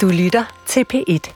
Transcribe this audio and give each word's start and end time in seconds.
Du 0.00 0.08
lytter 0.08 0.44
til 0.66 0.84
P1. 0.94 1.34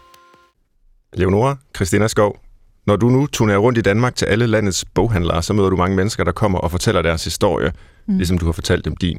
Leonora 1.13 1.56
Christina 1.77 2.08
Skov, 2.08 2.40
når 2.87 2.97
du 2.97 3.08
nu 3.08 3.27
turnerer 3.27 3.58
rundt 3.58 3.79
i 3.79 3.82
Danmark 3.82 4.14
til 4.14 4.27
alle 4.27 4.46
landets 4.46 4.84
boghandlere, 4.84 5.42
så 5.42 5.53
møder 5.53 5.71
du 5.71 5.77
mange 5.77 5.96
mennesker, 5.96 6.24
der 6.24 6.32
kommer 6.32 6.58
og 6.58 6.71
fortæller 6.71 7.02
deres 7.02 7.24
historie, 7.24 7.72
mm. 8.06 8.16
ligesom 8.16 8.38
du 8.38 8.44
har 8.44 8.52
fortalt 8.52 8.84
dem 8.84 8.96
din. 8.96 9.18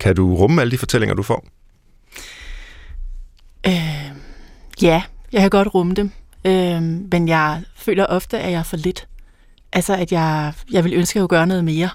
Kan 0.00 0.16
du 0.16 0.34
rumme 0.34 0.60
alle 0.60 0.70
de 0.70 0.78
fortællinger, 0.78 1.14
du 1.14 1.22
får? 1.22 1.46
Øh, 3.66 4.12
ja, 4.82 5.02
jeg 5.32 5.40
kan 5.40 5.50
godt 5.50 5.74
rumme 5.74 5.94
dem, 5.94 6.10
øh, 6.44 6.82
men 7.12 7.28
jeg 7.28 7.62
føler 7.76 8.06
ofte, 8.06 8.38
at 8.38 8.52
jeg 8.52 8.58
er 8.58 8.62
for 8.62 8.76
lidt. 8.76 9.08
Altså, 9.72 9.96
at 9.96 10.12
jeg, 10.12 10.52
jeg 10.70 10.84
vil 10.84 10.94
ønske, 10.94 11.20
at 11.20 11.28
gøre 11.28 11.46
noget 11.46 11.64
mere. 11.64 11.88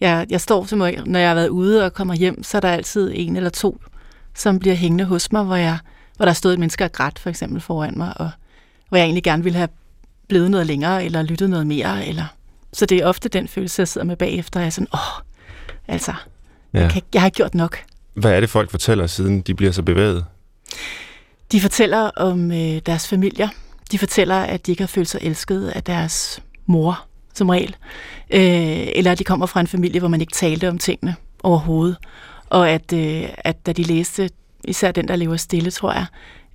Jeg, 0.00 0.26
jeg 0.30 0.40
står, 0.40 0.64
som, 0.64 0.78
når 0.78 1.18
jeg 1.18 1.28
har 1.28 1.34
været 1.34 1.48
ude 1.48 1.84
og 1.84 1.94
kommer 1.94 2.14
hjem, 2.14 2.42
så 2.42 2.56
er 2.56 2.60
der 2.60 2.70
altid 2.70 3.10
en 3.14 3.36
eller 3.36 3.50
to, 3.50 3.80
som 4.34 4.58
bliver 4.58 4.74
hængende 4.74 5.04
hos 5.04 5.32
mig, 5.32 5.44
hvor, 5.44 5.56
jeg, 5.56 5.78
hvor 6.16 6.26
der 6.26 6.32
stod 6.32 6.52
et 6.52 6.58
menneske 6.58 6.84
og 6.84 6.92
grædt, 6.92 7.18
for 7.18 7.30
eksempel, 7.30 7.60
foran 7.60 7.94
mig, 7.96 8.12
og 8.16 8.30
hvor 8.88 8.98
jeg 8.98 9.04
egentlig 9.04 9.22
gerne 9.22 9.44
ville 9.44 9.56
have 9.58 9.68
blevet 10.28 10.50
noget 10.50 10.66
længere, 10.66 11.04
eller 11.04 11.22
lyttet 11.22 11.50
noget 11.50 11.66
mere. 11.66 12.06
Eller... 12.06 12.24
Så 12.72 12.86
det 12.86 12.98
er 12.98 13.06
ofte 13.06 13.28
den 13.28 13.48
følelse, 13.48 13.80
jeg 13.80 13.88
sidder 13.88 14.06
med 14.06 14.16
bagefter, 14.16 14.60
og 14.60 14.62
jeg 14.62 14.66
er 14.66 14.70
sådan, 14.70 14.88
åh, 14.94 15.22
altså, 15.88 16.12
ja. 16.74 16.80
jeg, 16.80 16.90
kan, 16.90 17.02
jeg 17.14 17.22
har 17.22 17.30
gjort 17.30 17.54
nok. 17.54 17.78
Hvad 18.14 18.32
er 18.32 18.40
det, 18.40 18.50
folk 18.50 18.70
fortæller, 18.70 19.06
siden 19.06 19.40
de 19.40 19.54
bliver 19.54 19.72
så 19.72 19.82
bevæget? 19.82 20.24
De 21.52 21.60
fortæller 21.60 22.10
om 22.16 22.52
øh, 22.52 22.80
deres 22.86 23.08
familier. 23.08 23.48
De 23.92 23.98
fortæller, 23.98 24.36
at 24.36 24.66
de 24.66 24.72
ikke 24.72 24.82
har 24.82 24.88
følt 24.88 25.08
sig 25.08 25.20
elsket 25.22 25.68
af 25.68 25.82
deres 25.82 26.42
mor, 26.66 27.06
som 27.34 27.48
regel. 27.48 27.76
Øh, 28.30 28.88
eller 28.94 29.12
at 29.12 29.18
de 29.18 29.24
kommer 29.24 29.46
fra 29.46 29.60
en 29.60 29.66
familie, 29.66 30.00
hvor 30.00 30.08
man 30.08 30.20
ikke 30.20 30.32
talte 30.32 30.68
om 30.68 30.78
tingene 30.78 31.14
overhovedet. 31.42 31.96
Og 32.50 32.70
at, 32.70 32.92
øh, 32.92 33.28
at 33.38 33.66
da 33.66 33.72
de 33.72 33.82
læste, 33.82 34.30
især 34.64 34.92
den, 34.92 35.08
der 35.08 35.16
lever 35.16 35.36
stille, 35.36 35.70
tror 35.70 35.92
jeg, 35.92 36.06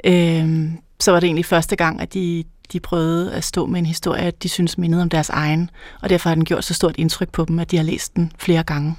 øh, 0.06 0.72
så 1.00 1.12
var 1.12 1.20
det 1.20 1.28
egentlig 1.28 1.46
første 1.46 1.76
gang, 1.76 2.02
at 2.02 2.14
de, 2.14 2.44
de 2.74 2.80
prøvede 2.80 3.34
at 3.34 3.44
stå 3.44 3.66
med 3.66 3.80
en 3.80 3.86
historie, 3.86 4.22
at 4.22 4.44
de 4.44 4.50
synes 4.50 4.78
mindede 4.78 5.02
om 5.02 5.10
deres 5.10 5.30
egen. 5.30 5.70
Og 6.02 6.10
derfor 6.10 6.30
har 6.30 6.36
den 6.36 6.46
gjort 6.46 6.64
så 6.64 6.74
stort 6.74 6.96
indtryk 6.98 7.32
på 7.32 7.46
dem, 7.46 7.60
at 7.60 7.72
de 7.72 7.78
har 7.78 7.84
læst 7.84 8.16
den 8.16 8.32
flere 8.40 8.64
gange. 8.64 8.96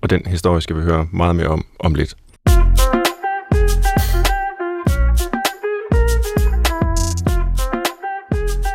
Og 0.00 0.10
den 0.10 0.26
historie 0.26 0.60
skal 0.60 0.76
vi 0.76 0.82
høre 0.82 1.08
meget 1.12 1.36
mere 1.36 1.48
om 1.48 1.64
om 1.78 1.94
lidt. 1.94 2.16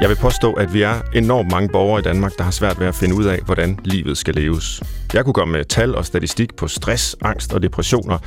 Jeg 0.02 0.10
vil 0.10 0.16
påstå, 0.16 0.54
at 0.54 0.74
vi 0.74 0.82
er 0.82 1.02
enormt 1.14 1.52
mange 1.52 1.70
borgere 1.70 2.00
i 2.00 2.04
Danmark, 2.04 2.32
der 2.38 2.44
har 2.44 2.52
svært 2.52 2.80
ved 2.80 2.88
at 2.88 2.96
finde 2.96 3.16
ud 3.16 3.26
af, 3.26 3.40
hvordan 3.46 3.80
livet 3.84 4.18
skal 4.18 4.34
leves. 4.34 4.84
Jeg 5.14 5.24
kunne 5.24 5.34
komme 5.34 5.52
med 5.52 5.66
tal 5.66 5.96
og 5.96 6.06
statistik 6.06 6.56
på 6.56 6.68
stress, 6.68 7.16
angst 7.22 7.54
og 7.54 7.64
depressioner, 7.64 8.18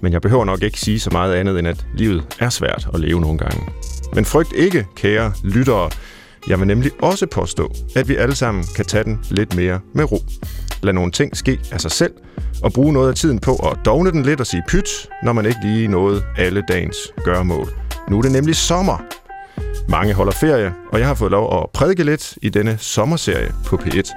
men 0.00 0.12
jeg 0.12 0.20
behøver 0.20 0.44
nok 0.44 0.62
ikke 0.62 0.80
sige 0.80 1.00
så 1.00 1.10
meget 1.10 1.34
andet, 1.34 1.58
end 1.58 1.68
at 1.68 1.86
livet 1.94 2.36
er 2.40 2.48
svært 2.48 2.88
at 2.94 3.00
leve 3.00 3.20
nogle 3.20 3.38
gange. 3.38 3.68
Men 4.14 4.24
frygt 4.24 4.52
ikke, 4.52 4.86
kære 4.96 5.32
lyttere. 5.44 5.90
Jeg 6.48 6.58
vil 6.58 6.66
nemlig 6.66 6.90
også 7.02 7.26
påstå, 7.26 7.74
at 7.96 8.08
vi 8.08 8.16
alle 8.16 8.34
sammen 8.34 8.64
kan 8.76 8.84
tage 8.84 9.04
den 9.04 9.20
lidt 9.30 9.56
mere 9.56 9.80
med 9.94 10.12
ro. 10.12 10.18
Lad 10.82 10.92
nogle 10.92 11.10
ting 11.10 11.36
ske 11.36 11.60
af 11.72 11.80
sig 11.80 11.90
selv, 11.90 12.12
og 12.62 12.72
bruge 12.72 12.92
noget 12.92 13.08
af 13.08 13.14
tiden 13.14 13.38
på 13.38 13.56
at 13.56 13.78
dogne 13.84 14.10
den 14.10 14.22
lidt 14.22 14.40
og 14.40 14.46
sige 14.46 14.62
pyt, 14.68 15.08
når 15.24 15.32
man 15.32 15.46
ikke 15.46 15.60
lige 15.62 15.88
nåede 15.88 16.22
alle 16.36 16.62
dagens 16.68 16.96
gørmål. 17.24 17.68
Nu 18.10 18.18
er 18.18 18.22
det 18.22 18.32
nemlig 18.32 18.56
sommer, 18.56 18.98
mange 19.88 20.14
holder 20.14 20.32
ferie, 20.32 20.74
og 20.92 20.98
jeg 20.98 21.06
har 21.06 21.14
fået 21.14 21.30
lov 21.30 21.62
at 21.62 21.70
prædike 21.70 22.04
lidt 22.04 22.38
i 22.42 22.48
denne 22.48 22.78
sommerserie 22.78 23.52
på 23.66 23.76
P1. 23.76 24.12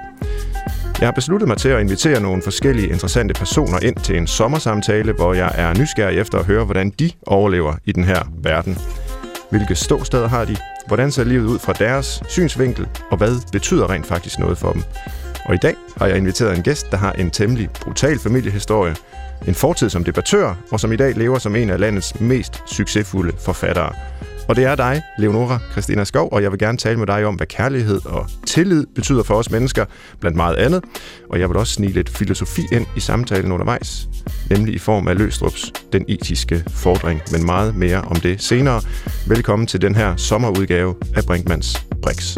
Jeg 1.00 1.06
har 1.06 1.12
besluttet 1.12 1.48
mig 1.48 1.56
til 1.56 1.68
at 1.68 1.80
invitere 1.80 2.20
nogle 2.20 2.42
forskellige 2.42 2.88
interessante 2.88 3.34
personer 3.34 3.78
ind 3.78 3.96
til 3.96 4.16
en 4.16 4.26
sommersamtale, 4.26 5.12
hvor 5.12 5.34
jeg 5.34 5.52
er 5.54 5.74
nysgerrig 5.78 6.18
efter 6.18 6.38
at 6.38 6.46
høre, 6.46 6.64
hvordan 6.64 6.90
de 6.90 7.10
overlever 7.26 7.74
i 7.84 7.92
den 7.92 8.04
her 8.04 8.22
verden. 8.42 8.78
Hvilke 9.50 9.74
ståsteder 9.74 10.28
har 10.28 10.44
de? 10.44 10.56
Hvordan 10.86 11.10
ser 11.10 11.24
livet 11.24 11.46
ud 11.46 11.58
fra 11.58 11.72
deres 11.72 12.22
synsvinkel? 12.28 12.88
Og 13.10 13.16
hvad 13.16 13.50
betyder 13.52 13.90
rent 13.90 14.06
faktisk 14.06 14.38
noget 14.38 14.58
for 14.58 14.72
dem? 14.72 14.82
Og 15.44 15.54
i 15.54 15.58
dag 15.62 15.74
har 15.96 16.06
jeg 16.06 16.16
inviteret 16.16 16.56
en 16.56 16.62
gæst, 16.62 16.90
der 16.90 16.96
har 16.96 17.12
en 17.12 17.30
temmelig 17.30 17.70
brutal 17.70 18.18
familiehistorie, 18.18 18.96
en 19.46 19.54
fortid 19.54 19.90
som 19.90 20.04
debattør, 20.04 20.54
og 20.70 20.80
som 20.80 20.92
i 20.92 20.96
dag 20.96 21.14
lever 21.16 21.38
som 21.38 21.56
en 21.56 21.70
af 21.70 21.80
landets 21.80 22.20
mest 22.20 22.62
succesfulde 22.66 23.32
forfattere. 23.38 23.92
Og 24.48 24.56
det 24.56 24.64
er 24.64 24.74
dig, 24.74 25.02
Leonora 25.18 25.58
Christina 25.72 26.04
Skov, 26.04 26.28
og 26.32 26.42
jeg 26.42 26.50
vil 26.50 26.58
gerne 26.58 26.78
tale 26.78 26.98
med 26.98 27.06
dig 27.06 27.24
om, 27.24 27.34
hvad 27.34 27.46
kærlighed 27.46 28.06
og 28.06 28.26
tillid 28.46 28.86
betyder 28.94 29.22
for 29.22 29.34
os 29.34 29.50
mennesker, 29.50 29.84
blandt 30.20 30.36
meget 30.36 30.56
andet. 30.56 30.84
Og 31.30 31.40
jeg 31.40 31.48
vil 31.48 31.56
også 31.56 31.72
snige 31.72 31.92
lidt 31.92 32.08
filosofi 32.08 32.62
ind 32.72 32.86
i 32.96 33.00
samtalen 33.00 33.52
undervejs, 33.52 34.08
nemlig 34.50 34.74
i 34.74 34.78
form 34.78 35.08
af 35.08 35.18
Løstrups 35.18 35.72
Den 35.92 36.04
etiske 36.08 36.64
fordring, 36.68 37.20
men 37.32 37.46
meget 37.46 37.76
mere 37.76 38.00
om 38.00 38.16
det 38.16 38.42
senere. 38.42 38.82
Velkommen 39.28 39.66
til 39.66 39.80
den 39.80 39.94
her 39.94 40.16
sommerudgave 40.16 40.94
af 41.16 41.24
Brinkmans 41.26 41.86
Brix. 42.02 42.36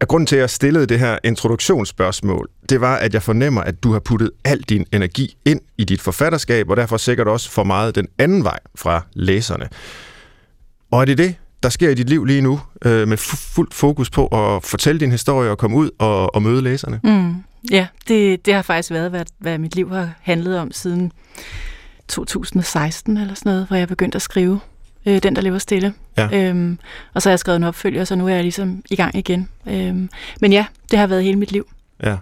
Og 0.00 0.08
grunden 0.08 0.26
til, 0.26 0.36
at 0.36 0.40
jeg 0.40 0.50
stillede 0.50 0.86
det 0.86 0.98
her 0.98 1.18
introduktionsspørgsmål, 1.24 2.48
det 2.68 2.80
var, 2.80 2.96
at 2.96 3.14
jeg 3.14 3.22
fornemmer, 3.22 3.60
at 3.60 3.82
du 3.82 3.92
har 3.92 4.00
puttet 4.00 4.30
al 4.44 4.60
din 4.60 4.86
energi 4.92 5.36
ind 5.44 5.60
i 5.78 5.84
dit 5.84 6.00
forfatterskab, 6.00 6.70
og 6.70 6.76
derfor 6.76 6.96
sikkert 6.96 7.28
også 7.28 7.50
for 7.50 7.64
meget 7.64 7.94
den 7.94 8.08
anden 8.18 8.44
vej 8.44 8.58
fra 8.74 9.06
læserne. 9.14 9.68
Og 10.92 11.00
er 11.00 11.04
det 11.04 11.18
det, 11.18 11.34
der 11.62 11.68
sker 11.68 11.90
i 11.90 11.94
dit 11.94 12.08
liv 12.08 12.24
lige 12.24 12.40
nu, 12.40 12.60
øh, 12.84 13.08
med 13.08 13.16
fuldt 13.16 13.74
fokus 13.74 14.10
på 14.10 14.26
at 14.26 14.64
fortælle 14.64 15.00
din 15.00 15.10
historie 15.10 15.50
og 15.50 15.58
komme 15.58 15.76
ud 15.76 15.90
og, 15.98 16.34
og 16.34 16.42
møde 16.42 16.62
læserne? 16.62 17.00
Mm, 17.04 17.34
ja, 17.70 17.86
det, 18.08 18.46
det 18.46 18.54
har 18.54 18.62
faktisk 18.62 18.90
været, 18.90 19.10
hvad, 19.10 19.24
hvad 19.38 19.58
mit 19.58 19.76
liv 19.76 19.90
har 19.90 20.10
handlet 20.20 20.58
om 20.58 20.72
siden 20.72 21.12
2016 22.08 23.16
eller 23.16 23.34
sådan 23.34 23.52
noget, 23.52 23.66
hvor 23.66 23.76
jeg 23.76 23.88
begyndte 23.88 24.16
at 24.16 24.22
skrive 24.22 24.60
øh, 25.06 25.22
Den, 25.22 25.36
der 25.36 25.42
lever 25.42 25.58
stille. 25.58 25.94
Ja. 26.16 26.28
Øhm, 26.32 26.78
og 27.14 27.22
så 27.22 27.28
har 27.28 27.32
jeg 27.32 27.38
skrevet 27.38 27.56
en 27.56 27.64
opfølger, 27.64 28.04
så 28.04 28.14
nu 28.14 28.28
er 28.28 28.34
jeg 28.34 28.42
ligesom 28.42 28.82
i 28.90 28.96
gang 28.96 29.16
igen. 29.16 29.48
Øhm, 29.66 30.10
men 30.40 30.52
ja, 30.52 30.66
det 30.90 30.98
har 30.98 31.06
været 31.06 31.22
hele 31.22 31.38
mit 31.38 31.52
liv. 31.52 31.68
Ja. 32.02 32.16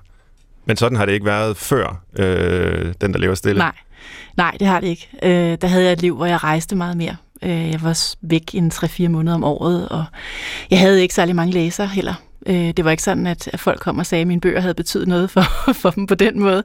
Men 0.65 0.77
sådan 0.77 0.97
har 0.99 1.07
det 1.07 1.13
ikke 1.13 1.27
været 1.27 1.57
før, 1.57 2.03
øh, 2.19 2.95
Den, 3.01 3.13
der 3.13 3.19
lever 3.19 3.35
stille? 3.35 3.59
Nej, 3.59 3.73
Nej 4.37 4.57
det 4.61 4.67
har 4.67 4.81
det 4.81 4.87
ikke. 4.87 5.09
Øh, 5.23 5.59
der 5.61 5.67
havde 5.67 5.85
jeg 5.85 5.93
et 5.93 6.01
liv, 6.01 6.17
hvor 6.17 6.27
jeg 6.27 6.45
rejste 6.45 6.77
meget 6.77 6.97
mere. 6.97 7.17
Øh, 7.43 7.71
jeg 7.71 7.83
var 7.83 8.15
væk 8.21 8.55
en 8.55 8.73
3-4 8.75 9.09
måneder 9.09 9.35
om 9.35 9.45
året, 9.45 9.89
og 9.89 10.05
jeg 10.71 10.79
havde 10.79 11.03
ikke 11.03 11.15
særlig 11.15 11.37
mange 11.37 11.53
læsere 11.53 11.87
heller. 11.87 12.15
Øh, 12.47 12.55
det 12.55 12.85
var 12.85 12.91
ikke 12.91 13.03
sådan, 13.03 13.27
at, 13.27 13.49
folk 13.57 13.81
kom 13.81 13.99
og 13.99 14.07
sagde, 14.07 14.23
at 14.23 14.29
mine 14.29 14.41
bøger 14.41 14.61
havde 14.61 14.75
betydet 14.75 15.09
noget 15.09 15.31
for, 15.31 15.45
for 15.83 15.91
dem 15.91 16.07
på 16.07 16.15
den 16.15 16.41
måde. 16.41 16.63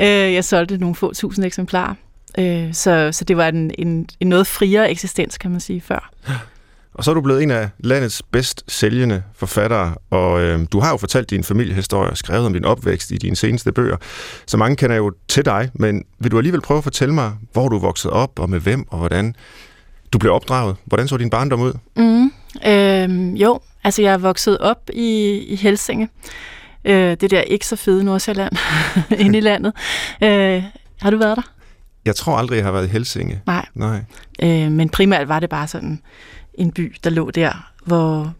Øh, 0.00 0.06
jeg 0.06 0.44
solgte 0.44 0.78
nogle 0.78 0.94
få 0.94 1.14
tusind 1.14 1.44
eksemplarer. 1.44 1.94
Øh, 2.38 2.74
så, 2.74 3.08
så 3.12 3.24
det 3.24 3.36
var 3.36 3.48
en, 3.48 3.70
en, 3.78 4.08
en 4.20 4.28
noget 4.28 4.46
friere 4.46 4.90
eksistens, 4.90 5.38
kan 5.38 5.50
man 5.50 5.60
sige, 5.60 5.80
før. 5.80 6.10
Og 6.94 7.04
så 7.04 7.10
er 7.10 7.14
du 7.14 7.20
blevet 7.20 7.42
en 7.42 7.50
af 7.50 7.68
landets 7.78 8.22
bedst 8.22 8.64
sælgende 8.68 9.22
forfattere, 9.34 9.94
og 10.10 10.40
øh, 10.40 10.60
du 10.72 10.80
har 10.80 10.90
jo 10.90 10.96
fortalt 10.96 11.30
din 11.30 11.44
familiehistorie 11.44 12.10
og 12.10 12.16
skrevet 12.16 12.46
om 12.46 12.52
din 12.52 12.64
opvækst 12.64 13.10
i 13.10 13.16
dine 13.16 13.36
seneste 13.36 13.72
bøger, 13.72 13.96
så 14.46 14.56
mange 14.56 14.76
kender 14.76 14.96
jo 14.96 15.12
til 15.28 15.44
dig, 15.44 15.70
men 15.74 16.04
vil 16.18 16.30
du 16.30 16.38
alligevel 16.38 16.60
prøve 16.60 16.78
at 16.78 16.84
fortælle 16.84 17.14
mig, 17.14 17.32
hvor 17.52 17.68
du 17.68 17.78
voksede 17.78 18.12
op, 18.12 18.38
og 18.38 18.50
med 18.50 18.60
hvem, 18.60 18.86
og 18.88 18.98
hvordan 18.98 19.34
du 20.12 20.18
blev 20.18 20.32
opdraget. 20.32 20.76
Hvordan 20.84 21.08
så 21.08 21.16
din 21.16 21.30
barndom 21.30 21.60
ud? 21.60 21.72
Mm, 21.96 22.32
øh, 22.66 23.40
jo, 23.42 23.60
altså 23.84 24.02
jeg 24.02 24.12
er 24.12 24.18
vokset 24.18 24.58
op 24.58 24.90
i, 24.92 25.38
i 25.48 25.56
Helsinge. 25.56 26.08
Øh, 26.84 27.16
det 27.20 27.30
der 27.30 27.40
ikke 27.40 27.66
så 27.66 27.76
fede 27.76 28.04
Nordsjælland 28.04 28.52
inde 29.24 29.38
i 29.38 29.40
landet. 29.50 29.72
Øh, 30.22 30.62
har 31.00 31.10
du 31.10 31.18
været 31.18 31.36
der? 31.36 31.42
Jeg 32.04 32.16
tror 32.16 32.36
aldrig, 32.36 32.56
jeg 32.56 32.64
har 32.64 32.72
været 32.72 32.86
i 32.86 32.90
Helsinge. 32.90 33.40
Nej. 33.46 33.66
Nej. 33.74 34.00
Øh, 34.42 34.72
men 34.72 34.88
primært 34.88 35.28
var 35.28 35.40
det 35.40 35.50
bare 35.50 35.66
sådan 35.68 36.02
en 36.54 36.72
by, 36.72 36.94
der 37.04 37.10
lå 37.10 37.30
der, 37.30 37.72
hvor, 37.86 38.34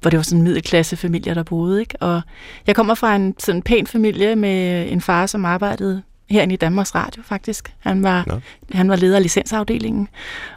hvor 0.00 0.10
det 0.10 0.16
var 0.16 0.22
sådan 0.22 0.38
en 0.38 0.44
middelklasse 0.44 0.96
familie, 0.96 1.34
der 1.34 1.42
boede. 1.42 1.80
Ikke? 1.80 1.96
Og 2.00 2.20
jeg 2.66 2.76
kommer 2.76 2.94
fra 2.94 3.16
en 3.16 3.34
sådan 3.38 3.62
pæn 3.62 3.86
familie 3.86 4.36
med 4.36 4.86
en 4.92 5.00
far, 5.00 5.26
som 5.26 5.44
arbejdede 5.44 6.02
herinde 6.30 6.54
i 6.54 6.56
Danmarks 6.56 6.94
Radio 6.94 7.22
faktisk. 7.22 7.74
Han 7.78 8.02
var, 8.02 8.24
no. 8.26 8.38
han 8.72 8.88
var 8.88 8.96
leder 8.96 9.16
af 9.16 9.22
licensafdelingen, 9.22 10.08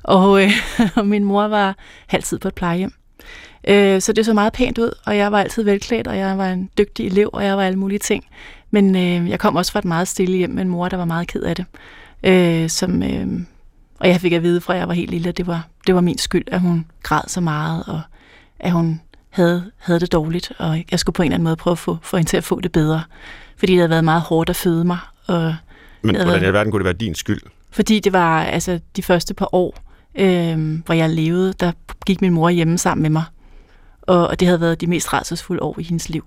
og, 0.03 0.43
øh, 0.43 0.51
og 0.97 1.07
min 1.07 1.23
mor 1.23 1.47
var 1.47 1.75
halvtid 2.07 2.39
på 2.39 2.47
et 2.47 2.55
plejehjem. 2.55 2.93
Øh, 3.67 4.01
så 4.01 4.13
det 4.13 4.25
så 4.25 4.33
meget 4.33 4.53
pænt 4.53 4.77
ud, 4.77 4.91
og 5.05 5.17
jeg 5.17 5.31
var 5.31 5.39
altid 5.39 5.63
velklædt, 5.63 6.07
og 6.07 6.17
jeg 6.17 6.37
var 6.37 6.49
en 6.49 6.69
dygtig 6.77 7.05
elev, 7.05 7.29
og 7.33 7.45
jeg 7.45 7.57
var 7.57 7.63
alle 7.63 7.79
mulige 7.79 7.99
ting. 7.99 8.25
Men 8.71 8.95
øh, 8.95 9.29
jeg 9.29 9.39
kom 9.39 9.55
også 9.55 9.71
fra 9.71 9.79
et 9.79 9.85
meget 9.85 10.07
stille 10.07 10.37
hjem 10.37 10.49
med 10.49 10.61
en 10.61 10.69
mor, 10.69 10.89
der 10.89 10.97
var 10.97 11.05
meget 11.05 11.27
ked 11.27 11.41
af 11.41 11.55
det. 11.55 11.65
Øh, 12.23 12.69
som, 12.69 13.03
øh, 13.03 13.27
og 13.99 14.07
jeg 14.07 14.21
fik 14.21 14.33
at 14.33 14.43
vide 14.43 14.61
fra, 14.61 14.73
at 14.73 14.79
jeg 14.79 14.87
var 14.87 14.93
helt 14.93 15.11
lille, 15.11 15.29
at 15.29 15.37
det 15.37 15.47
var, 15.47 15.67
det 15.87 15.95
var 15.95 16.01
min 16.01 16.17
skyld, 16.17 16.47
at 16.47 16.59
hun 16.59 16.85
græd 17.03 17.21
så 17.27 17.41
meget, 17.41 17.83
og 17.87 18.01
at 18.59 18.71
hun 18.71 19.01
havde, 19.29 19.71
havde 19.77 19.99
det 19.99 20.11
dårligt, 20.11 20.51
og 20.57 20.83
jeg 20.91 20.99
skulle 20.99 21.13
på 21.13 21.21
en 21.21 21.25
eller 21.25 21.35
anden 21.35 21.43
måde 21.43 21.55
prøve 21.55 21.71
at 21.71 21.77
få, 21.77 21.97
få 22.01 22.17
hende 22.17 22.29
til 22.29 22.37
at 22.37 22.43
få 22.43 22.59
det 22.59 22.71
bedre. 22.71 23.03
Fordi 23.57 23.71
det 23.71 23.79
havde 23.79 23.89
været 23.89 24.03
meget 24.03 24.21
hårdt 24.21 24.49
at 24.49 24.55
føde 24.55 24.83
mig, 24.83 24.97
og 25.31 25.55
Men 26.01 26.15
hvordan 26.15 26.43
i 26.43 26.45
alverden 26.45 26.71
kunne 26.71 26.79
det 26.79 26.85
være 26.85 26.93
din 26.93 27.15
skyld? 27.15 27.41
Fordi 27.71 27.99
det 27.99 28.13
var 28.13 28.43
altså 28.43 28.79
de 28.95 29.03
første 29.03 29.33
par 29.33 29.55
år, 29.55 29.77
øh, 30.15 30.79
hvor 30.85 30.93
jeg 30.93 31.09
levede, 31.09 31.53
der 31.53 31.71
gik 32.05 32.21
min 32.21 32.33
mor 32.33 32.49
hjemme 32.49 32.77
sammen 32.77 33.01
med 33.01 33.09
mig. 33.09 33.23
Og, 34.01 34.27
og 34.27 34.39
det 34.39 34.47
havde 34.47 34.61
været 34.61 34.81
de 34.81 34.87
mest 34.87 35.13
rædselsfulde 35.13 35.61
år 35.61 35.79
i 35.79 35.83
hendes 35.83 36.09
liv. 36.09 36.25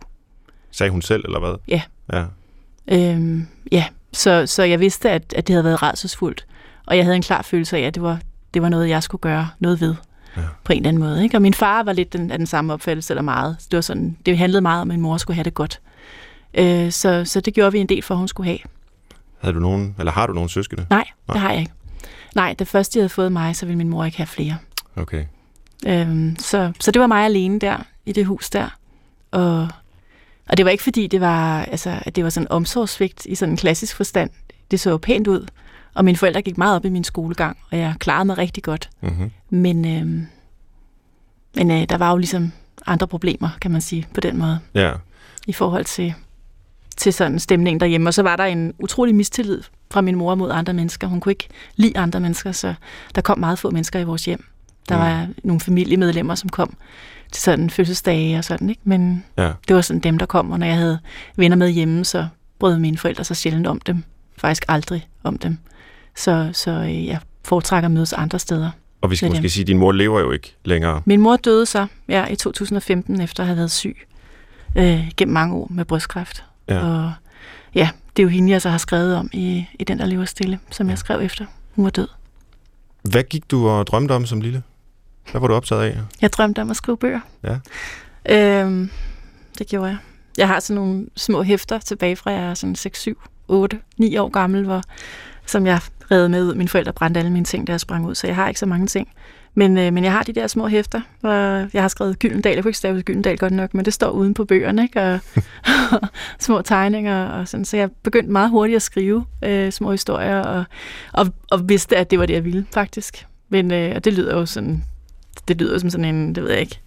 Sagde 0.70 0.90
hun 0.90 1.02
selv, 1.02 1.24
eller 1.24 1.40
hvad? 1.40 1.54
Ja. 1.68 1.82
Ja. 2.12 2.24
Øhm, 2.88 3.46
ja, 3.72 3.84
så, 4.12 4.46
så 4.46 4.62
jeg 4.62 4.80
vidste, 4.80 5.10
at, 5.10 5.34
at 5.36 5.46
det 5.46 5.52
havde 5.52 5.64
været 5.64 5.82
rædselsfuldt. 5.82 6.46
Og 6.86 6.96
jeg 6.96 7.04
havde 7.04 7.16
en 7.16 7.22
klar 7.22 7.42
følelse 7.42 7.76
af, 7.76 7.80
at 7.80 7.94
det 7.94 8.02
var, 8.02 8.18
det 8.54 8.62
var 8.62 8.68
noget, 8.68 8.88
jeg 8.88 9.02
skulle 9.02 9.20
gøre 9.20 9.48
noget 9.58 9.80
ved 9.80 9.94
ja. 10.36 10.42
på 10.64 10.72
en 10.72 10.78
eller 10.78 10.88
anden 10.88 11.02
måde. 11.02 11.22
Ikke? 11.22 11.36
Og 11.36 11.42
min 11.42 11.54
far 11.54 11.82
var 11.82 11.92
lidt 11.92 12.12
den, 12.12 12.30
af 12.30 12.38
den 12.38 12.46
samme 12.46 12.72
opfattelse, 12.72 13.12
eller 13.12 13.22
meget. 13.22 13.56
Det, 13.70 13.76
var 13.76 13.80
sådan, 13.80 14.16
det 14.26 14.38
handlede 14.38 14.60
meget 14.60 14.80
om, 14.80 14.90
at 14.90 14.94
min 14.94 15.02
mor 15.02 15.16
skulle 15.16 15.34
have 15.34 15.44
det 15.44 15.54
godt. 15.54 15.80
Øh, 16.54 16.90
så, 16.90 17.24
så 17.24 17.40
det 17.40 17.54
gjorde 17.54 17.72
vi 17.72 17.78
en 17.78 17.86
del 17.86 18.02
for, 18.02 18.14
at 18.14 18.18
hun 18.18 18.28
skulle 18.28 18.46
have. 18.46 18.58
Havde 19.44 19.54
du 19.54 19.60
nogen, 19.60 19.94
eller 19.98 20.12
har 20.12 20.26
du 20.26 20.32
nogen 20.32 20.48
søskende? 20.48 20.86
Nej, 20.90 21.04
Nej, 21.28 21.32
det 21.34 21.40
har 21.40 21.50
jeg 21.50 21.60
ikke. 21.60 21.72
Nej, 22.34 22.54
det 22.58 22.68
første, 22.68 22.98
jeg 22.98 23.02
havde 23.02 23.08
fået 23.08 23.32
mig, 23.32 23.56
så 23.56 23.66
ville 23.66 23.78
min 23.78 23.88
mor 23.88 24.04
ikke 24.04 24.16
have 24.16 24.26
flere. 24.26 24.56
Okay. 24.96 25.24
Øhm, 25.86 26.36
så, 26.38 26.72
så 26.80 26.90
det 26.90 27.00
var 27.00 27.06
mig 27.06 27.24
alene 27.24 27.58
der, 27.58 27.76
i 28.06 28.12
det 28.12 28.26
hus 28.26 28.50
der. 28.50 28.68
Og, 29.30 29.68
og 30.48 30.56
det 30.56 30.64
var 30.64 30.70
ikke 30.70 30.84
fordi, 30.84 31.06
det 31.06 31.20
var, 31.20 31.64
altså, 31.64 31.98
at 32.02 32.16
det 32.16 32.24
var 32.24 32.30
sådan 32.30 32.50
omsorgsvigt 32.50 33.26
i 33.26 33.34
sådan 33.34 33.52
en 33.52 33.56
klassisk 33.56 33.96
forstand. 33.96 34.30
Det 34.70 34.80
så 34.80 34.90
jo 34.90 34.96
pænt 34.96 35.26
ud. 35.26 35.46
Og 35.94 36.04
mine 36.04 36.16
forældre 36.16 36.42
gik 36.42 36.58
meget 36.58 36.76
op 36.76 36.84
i 36.84 36.88
min 36.88 37.04
skolegang, 37.04 37.58
og 37.70 37.78
jeg 37.78 37.94
klarede 37.98 38.24
mig 38.24 38.38
rigtig 38.38 38.62
godt. 38.62 38.90
Mm-hmm. 39.00 39.30
Men, 39.50 39.84
øhm, 39.84 40.26
men 41.54 41.70
øh, 41.70 41.88
der 41.88 41.98
var 41.98 42.10
jo 42.10 42.16
ligesom 42.16 42.52
andre 42.86 43.06
problemer, 43.06 43.48
kan 43.60 43.70
man 43.70 43.80
sige, 43.80 44.06
på 44.14 44.20
den 44.20 44.38
måde. 44.38 44.58
Ja. 44.74 44.92
I 45.46 45.52
forhold 45.52 45.84
til, 45.84 46.14
til 46.96 47.12
sådan 47.12 47.38
stemningen 47.38 47.80
derhjemme. 47.80 48.08
Og 48.08 48.14
så 48.14 48.22
var 48.22 48.36
der 48.36 48.44
en 48.44 48.72
utrolig 48.78 49.14
mistillid 49.14 49.62
fra 49.90 50.00
min 50.00 50.16
mor 50.16 50.34
mod 50.34 50.50
andre 50.50 50.72
mennesker. 50.72 51.06
Hun 51.06 51.20
kunne 51.20 51.32
ikke 51.32 51.48
lide 51.76 51.98
andre 51.98 52.20
mennesker, 52.20 52.52
så 52.52 52.74
der 53.14 53.20
kom 53.20 53.38
meget 53.38 53.58
få 53.58 53.70
mennesker 53.70 53.98
i 53.98 54.04
vores 54.04 54.24
hjem. 54.24 54.44
Der 54.88 54.96
mm. 54.96 55.02
var 55.02 55.28
nogle 55.44 55.60
familiemedlemmer, 55.60 56.34
som 56.34 56.48
kom 56.48 56.76
til 57.32 57.42
sådan 57.42 57.70
fødselsdage 57.70 58.38
og 58.38 58.44
sådan, 58.44 58.70
ikke? 58.70 58.82
Men 58.84 59.24
ja. 59.38 59.52
det 59.68 59.76
var 59.76 59.82
sådan 59.82 60.00
dem, 60.00 60.18
der 60.18 60.26
kom, 60.26 60.50
og 60.50 60.58
når 60.58 60.66
jeg 60.66 60.76
havde 60.76 60.98
venner 61.36 61.56
med 61.56 61.70
hjemme, 61.70 62.04
så 62.04 62.26
brød 62.58 62.78
mine 62.78 62.98
forældre 62.98 63.24
så 63.24 63.34
sjældent 63.34 63.66
om 63.66 63.80
dem. 63.80 64.04
Faktisk 64.38 64.64
aldrig 64.68 65.08
om 65.22 65.38
dem. 65.38 65.58
Så, 66.16 66.50
så 66.52 66.70
øh, 66.70 67.06
jeg 67.06 67.18
foretrækker 67.44 67.88
at 67.88 67.92
mødes 67.92 68.12
andre 68.12 68.38
steder. 68.38 68.70
Og 69.00 69.10
vi 69.10 69.16
skal 69.16 69.28
måske 69.28 69.42
dem. 69.42 69.48
sige, 69.48 69.62
at 69.62 69.66
din 69.66 69.78
mor 69.78 69.92
lever 69.92 70.20
jo 70.20 70.30
ikke 70.30 70.56
længere. 70.64 71.02
Min 71.04 71.20
mor 71.20 71.36
døde 71.36 71.66
så 71.66 71.86
ja, 72.08 72.26
i 72.26 72.36
2015, 72.36 73.20
efter 73.20 73.42
at 73.42 73.46
have 73.46 73.56
været 73.56 73.70
syg 73.70 73.96
øh, 74.76 75.10
gennem 75.16 75.32
mange 75.32 75.54
år 75.54 75.66
med 75.70 75.84
brystkræft. 75.84 76.44
Ja. 76.68 76.86
Og 76.86 77.12
ja, 77.74 77.90
det 78.16 78.22
er 78.22 78.24
jo 78.24 78.28
hende, 78.28 78.52
jeg 78.52 78.62
så 78.62 78.70
har 78.70 78.78
skrevet 78.78 79.16
om 79.16 79.30
i, 79.32 79.66
i 79.78 79.84
den, 79.84 79.98
der 79.98 80.06
lever 80.06 80.24
stille, 80.24 80.58
som 80.70 80.90
jeg 80.90 80.98
skrev 80.98 81.20
efter 81.20 81.46
hun 81.74 81.84
var 81.84 81.90
død. 81.90 82.08
Hvad 83.02 83.22
gik 83.22 83.50
du 83.50 83.68
og 83.68 83.86
drømte 83.86 84.12
om 84.12 84.26
som 84.26 84.40
lille? 84.40 84.62
Hvad 85.30 85.40
var 85.40 85.48
du 85.48 85.54
optaget 85.54 85.82
af? 85.82 85.98
Jeg 86.20 86.32
drømte 86.32 86.62
om 86.62 86.70
at 86.70 86.76
skrive 86.76 86.96
bøger. 86.96 87.20
Ja. 87.42 87.58
Øhm, 88.28 88.90
det 89.58 89.66
gjorde 89.66 89.88
jeg. 89.88 89.96
Jeg 90.38 90.48
har 90.48 90.60
sådan 90.60 90.82
nogle 90.82 91.06
små 91.16 91.42
hæfter 91.42 91.78
tilbage 91.78 92.16
fra 92.16 92.30
jeg 92.30 92.50
er 92.50 92.54
sådan 92.54 92.74
6, 92.76 93.00
7, 93.00 93.22
8, 93.48 93.80
9 93.96 94.16
år 94.16 94.28
gammel, 94.28 94.64
hvor, 94.64 94.82
som 95.46 95.66
jeg 95.66 95.80
redde 96.10 96.28
med 96.28 96.44
ud. 96.44 96.54
Mine 96.54 96.68
forældre 96.68 96.92
brændte 96.92 97.20
alle 97.20 97.32
mine 97.32 97.44
ting, 97.44 97.66
der 97.66 97.72
jeg 97.72 97.80
sprang 97.80 98.06
ud, 98.06 98.14
så 98.14 98.26
jeg 98.26 98.36
har 98.36 98.48
ikke 98.48 98.60
så 98.60 98.66
mange 98.66 98.86
ting. 98.86 99.08
Men, 99.54 99.78
øh, 99.78 99.92
men 99.92 100.04
jeg 100.04 100.12
har 100.12 100.22
de 100.22 100.32
der 100.32 100.46
små 100.46 100.68
hæfter, 100.68 101.00
hvor 101.20 101.32
jeg 101.72 101.82
har 101.82 101.88
skrevet 101.88 102.18
Gyldendal. 102.18 102.54
Jeg 102.54 102.62
kunne 102.62 102.68
ikke 102.68 102.78
stave 102.78 103.02
Gyldendal 103.02 103.38
godt 103.38 103.52
nok, 103.52 103.74
men 103.74 103.84
det 103.84 103.92
står 103.92 104.10
uden 104.10 104.34
på 104.34 104.44
bøgerne, 104.44 104.82
ikke? 104.82 105.02
Og, 105.02 105.18
små 106.40 106.62
tegninger 106.62 107.24
og 107.24 107.48
sådan. 107.48 107.64
Så 107.64 107.76
jeg 107.76 107.90
begyndte 108.02 108.32
meget 108.32 108.50
hurtigt 108.50 108.76
at 108.76 108.82
skrive 108.82 109.24
øh, 109.44 109.72
små 109.72 109.90
historier, 109.90 110.40
og, 110.40 110.64
og, 111.12 111.26
og 111.50 111.68
vidste, 111.68 111.96
at 111.96 112.10
det 112.10 112.18
var 112.18 112.26
det, 112.26 112.34
jeg 112.34 112.44
ville, 112.44 112.66
faktisk. 112.74 113.26
Men, 113.48 113.72
øh, 113.72 113.92
og 113.96 114.04
det 114.04 114.12
lyder 114.12 114.36
jo 114.38 114.46
sådan, 114.46 114.84
det 115.48 115.60
lyder 115.60 115.78
som 115.78 115.90
sådan 115.90 116.14
en, 116.14 116.34
det 116.34 116.42
ved 116.42 116.50
jeg 116.50 116.60
ikke, 116.60 116.80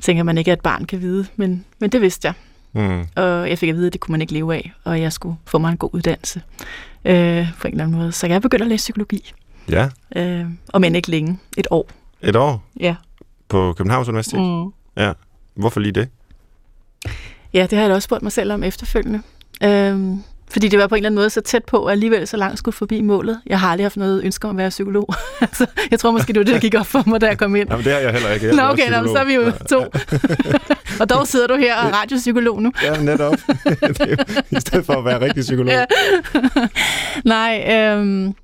tænker 0.00 0.22
man 0.22 0.38
ikke, 0.38 0.52
at 0.52 0.58
et 0.58 0.62
barn 0.62 0.84
kan 0.84 1.00
vide, 1.00 1.26
men, 1.36 1.64
men 1.78 1.90
det 1.90 2.00
vidste 2.00 2.26
jeg. 2.26 2.34
Mm. 2.72 3.06
Og 3.16 3.50
jeg 3.50 3.58
fik 3.58 3.68
at 3.68 3.74
vide, 3.74 3.86
at 3.86 3.92
det 3.92 4.00
kunne 4.00 4.12
man 4.12 4.20
ikke 4.20 4.32
leve 4.32 4.54
af, 4.54 4.72
og 4.84 5.00
jeg 5.00 5.12
skulle 5.12 5.36
få 5.46 5.58
mig 5.58 5.70
en 5.70 5.76
god 5.76 5.90
uddannelse 5.92 6.42
øh, 7.04 7.46
på 7.60 7.68
en 7.68 7.74
eller 7.74 7.84
anden 7.84 7.98
måde. 7.98 8.12
Så 8.12 8.26
jeg 8.26 8.42
begyndte 8.42 8.64
at 8.64 8.68
læse 8.68 8.82
psykologi. 8.82 9.32
Ja. 9.68 9.88
Øh, 10.16 10.44
og 10.68 10.80
men 10.80 10.94
ikke 10.94 11.10
længe. 11.10 11.38
Et 11.56 11.66
år. 11.70 11.88
Et 12.22 12.36
år? 12.36 12.64
Ja. 12.80 12.94
På 13.48 13.72
Københavns 13.72 14.08
Universitet? 14.08 14.40
Mm. 14.40 14.72
Ja. 14.96 15.12
Hvorfor 15.54 15.80
lige 15.80 15.92
det? 15.92 16.08
Ja, 17.52 17.62
det 17.62 17.72
har 17.72 17.80
jeg 17.80 17.90
da 17.90 17.94
også 17.94 18.06
spurgt 18.06 18.22
mig 18.22 18.32
selv 18.32 18.52
om 18.52 18.62
efterfølgende. 18.62 19.22
Øh, 19.62 20.16
fordi 20.50 20.68
det 20.68 20.78
var 20.78 20.86
på 20.86 20.94
en 20.94 20.98
eller 20.98 21.08
anden 21.08 21.18
måde 21.18 21.30
så 21.30 21.40
tæt 21.40 21.64
på, 21.64 21.76
og 21.76 21.92
alligevel 21.92 22.26
så 22.26 22.36
langt 22.36 22.58
skulle 22.58 22.74
forbi 22.74 23.00
målet. 23.00 23.40
Jeg 23.46 23.60
har 23.60 23.68
aldrig 23.68 23.84
haft 23.84 23.96
noget 23.96 24.24
ønske 24.24 24.48
om 24.48 24.50
at 24.50 24.56
være 24.56 24.70
psykolog. 24.70 25.14
altså, 25.40 25.66
jeg 25.90 25.98
tror 26.00 26.10
måske, 26.10 26.32
det 26.32 26.38
var 26.38 26.44
det, 26.44 26.54
der 26.54 26.60
gik 26.60 26.74
op 26.74 26.86
for 26.86 27.02
mig, 27.06 27.20
da 27.20 27.26
jeg 27.26 27.38
kom 27.38 27.56
ind. 27.56 27.68
Jamen, 27.70 27.84
det 27.84 27.92
har 27.92 28.00
jeg 28.00 28.12
heller 28.12 28.30
ikke. 28.30 28.46
Jeg 28.46 28.54
Nå, 28.54 28.62
okay, 28.62 28.90
nå, 28.90 29.06
så 29.06 29.18
er 29.18 29.24
vi 29.24 29.34
jo 29.34 29.52
to. 29.68 29.84
og 31.00 31.10
dog 31.10 31.26
sidder 31.26 31.46
du 31.46 31.56
her 31.56 31.76
og 31.76 31.88
er 31.88 31.92
radiopsykolog 31.92 32.62
nu. 32.62 32.72
ja, 32.82 33.02
netop. 33.02 33.34
I 34.56 34.60
stedet 34.60 34.86
for 34.86 34.92
at 34.92 35.04
være 35.04 35.20
rigtig 35.20 35.40
psykolog. 35.40 35.72
Ja. 35.72 35.84
Nej, 37.24 37.74
øhm, 37.76 38.34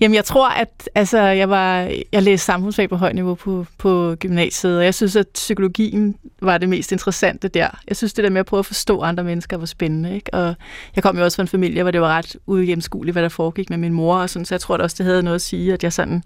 Jamen, 0.00 0.14
jeg 0.14 0.24
tror, 0.24 0.48
at 0.48 0.90
altså, 0.94 1.18
jeg, 1.18 1.50
var, 1.50 1.90
jeg 2.12 2.22
læste 2.22 2.44
samfundsfag 2.44 2.88
på 2.88 2.96
højt 2.96 3.14
niveau 3.14 3.34
på, 3.34 3.66
på 3.78 4.14
gymnasiet, 4.18 4.78
og 4.78 4.84
jeg 4.84 4.94
synes, 4.94 5.16
at 5.16 5.26
psykologien 5.34 6.16
var 6.40 6.58
det 6.58 6.68
mest 6.68 6.92
interessante 6.92 7.48
der. 7.48 7.68
Jeg 7.88 7.96
synes, 7.96 8.12
det 8.12 8.24
der 8.24 8.30
med 8.30 8.40
at 8.40 8.46
prøve 8.46 8.58
at 8.58 8.66
forstå 8.66 9.00
andre 9.00 9.24
mennesker 9.24 9.56
var 9.56 9.66
spændende. 9.66 10.14
Ikke? 10.14 10.34
Og 10.34 10.54
jeg 10.96 11.02
kom 11.02 11.18
jo 11.18 11.24
også 11.24 11.36
fra 11.36 11.42
en 11.42 11.48
familie, 11.48 11.82
hvor 11.82 11.90
det 11.90 12.00
var 12.00 12.08
ret 12.08 12.36
uigennemskueligt, 12.46 13.14
hvad 13.14 13.22
der 13.22 13.28
foregik 13.28 13.70
med 13.70 13.78
min 13.78 13.92
mor, 13.92 14.16
og 14.16 14.30
sådan, 14.30 14.46
så 14.46 14.54
jeg 14.54 14.60
tror 14.60 14.76
også, 14.76 14.96
det 14.98 15.06
havde 15.06 15.22
noget 15.22 15.34
at 15.34 15.42
sige, 15.42 15.72
at 15.72 15.82
jeg, 15.82 15.92
sådan, 15.92 16.22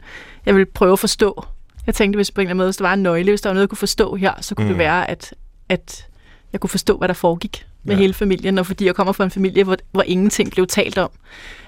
jeg 0.46 0.54
ville 0.54 0.66
prøve 0.66 0.92
at 0.92 0.98
forstå. 0.98 1.44
Jeg 1.86 1.94
tænkte, 1.94 2.16
hvis 2.16 2.30
på 2.30 2.40
en 2.40 2.42
eller 2.42 2.50
anden 2.50 2.56
måde, 2.58 2.66
hvis 2.66 2.76
der 2.76 2.84
var 2.84 2.94
en 2.94 3.02
nøgle, 3.02 3.30
hvis 3.30 3.40
der 3.40 3.48
var 3.48 3.54
noget, 3.54 3.62
jeg 3.62 3.68
kunne 3.68 3.78
forstå 3.78 4.14
her, 4.14 4.32
så 4.40 4.54
kunne 4.54 4.64
mm. 4.64 4.68
det 4.68 4.78
være, 4.78 5.10
at, 5.10 5.34
at 5.68 6.06
jeg 6.52 6.60
kunne 6.60 6.70
forstå, 6.70 6.98
hvad 6.98 7.08
der 7.08 7.14
foregik 7.14 7.66
med 7.84 7.94
ja. 7.94 8.00
hele 8.00 8.14
familien, 8.14 8.58
og 8.58 8.66
fordi 8.66 8.86
jeg 8.86 8.94
kommer 8.94 9.12
fra 9.12 9.24
en 9.24 9.30
familie, 9.30 9.64
hvor, 9.64 9.76
hvor 9.92 10.02
ingenting 10.02 10.50
blev 10.50 10.66
talt 10.66 10.98
om. 10.98 11.10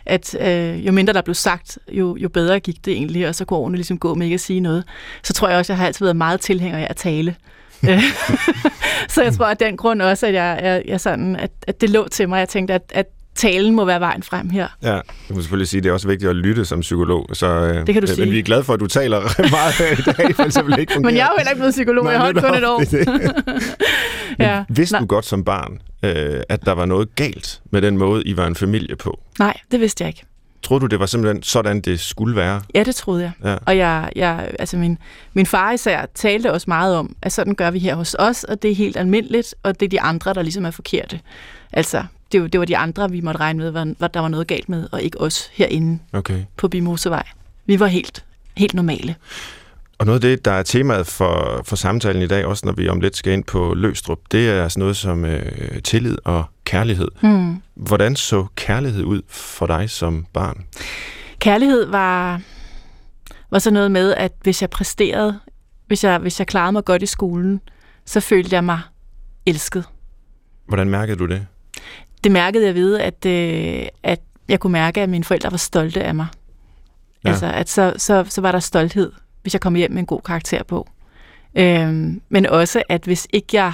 At 0.06 0.36
øh, 0.40 0.86
jo 0.86 0.92
mindre 0.92 1.12
der 1.12 1.22
blev 1.22 1.34
sagt, 1.34 1.78
jo, 1.92 2.16
jo 2.16 2.28
bedre 2.28 2.60
gik 2.60 2.84
det 2.84 2.92
egentlig, 2.92 3.28
og 3.28 3.34
så 3.34 3.44
kunne 3.44 3.58
årene 3.58 3.76
ligesom 3.76 3.98
gå 3.98 4.14
med 4.14 4.26
ikke 4.26 4.34
at 4.34 4.40
sige 4.40 4.60
noget. 4.60 4.84
Så 5.22 5.32
tror 5.32 5.48
jeg 5.48 5.58
også, 5.58 5.72
at 5.72 5.74
jeg 5.74 5.80
har 5.80 5.86
altid 5.86 6.04
været 6.04 6.16
meget 6.16 6.40
tilhænger 6.40 6.78
af 6.78 6.86
at 6.90 6.96
tale. 6.96 7.36
så 9.08 9.22
jeg 9.22 9.32
tror, 9.32 9.46
at 9.46 9.60
den 9.60 9.76
grund 9.76 10.02
også, 10.02 10.26
at 10.26 10.34
jeg, 10.34 10.60
jeg, 10.62 10.82
jeg 10.86 11.00
sådan, 11.00 11.36
at, 11.36 11.50
at 11.66 11.80
det 11.80 11.90
lå 11.90 12.08
til 12.08 12.28
mig. 12.28 12.38
Jeg 12.38 12.48
tænkte, 12.48 12.74
at, 12.74 12.82
at 12.94 13.06
talen 13.40 13.74
må 13.74 13.84
være 13.84 14.00
vejen 14.00 14.22
frem 14.22 14.50
her. 14.50 14.68
Ja, 14.82 14.92
jeg 14.92 15.02
må 15.30 15.40
selvfølgelig 15.40 15.68
sige, 15.68 15.78
at 15.78 15.84
det 15.84 15.90
er 15.90 15.94
også 15.94 16.08
vigtigt 16.08 16.30
at 16.30 16.36
lytte 16.36 16.64
som 16.64 16.80
psykolog. 16.80 17.26
Så, 17.32 17.46
øh, 17.46 17.74
det 17.86 17.86
kan 17.86 17.94
du 17.94 18.00
men 18.00 18.06
sige. 18.06 18.20
Men 18.24 18.32
vi 18.32 18.38
er 18.38 18.42
glade 18.42 18.64
for, 18.64 18.74
at 18.74 18.80
du 18.80 18.86
taler 18.86 19.20
meget 19.50 19.98
i 19.98 20.02
dag, 20.02 20.34
for 20.36 20.42
ellers 20.42 20.66
vil 20.66 20.78
ikke 20.78 20.92
fungere. 20.92 21.10
men 21.12 21.16
jeg 21.16 21.22
er 21.22 21.26
jo 21.26 21.34
heller 21.38 21.50
ikke 21.50 21.60
blevet 21.60 21.72
psykolog, 21.72 22.04
Nej, 22.04 22.12
jeg 22.12 22.20
har 22.20 22.26
holdt 22.26 22.40
kun 22.44 22.54
et 22.54 22.64
år. 22.66 22.78
Det, 22.78 22.90
det. 23.08 23.76
ja. 24.38 24.64
Vidste 24.68 24.92
Nej. 24.94 25.00
du 25.00 25.06
godt 25.06 25.24
som 25.24 25.44
barn, 25.44 25.78
øh, 26.02 26.40
at 26.48 26.64
der 26.64 26.72
var 26.72 26.84
noget 26.84 27.14
galt 27.14 27.60
med 27.70 27.82
den 27.82 27.98
måde, 27.98 28.22
I 28.24 28.36
var 28.36 28.46
en 28.46 28.54
familie 28.56 28.96
på? 28.96 29.20
Nej, 29.38 29.56
det 29.70 29.80
vidste 29.80 30.02
jeg 30.04 30.08
ikke. 30.08 30.24
Troede 30.62 30.80
du, 30.82 30.86
det 30.86 31.00
var 31.00 31.06
simpelthen 31.06 31.42
sådan, 31.42 31.80
det 31.80 32.00
skulle 32.00 32.36
være? 32.36 32.62
Ja, 32.74 32.82
det 32.82 32.94
troede 32.94 33.22
jeg. 33.22 33.32
Ja. 33.44 33.56
Og 33.66 33.76
jeg, 33.76 34.10
jeg, 34.16 34.50
altså 34.58 34.76
min, 34.76 34.98
min 35.34 35.46
far 35.46 35.72
især 35.72 36.06
talte 36.14 36.52
også 36.52 36.64
meget 36.68 36.96
om, 36.96 37.16
at 37.22 37.32
sådan 37.32 37.54
gør 37.54 37.70
vi 37.70 37.78
her 37.78 37.94
hos 37.94 38.16
os, 38.18 38.44
og 38.44 38.62
det 38.62 38.70
er 38.70 38.74
helt 38.74 38.96
almindeligt, 38.96 39.54
og 39.62 39.80
det 39.80 39.86
er 39.86 39.90
de 39.90 40.00
andre, 40.00 40.34
der 40.34 40.42
ligesom 40.42 40.64
er 40.64 40.70
forkerte. 40.70 41.20
Altså, 41.72 42.04
det, 42.32 42.42
var, 42.42 42.48
det 42.48 42.60
var 42.60 42.66
de 42.66 42.76
andre, 42.76 43.10
vi 43.10 43.20
måtte 43.20 43.40
regne 43.40 43.58
med, 43.58 43.70
hvad, 43.70 43.86
hvad 43.98 44.08
der 44.08 44.20
var 44.20 44.28
noget 44.28 44.46
galt 44.46 44.68
med, 44.68 44.88
og 44.92 45.02
ikke 45.02 45.20
os 45.20 45.50
herinde 45.52 45.98
okay. 46.12 46.44
på 46.56 46.68
Bimosevej. 46.68 47.26
Vi 47.66 47.80
var 47.80 47.86
helt, 47.86 48.24
helt 48.56 48.74
normale. 48.74 49.16
Og 49.98 50.06
noget 50.06 50.24
af 50.24 50.30
det, 50.30 50.44
der 50.44 50.50
er 50.52 50.62
temaet 50.62 51.06
for, 51.06 51.62
for 51.64 51.76
samtalen 51.76 52.22
i 52.22 52.26
dag, 52.26 52.46
også 52.46 52.66
når 52.66 52.72
vi 52.72 52.88
om 52.88 53.00
lidt 53.00 53.16
skal 53.16 53.32
ind 53.32 53.44
på 53.44 53.74
Løstrup, 53.74 54.18
det 54.32 54.48
er 54.48 54.68
sådan 54.68 54.80
noget 54.80 54.96
som 54.96 55.24
øh, 55.24 55.82
tillid 55.82 56.16
og 56.24 56.44
kærlighed. 56.64 57.08
Mm. 57.22 57.62
Hvordan 57.74 58.16
så 58.16 58.46
kærlighed 58.54 59.04
ud 59.04 59.22
for 59.28 59.66
dig 59.66 59.90
som 59.90 60.26
barn? 60.32 60.64
Kærlighed 61.38 61.86
var, 61.86 62.40
var 63.50 63.58
så 63.58 63.70
noget 63.70 63.90
med, 63.90 64.14
at 64.14 64.32
hvis 64.42 64.62
jeg 64.62 64.70
præsterede, 64.70 65.38
hvis 65.86 66.04
jeg, 66.04 66.18
hvis 66.18 66.38
jeg 66.38 66.46
klarede 66.46 66.72
mig 66.72 66.84
godt 66.84 67.02
i 67.02 67.06
skolen, 67.06 67.60
så 68.04 68.20
følte 68.20 68.54
jeg 68.54 68.64
mig 68.64 68.80
elsket. 69.46 69.84
Hvordan 70.66 70.90
mærkede 70.90 71.16
du 71.16 71.26
det? 71.26 71.46
Det 72.24 72.32
mærkede 72.32 72.66
jeg 72.66 72.74
ved, 72.74 72.98
at, 72.98 73.26
øh, 73.26 73.86
at 74.02 74.20
jeg 74.48 74.60
kunne 74.60 74.72
mærke, 74.72 75.00
at 75.00 75.08
mine 75.08 75.24
forældre 75.24 75.50
var 75.50 75.56
stolte 75.56 76.02
af 76.02 76.14
mig. 76.14 76.26
Ja. 77.24 77.28
Altså, 77.28 77.46
at 77.46 77.68
så, 77.68 77.94
så, 77.96 78.24
så 78.28 78.40
var 78.40 78.52
der 78.52 78.58
stolthed, 78.58 79.12
hvis 79.42 79.54
jeg 79.54 79.60
kom 79.60 79.74
hjem 79.74 79.90
med 79.90 79.98
en 79.98 80.06
god 80.06 80.20
karakter 80.20 80.62
på. 80.62 80.88
Øhm, 81.54 82.22
men 82.28 82.46
også, 82.46 82.82
at 82.88 83.04
hvis 83.04 83.26
ikke 83.32 83.48
jeg 83.52 83.72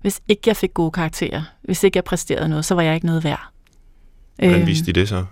hvis 0.00 0.20
ikke 0.28 0.42
jeg 0.46 0.56
fik 0.56 0.74
gode 0.74 0.90
karakterer, 0.90 1.42
hvis 1.62 1.84
ikke 1.84 1.96
jeg 1.96 2.04
præsterede 2.04 2.48
noget, 2.48 2.64
så 2.64 2.74
var 2.74 2.82
jeg 2.82 2.94
ikke 2.94 3.06
noget 3.06 3.24
værd. 3.24 3.50
Hvordan 4.36 4.56
øhm, 4.56 4.66
vidste 4.66 4.86
de 4.86 5.00
det 5.00 5.08
så? 5.08 5.24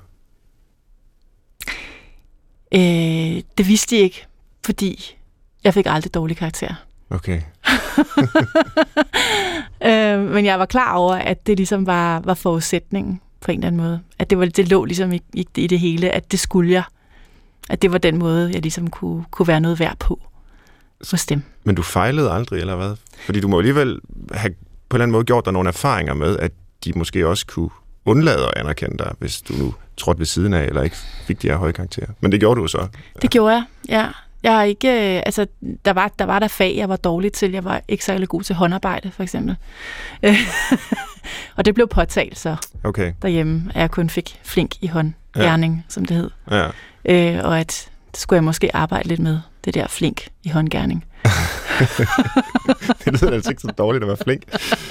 Øh, 2.74 3.42
det 3.58 3.68
vidste 3.68 3.96
de 3.96 4.00
ikke, 4.00 4.26
fordi 4.64 5.16
jeg 5.64 5.74
fik 5.74 5.86
aldrig 5.88 6.14
dårlige 6.14 6.36
karakterer. 6.36 6.74
Okay. 7.10 7.42
øh, 9.86 10.20
men 10.34 10.44
jeg 10.44 10.58
var 10.58 10.66
klar 10.66 10.94
over, 10.94 11.14
at 11.14 11.46
det 11.46 11.56
ligesom 11.56 11.86
var, 11.86 12.20
var 12.20 12.34
forudsætningen 12.34 13.20
på 13.40 13.50
en 13.50 13.58
eller 13.58 13.66
anden 13.66 13.80
måde. 13.80 14.00
At 14.18 14.30
det, 14.30 14.38
var, 14.38 14.44
det 14.44 14.68
lå 14.68 14.84
ligesom 14.84 15.12
i, 15.12 15.20
i, 15.34 15.46
i 15.56 15.66
det 15.66 15.80
hele, 15.80 16.10
at 16.10 16.32
det 16.32 16.40
skulle 16.40 16.72
jeg. 16.72 16.82
At 17.70 17.82
det 17.82 17.92
var 17.92 17.98
den 17.98 18.18
måde, 18.18 18.50
jeg 18.52 18.62
ligesom 18.62 18.90
kunne, 18.90 19.24
kunne 19.30 19.48
være 19.48 19.60
noget 19.60 19.80
værd 19.80 19.96
på 19.98 20.20
hos 21.10 21.26
dem. 21.26 21.42
Men 21.64 21.74
du 21.74 21.82
fejlede 21.82 22.30
aldrig, 22.30 22.60
eller 22.60 22.76
hvad? 22.76 22.96
Fordi 23.26 23.40
du 23.40 23.48
må 23.48 23.58
alligevel 23.58 24.00
have 24.32 24.54
på 24.88 24.96
en 24.96 24.98
eller 24.98 25.02
anden 25.02 25.12
måde 25.12 25.24
gjort 25.24 25.44
dig 25.44 25.52
nogle 25.52 25.68
erfaringer 25.68 26.14
med, 26.14 26.38
at 26.38 26.52
de 26.84 26.92
måske 26.96 27.28
også 27.28 27.46
kunne 27.46 27.70
undlade 28.04 28.46
at 28.46 28.52
anerkende 28.56 28.98
dig, 28.98 29.14
hvis 29.18 29.42
du 29.42 29.52
nu 29.52 29.74
trådte 29.96 30.18
ved 30.18 30.26
siden 30.26 30.54
af, 30.54 30.64
eller 30.64 30.82
ikke 30.82 30.96
fik 30.96 31.42
de 31.42 31.48
her 31.48 31.56
høje 31.56 31.72
karakterer. 31.72 32.10
Men 32.20 32.32
det 32.32 32.40
gjorde 32.40 32.60
du 32.60 32.66
så. 32.66 32.88
Det 33.22 33.30
gjorde 33.30 33.54
jeg, 33.54 33.64
ja. 33.88 34.08
Jeg 34.42 34.52
har 34.52 34.62
ikke, 34.62 34.88
øh, 35.16 35.22
altså, 35.26 35.46
der 35.84 35.92
var, 35.92 36.10
der 36.18 36.24
var 36.24 36.38
der 36.38 36.48
fag, 36.48 36.76
jeg 36.76 36.88
var 36.88 36.96
dårlig 36.96 37.32
til. 37.32 37.52
Jeg 37.52 37.64
var 37.64 37.80
ikke 37.88 38.04
særlig 38.04 38.28
god 38.28 38.42
til 38.42 38.54
håndarbejde, 38.54 39.10
for 39.10 39.22
eksempel. 39.22 39.56
og 41.56 41.64
det 41.64 41.74
blev 41.74 41.88
påtalt 41.88 42.38
så 42.38 42.56
Okay, 42.84 43.12
derhjemme, 43.22 43.70
at 43.74 43.80
jeg 43.80 43.90
kun 43.90 44.10
fik 44.10 44.40
flink 44.42 44.70
i 44.80 44.86
håndgærning, 44.86 45.74
ja. 45.74 45.82
som 45.88 46.04
det 46.04 46.16
hed. 46.16 46.30
ja. 46.50 46.66
Øh, 47.04 47.44
og 47.44 47.60
at 47.60 47.90
det 48.10 48.20
skulle 48.20 48.36
jeg 48.36 48.44
måske 48.44 48.76
arbejde 48.76 49.08
lidt 49.08 49.20
med, 49.20 49.38
det 49.64 49.74
der 49.74 49.86
flink 49.86 50.28
i 50.42 50.48
håndgærning. 50.48 51.04
det 53.04 53.22
lyder 53.22 53.32
altså 53.32 53.50
ikke 53.50 53.62
så 53.62 53.72
dårligt 53.78 54.04
at 54.04 54.08
være 54.08 54.16
flink. 54.16 54.42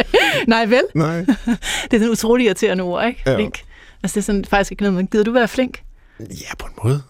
Nej, 0.48 0.66
vel? 0.66 0.82
Nej. 0.96 1.16
Det 1.18 1.28
er 1.48 1.56
sådan 1.92 2.02
et 2.02 2.10
utroligt 2.10 2.48
irriterende 2.48 2.84
ord, 2.84 3.08
ikke? 3.08 3.22
Ja. 3.26 3.36
Flink. 3.36 3.62
Altså, 4.04 4.16
det 4.16 4.22
er 4.22 4.26
sådan 4.26 4.46
faktisk 4.46 4.72
ikke 4.72 4.84
noget, 4.84 4.94
men 4.94 5.08
gider 5.08 5.24
du 5.24 5.32
være 5.32 5.48
flink? 5.48 5.84
Ja, 6.20 6.56
på 6.60 6.66
en 6.68 6.74
måde. 6.84 7.02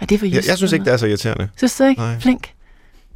Ja, 0.00 0.06
det 0.06 0.18
for 0.18 0.26
Jeg, 0.26 0.42
jeg 0.48 0.56
synes 0.56 0.72
ikke, 0.72 0.84
det 0.84 0.92
er 0.92 0.96
så 0.96 1.06
irriterende. 1.06 1.48
Synes 1.56 1.76
du 1.76 1.84
ikke? 1.84 2.00
Nej. 2.00 2.20
Flink. 2.20 2.52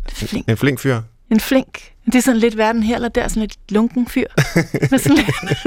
Det 0.07 0.29
flink. 0.29 0.49
En 0.49 0.57
flink 0.57 0.79
fyr. 0.81 1.01
En 1.31 1.41
flink. 1.41 1.79
Det 2.07 2.15
er 2.15 2.21
sådan 2.21 2.41
lidt 2.41 2.55
hverden 2.55 2.83
her 2.83 2.95
eller 2.95 3.09
der, 3.09 3.29
sådan 3.29 3.41
lidt 3.41 3.57
lunken 3.69 4.07
fyr. 4.09 4.25
Men 4.91 4.99
sådan 4.99 5.17
lidt. 5.17 5.65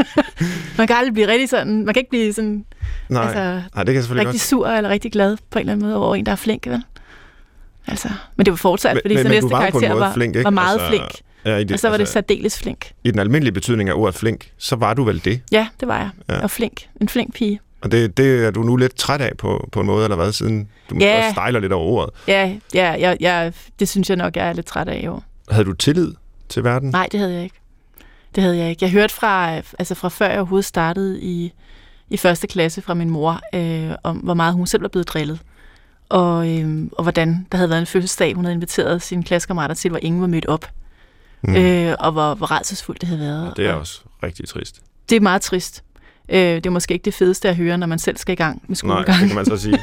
man 0.78 0.88
kan 0.88 0.96
aldrig 0.96 1.14
blive 1.14 1.28
rigtig 1.28 1.50
sådan, 1.50 1.86
man 1.86 1.94
kan 1.94 2.02
ikke 2.02 2.10
blive 2.10 2.34
sådan 2.34 2.66
Nej, 3.10 3.24
altså, 3.24 3.62
Nej 3.76 3.84
det 3.84 3.94
kan 3.94 4.04
selvfølgelig 4.04 4.28
rigtig 4.28 4.40
godt. 4.42 4.48
sur 4.48 4.68
eller 4.68 4.90
rigtig 4.90 5.12
glad 5.12 5.38
på 5.50 5.60
en 5.60 5.62
eller 5.62 5.74
anden 5.74 5.86
måde 5.88 5.98
over 5.98 6.16
en, 6.16 6.26
der 6.26 6.32
er 6.32 6.36
flink, 6.36 6.68
vel? 6.68 6.84
Altså, 7.88 8.10
men 8.36 8.46
det 8.46 8.52
var 8.52 8.56
fortsat, 8.58 8.94
Men- 8.94 9.02
fordi 9.04 9.16
men- 9.16 9.24
så 9.24 9.30
næste 9.30 9.50
var 9.50 9.60
karakter 9.60 9.94
var, 9.94 10.14
flink, 10.14 10.36
ikke? 10.36 10.44
var 10.44 10.50
meget 10.50 10.74
Altså, 10.74 10.88
flink. 10.88 11.12
Ja, 11.46 11.58
i, 11.58 11.64
det, 11.64 11.72
Og 11.72 11.80
så 11.80 11.90
var 11.90 11.98
det 11.98 12.02
altså, 12.02 12.14
særdeles 12.14 12.60
flink. 12.60 12.92
I 13.04 13.12
den 13.12 13.20
almindelige 13.20 13.54
betydning 13.54 13.90
af 13.90 13.94
ordet 13.94 14.16
flink, 14.16 14.52
så 14.58 14.76
var 14.76 14.94
du 14.94 15.04
vel 15.04 15.26
det. 15.26 15.42
Ja, 15.52 15.68
det 15.80 15.88
var 15.88 15.98
jeg. 15.98 16.10
Ja. 16.30 16.40
Var 16.40 16.48
flink. 16.48 16.82
En 17.02 17.10
flink 17.10 17.34
pige. 17.36 17.60
Og 17.84 17.92
det, 17.92 18.18
det 18.18 18.46
er 18.46 18.52
du 18.52 18.64
nu 18.64 18.76
lidt 18.76 18.96
træt 18.96 19.22
af 19.22 19.32
på, 19.38 19.70
på 19.72 19.80
en 19.80 19.86
måde, 19.88 20.04
eller 20.04 20.16
hvad, 20.16 20.32
siden 20.32 20.70
du 20.90 20.96
Ja. 21.00 21.18
også 21.18 21.32
stejler 21.32 21.60
lidt 21.60 21.74
over 21.74 21.86
ordet. 21.86 22.14
Ja, 22.28 22.56
ja, 22.74 22.94
ja, 22.94 23.16
ja, 23.20 23.52
det 23.80 23.90
synes 23.90 24.10
jeg 24.10 24.18
nok, 24.18 24.36
jeg 24.36 24.48
er 24.50 24.54
lidt 24.54 24.66
træt 24.66 24.88
af 24.88 25.00
i 25.04 25.08
år. 25.08 25.24
Havde 25.50 25.66
du 25.66 25.74
tillid 25.74 26.14
til 26.50 26.64
verden? 26.64 26.90
Nej, 26.90 27.08
det 27.12 27.20
havde 27.20 27.34
jeg 27.34 27.44
ikke. 27.44 27.56
Det 28.36 28.44
havde 28.44 28.58
jeg 28.58 28.70
ikke. 28.70 28.84
Jeg 28.86 28.92
hørte 28.92 29.14
fra, 29.14 29.56
altså 29.56 29.96
fra 29.96 30.10
før 30.10 30.28
jeg 30.28 30.38
overhovedet 30.40 30.66
startede 30.66 31.22
i, 31.22 31.54
i 32.10 32.18
første 32.18 32.48
klasse 32.48 32.82
fra 32.82 32.94
min 32.94 33.10
mor, 33.10 33.40
øh, 33.56 33.96
om 34.04 34.18
hvor 34.18 34.34
meget 34.34 34.54
hun 34.54 34.68
selv 34.68 34.82
var 34.82 34.88
blevet 34.88 35.08
drillet. 35.08 35.40
Og, 36.10 36.50
øh, 36.60 36.88
og 36.92 37.04
hvordan 37.04 37.48
der 37.52 37.58
havde 37.58 37.70
været 37.70 37.80
en 37.80 37.86
fødselsdag, 37.88 38.34
hun 38.34 38.46
havde 38.46 38.56
inviteret 38.56 39.02
sine 39.02 39.24
klassekammerater 39.24 39.76
til, 39.76 39.90
hvor 39.90 40.00
ingen 40.02 40.22
var 40.22 40.28
mødt 40.28 40.46
op. 40.46 40.70
Mm. 41.42 41.56
Øh, 41.56 41.96
og 42.00 42.12
hvor, 42.12 42.34
hvor 42.34 42.48
rædselsfuldt 42.52 43.02
det 43.02 43.08
havde 43.10 43.22
været. 43.22 43.50
Og 43.52 43.58
det 43.58 43.66
er 43.68 43.74
og 43.74 43.80
også 43.80 44.02
rigtig 44.24 44.48
trist. 44.48 44.82
det 45.10 45.16
er 45.16 45.20
meget 45.20 45.42
trist. 45.42 45.84
Øh, 46.30 46.38
det 46.40 46.66
er 46.66 46.70
måske 46.70 46.94
ikke 46.94 47.06
det 47.06 47.14
fedeste 47.14 47.50
at 47.50 47.56
høre, 47.56 47.78
når 47.78 47.88
man 47.88 48.00
selv 48.00 48.18
skal 48.18 48.34
i 48.34 48.36
gang 48.36 48.56
med 48.68 48.70
Nej, 48.70 48.76
skolegang. 48.76 49.20
det 49.20 49.28
kan 49.28 49.36
man 49.36 49.46
så 49.46 49.58
sige. 49.58 49.72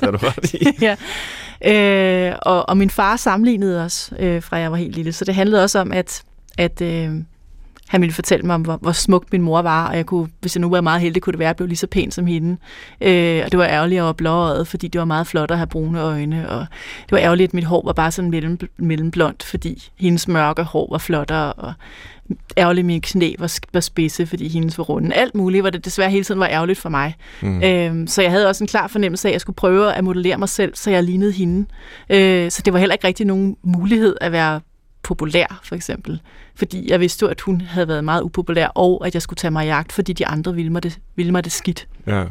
det 0.00 0.02
har 0.02 0.10
du 0.10 0.18
ret 0.22 0.54
i. 0.54 0.66
ja. 0.86 0.96
Øh, 2.30 2.36
og, 2.42 2.68
og 2.68 2.76
min 2.76 2.90
far 2.90 3.16
sammenlignede 3.16 3.84
os, 3.84 4.12
øh, 4.18 4.42
fra 4.42 4.56
jeg 4.56 4.70
var 4.70 4.76
helt 4.76 4.94
lille. 4.94 5.12
Så 5.12 5.24
det 5.24 5.34
handlede 5.34 5.62
også 5.62 5.78
om, 5.78 5.92
at, 5.92 6.22
at 6.58 6.80
øh, 6.80 7.10
han 7.90 8.00
ville 8.00 8.12
fortælle 8.12 8.46
mig 8.46 8.58
hvor, 8.58 8.76
hvor 8.76 8.92
smuk 8.92 9.24
min 9.32 9.42
mor 9.42 9.62
var, 9.62 9.88
og 9.88 9.96
jeg 9.96 10.06
kunne, 10.06 10.28
hvis 10.40 10.56
jeg 10.56 10.60
nu 10.60 10.70
var 10.70 10.80
meget 10.80 11.00
heldig, 11.00 11.22
kunne 11.22 11.32
det 11.32 11.38
være, 11.38 11.46
at 11.46 11.50
jeg 11.50 11.56
blev 11.56 11.68
lige 11.68 11.76
så 11.76 11.86
pæn 11.86 12.10
som 12.10 12.26
hende. 12.26 12.56
Øh, 13.00 13.42
og 13.44 13.52
det 13.52 13.58
var 13.58 13.64
ærgerligt, 13.64 13.98
at 13.98 14.04
var 14.04 14.12
blåøjet, 14.12 14.68
fordi 14.68 14.88
det 14.88 14.98
var 14.98 15.04
meget 15.04 15.26
flot 15.26 15.50
at 15.50 15.56
have 15.56 15.66
brune 15.66 16.00
øjne, 16.00 16.48
og 16.48 16.66
det 17.02 17.12
var 17.12 17.18
ærgerligt, 17.18 17.48
at 17.48 17.54
mit 17.54 17.64
hår 17.64 17.82
var 17.84 17.92
bare 17.92 18.10
sådan 18.10 18.30
mellem, 18.30 18.58
mellemblondt, 18.76 19.42
fordi 19.42 19.90
hendes 19.98 20.28
mørke 20.28 20.62
hår 20.62 20.88
var 20.90 20.98
flottere, 20.98 21.52
og 21.52 21.72
ærgerligt, 22.56 22.84
at 22.84 22.86
mine 22.86 23.00
knæ 23.00 23.34
var, 23.38 23.58
var 23.72 23.80
spidse, 23.80 24.26
fordi 24.26 24.48
hendes 24.48 24.78
var 24.78 24.84
runde. 24.84 25.14
Alt 25.14 25.34
muligt, 25.34 25.62
hvor 25.62 25.70
det 25.70 25.84
desværre 25.84 26.10
hele 26.10 26.24
tiden 26.24 26.40
var 26.40 26.48
ærgerligt 26.48 26.78
for 26.78 26.88
mig. 26.88 27.16
Mm. 27.42 27.62
Øhm, 27.62 28.06
så 28.06 28.22
jeg 28.22 28.30
havde 28.30 28.48
også 28.48 28.64
en 28.64 28.68
klar 28.68 28.86
fornemmelse 28.86 29.28
af, 29.28 29.30
at 29.30 29.32
jeg 29.32 29.40
skulle 29.40 29.56
prøve 29.56 29.94
at 29.94 30.04
modellere 30.04 30.38
mig 30.38 30.48
selv, 30.48 30.74
så 30.74 30.90
jeg 30.90 31.04
lignede 31.04 31.32
hende. 31.32 31.66
Øh, 32.10 32.50
så 32.50 32.62
det 32.64 32.72
var 32.72 32.78
heller 32.78 32.94
ikke 32.94 33.06
rigtig 33.06 33.26
nogen 33.26 33.56
mulighed 33.62 34.16
at 34.20 34.32
være 34.32 34.60
populær, 35.02 35.60
for 35.64 35.74
eksempel. 35.74 36.20
Fordi 36.54 36.90
jeg 36.90 37.00
vidste 37.00 37.22
jo, 37.22 37.28
at 37.28 37.40
hun 37.40 37.60
havde 37.60 37.88
været 37.88 38.04
meget 38.04 38.22
upopulær, 38.22 38.66
og 38.66 39.06
at 39.06 39.14
jeg 39.14 39.22
skulle 39.22 39.36
tage 39.36 39.50
mig 39.50 39.64
i 39.64 39.68
jagt, 39.68 39.92
fordi 39.92 40.12
de 40.12 40.26
andre 40.26 40.54
ville 40.54 40.72
mig 40.72 40.82
det, 40.82 40.98
ville 41.16 41.32
mig 41.32 41.44
det 41.44 41.52
skidt. 41.52 41.88
Ja. 42.06 42.24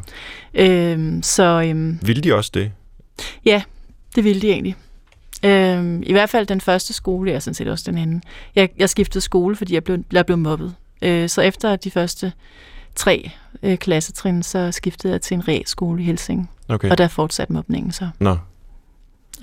Øhm, 0.54 1.24
så 1.24 1.64
øhm, 1.66 2.00
Ville 2.02 2.22
de 2.22 2.34
også 2.34 2.52
det? 2.54 2.72
det 4.16 4.24
ville 4.24 4.42
de 4.42 4.52
egentlig. 4.52 4.76
Øhm, 5.46 6.04
I 6.06 6.12
hvert 6.12 6.30
fald 6.30 6.48
den 6.48 6.62
første 6.62 6.94
skole, 6.94 7.36
og 7.36 7.42
sådan 7.42 7.54
set 7.54 7.68
også 7.68 7.92
den 7.92 7.98
anden. 7.98 8.24
Jeg, 8.56 8.70
jeg 8.78 8.90
skiftede 8.90 9.22
skole, 9.22 9.56
fordi 9.56 9.74
jeg 9.74 9.84
blev, 9.84 9.98
jeg 10.12 10.26
blev 10.26 10.38
mobbet. 10.38 10.76
Øh, 11.02 11.30
så 11.30 11.42
efter 11.42 11.76
de 11.76 11.92
første 11.92 12.34
tre 12.96 13.32
øh, 13.64 13.78
klassetrin, 13.78 14.44
så 14.44 14.72
skiftede 14.72 15.14
jeg 15.14 15.22
til 15.22 15.36
en 15.36 15.48
realskole 15.48 16.02
i 16.02 16.06
Helsing. 16.06 16.50
Okay. 16.68 16.90
Og 16.90 16.98
der 16.98 17.08
fortsatte 17.08 17.54
mobningen 17.54 17.92
så. 17.92 18.10
Nå. 18.20 18.38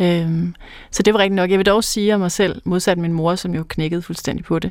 Øhm, 0.00 0.54
så 0.90 1.02
det 1.02 1.14
var 1.14 1.20
rigtigt 1.20 1.34
nok. 1.36 1.50
Jeg 1.50 1.58
vil 1.58 1.66
dog 1.66 1.84
sige 1.84 2.14
om 2.14 2.20
mig 2.20 2.32
selv, 2.32 2.62
modsat 2.64 2.98
min 2.98 3.12
mor, 3.12 3.34
som 3.34 3.54
jo 3.54 3.64
knækkede 3.68 4.02
fuldstændig 4.02 4.44
på 4.44 4.58
det. 4.58 4.70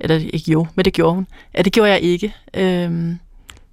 Eller 0.00 0.16
ikke 0.16 0.52
jo, 0.52 0.66
men 0.74 0.84
det 0.84 0.92
gjorde 0.92 1.14
hun. 1.14 1.26
Ja, 1.56 1.62
det 1.62 1.72
gjorde 1.72 1.90
jeg 1.90 2.00
ikke. 2.00 2.34
Øhm, 2.54 3.18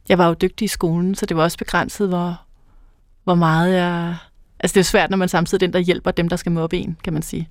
jeg 0.09 0.17
var 0.17 0.27
jo 0.27 0.33
dygtig 0.33 0.65
i 0.65 0.67
skolen, 0.67 1.15
så 1.15 1.25
det 1.25 1.37
var 1.37 1.43
også 1.43 1.57
begrænset, 1.57 2.07
hvor, 2.07 2.41
hvor 3.23 3.35
meget 3.35 3.73
jeg... 3.73 4.15
Altså 4.59 4.73
det 4.73 4.77
er 4.77 4.81
jo 4.81 4.85
svært, 4.85 5.09
når 5.09 5.17
man 5.17 5.29
samtidig 5.29 5.63
er 5.63 5.67
den, 5.67 5.73
der 5.73 5.79
hjælper 5.79 6.11
dem, 6.11 6.29
der 6.29 6.35
skal 6.35 6.51
mobbe 6.51 6.77
en, 6.77 6.97
kan 7.03 7.13
man 7.13 7.21
sige. 7.21 7.49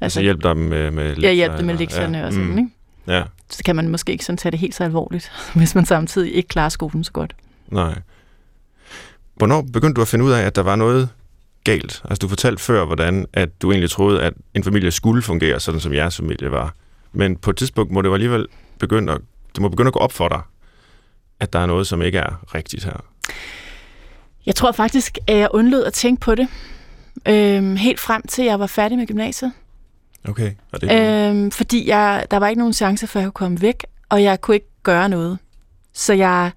Altså 0.00 0.20
hjælp 0.20 0.42
dem 0.42 0.56
med, 0.56 0.90
med 0.90 1.08
lektier? 1.08 1.28
jeg 1.28 1.34
hjælper 1.34 1.56
dem 1.56 1.66
med 1.66 1.74
lektierne 1.74 2.18
ja. 2.18 2.26
og 2.26 2.32
sådan, 2.32 2.48
mm. 2.48 2.58
ikke? 2.58 2.70
Ja, 3.06 3.22
Så 3.50 3.62
kan 3.64 3.76
man 3.76 3.88
måske 3.88 4.12
ikke 4.12 4.24
sådan 4.24 4.36
tage 4.36 4.50
det 4.50 4.58
helt 4.58 4.74
så 4.74 4.84
alvorligt, 4.84 5.32
hvis 5.54 5.74
man 5.74 5.86
samtidig 5.86 6.34
ikke 6.34 6.48
klarer 6.48 6.68
skolen 6.68 7.04
så 7.04 7.12
godt. 7.12 7.34
nej. 7.68 7.98
Hvornår 9.34 9.62
begyndte 9.72 9.94
du 9.96 10.00
at 10.02 10.08
finde 10.08 10.24
ud 10.24 10.30
af, 10.30 10.42
at 10.42 10.56
der 10.56 10.62
var 10.62 10.76
noget 10.76 11.08
galt? 11.64 12.02
Altså 12.04 12.18
du 12.18 12.28
fortalte 12.28 12.62
før, 12.62 12.84
hvordan 12.84 13.26
at 13.32 13.62
du 13.62 13.70
egentlig 13.70 13.90
troede, 13.90 14.22
at 14.22 14.32
en 14.54 14.64
familie 14.64 14.90
skulle 14.90 15.22
fungere, 15.22 15.60
sådan 15.60 15.80
som 15.80 15.94
jeres 15.94 16.16
familie 16.16 16.50
var. 16.50 16.74
Men 17.12 17.36
på 17.36 17.50
et 17.50 17.56
tidspunkt 17.56 17.92
må 17.92 18.02
det 18.02 18.08
jo 18.08 18.14
alligevel 18.14 18.46
begynde 18.78 19.12
at, 19.12 19.20
det 19.54 19.62
må 19.62 19.68
begynde 19.68 19.88
at 19.88 19.92
gå 19.92 19.98
op 19.98 20.12
for 20.12 20.28
dig, 20.28 20.40
at 21.40 21.52
der 21.52 21.58
er 21.58 21.66
noget, 21.66 21.86
som 21.86 22.02
ikke 22.02 22.18
er 22.18 22.54
rigtigt 22.54 22.84
her. 22.84 23.04
Jeg 24.46 24.54
tror 24.54 24.72
faktisk, 24.72 25.18
at 25.26 25.36
jeg 25.36 25.48
undlod 25.50 25.84
at 25.84 25.92
tænke 25.92 26.20
på 26.20 26.34
det. 26.34 26.48
Øhm, 27.28 27.76
helt 27.76 28.00
frem 28.00 28.22
til 28.28 28.44
jeg 28.44 28.60
var 28.60 28.66
færdig 28.66 28.98
med 28.98 29.06
gymnasiet. 29.06 29.52
Okay. 30.28 30.52
Og 30.72 30.80
det, 30.80 30.92
øh, 30.92 31.30
Øhm, 31.30 31.50
fordi 31.50 31.88
jeg, 31.88 32.26
der 32.30 32.36
var 32.36 32.48
ikke 32.48 32.58
nogen 32.58 32.72
chance 32.72 33.06
for, 33.06 33.18
at 33.18 33.22
jeg 33.22 33.32
kunne 33.32 33.46
komme 33.46 33.60
væk, 33.60 33.86
og 34.08 34.22
jeg 34.22 34.40
kunne 34.40 34.54
ikke 34.54 34.70
gøre 34.82 35.08
noget. 35.08 35.38
Så 35.92 36.12
jeg 36.12 36.50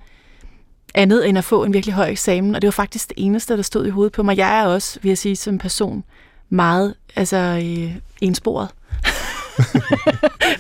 andet 0.96 1.30
end 1.30 1.38
at 1.38 1.44
få 1.44 1.64
en 1.64 1.74
virkelig 1.74 1.96
høj 1.96 2.10
eksamen, 2.10 2.56
og 2.56 2.62
det 2.62 2.68
var 2.68 2.72
faktisk 2.72 3.10
det 3.10 3.16
eneste, 3.18 3.58
der 3.58 3.62
stod 3.64 3.86
i 3.86 3.90
hovedet 3.90 4.14
på 4.14 4.24
mig. 4.24 4.38
Jeg 4.38 4.60
er 4.60 4.66
også, 4.66 5.00
vil 5.02 5.10
jeg 5.10 5.18
sige, 5.18 5.36
som 5.36 5.58
person 5.58 6.04
meget 6.50 6.94
altså, 7.16 7.38
øh, 7.38 7.96
ensporet. 8.22 8.70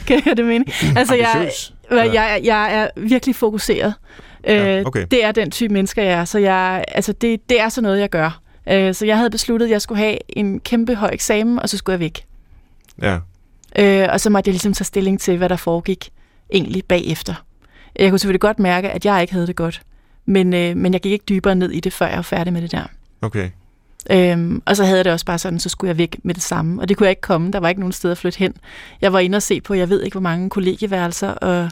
kan 0.08 0.22
jeg 0.26 0.38
det 0.38 0.46
mene? 0.46 0.66
Altså, 0.98 1.16
jeg, 1.16 1.52
jeg, 1.92 2.40
jeg, 2.44 2.76
er 2.76 2.88
virkelig 2.96 3.36
fokuseret. 3.36 3.94
Ja, 4.44 4.80
Øh, 4.80 4.86
okay. 4.86 5.06
Det 5.12 5.26
er 5.26 5.32
den 5.32 5.52
type 5.52 5.74
mennesker, 5.74 6.04
jeg 6.04 6.14
er. 6.14 6.26
Så 6.26 6.40
jeg, 6.40 6.86
altså, 6.88 7.14
det, 7.14 7.50
det 7.50 7.62
er 7.62 7.70
sådan 7.70 7.84
noget, 7.84 8.00
jeg 8.00 8.10
gør. 8.10 8.42
Øh, 8.70 8.94
så 8.94 9.06
jeg 9.06 9.18
havde 9.18 9.30
besluttet, 9.30 9.66
at 9.66 9.72
jeg 9.72 9.82
skulle 9.82 9.98
have 9.98 10.18
en 10.30 10.60
kæmpe 10.60 10.96
høj 10.96 11.10
eksamen, 11.14 11.60
og 11.60 11.70
så 11.70 11.78
skulle 11.78 11.94
jeg 11.94 12.00
væk. 12.00 12.26
Ja. 13.02 13.20
Øh, 13.76 14.08
og 14.12 14.22
så 14.22 14.30
måtte 14.30 14.48
jeg 14.48 14.54
ligesom 14.54 14.74
tage 14.74 14.86
stilling 14.86 15.20
til, 15.20 15.38
hvad 15.38 15.50
der 15.50 15.56
foregik 15.56 16.10
egentlig 16.54 16.84
bagefter. 16.86 17.34
Jeg 17.96 18.10
kunne 18.10 18.20
selvfølgelig 18.20 18.42
godt 18.42 18.60
mærke, 18.60 18.90
at 18.90 19.06
jeg 19.06 19.22
ikke 19.22 19.34
havde 19.34 19.48
det 19.48 19.56
godt. 19.56 19.82
Men, 20.26 20.54
øh, 20.54 20.78
men 20.78 20.94
jeg 20.94 21.02
gik 21.02 21.12
ikke 21.12 21.26
dybere 21.30 21.56
ned 21.56 21.72
i 21.72 21.80
det, 21.80 21.94
før 21.94 22.08
jeg 22.08 22.16
var 22.16 22.22
færdig 22.22 22.54
med 22.54 22.62
det 22.62 22.72
der. 22.72 22.84
Okay. 23.22 23.50
Øhm, 24.12 24.62
og 24.66 24.76
så 24.76 24.84
havde 24.84 24.98
jeg 24.98 25.06
det 25.06 25.14
også 25.14 25.26
bare 25.26 25.38
sådan, 25.38 25.60
så 25.60 25.70
skulle 25.70 25.90
jeg 25.90 25.98
væk 25.98 26.18
med 26.24 26.34
det 26.34 26.44
samme. 26.44 26.82
Og 26.82 26.90
det 26.90 26.98
kunne 26.98 27.06
jeg 27.06 27.12
ikke 27.12 27.22
komme. 27.22 27.52
Der 27.52 27.60
var 27.60 27.70
ikke 27.70 27.82
nogen 27.82 27.94
sted 27.94 28.12
at 28.12 28.18
flytte 28.18 28.40
hen. 28.40 28.54
Jeg 29.02 29.14
var 29.14 29.20
inde 29.20 29.36
og 29.36 29.42
se 29.44 29.62
på, 29.62 29.74
jeg 29.74 29.90
ved 29.90 30.04
ikke, 30.04 30.14
hvor 30.14 30.22
mange 30.22 30.50
kollegieværelser, 30.50 31.30
og, 31.30 31.64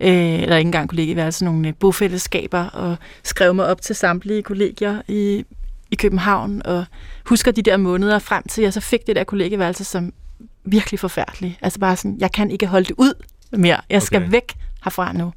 øh, 0.00 0.42
eller 0.42 0.56
ikke 0.56 0.68
engang 0.68 0.88
kollegieværelser, 0.88 1.44
nogle 1.44 1.68
øh, 1.68 1.74
bofællesskaber, 1.74 2.64
og 2.64 2.96
skrev 3.24 3.54
mig 3.54 3.66
op 3.66 3.80
til 3.82 3.96
samtlige 3.96 4.42
kollegier 4.42 5.02
i, 5.08 5.44
i 5.90 5.94
København, 5.96 6.62
og 6.64 6.84
husker 7.26 7.52
de 7.52 7.62
der 7.62 7.76
måneder 7.76 8.18
frem 8.18 8.42
til, 8.48 8.62
jeg 8.62 8.72
så 8.72 8.80
fik 8.80 9.06
det 9.06 9.16
der 9.16 9.24
kollegieværelse, 9.24 9.84
som 9.84 10.12
virkelig 10.64 11.00
forfærdeligt. 11.00 11.54
Altså 11.62 11.78
bare 11.78 11.96
sådan, 11.96 12.16
jeg 12.20 12.32
kan 12.32 12.50
ikke 12.50 12.66
holde 12.66 12.84
det 12.86 12.94
ud 12.98 13.12
mere. 13.52 13.80
Jeg 13.90 14.02
skal 14.02 14.20
Okay. 14.22 14.30
væk 14.30 14.54
herfra 14.84 15.12
nu. 15.12 15.32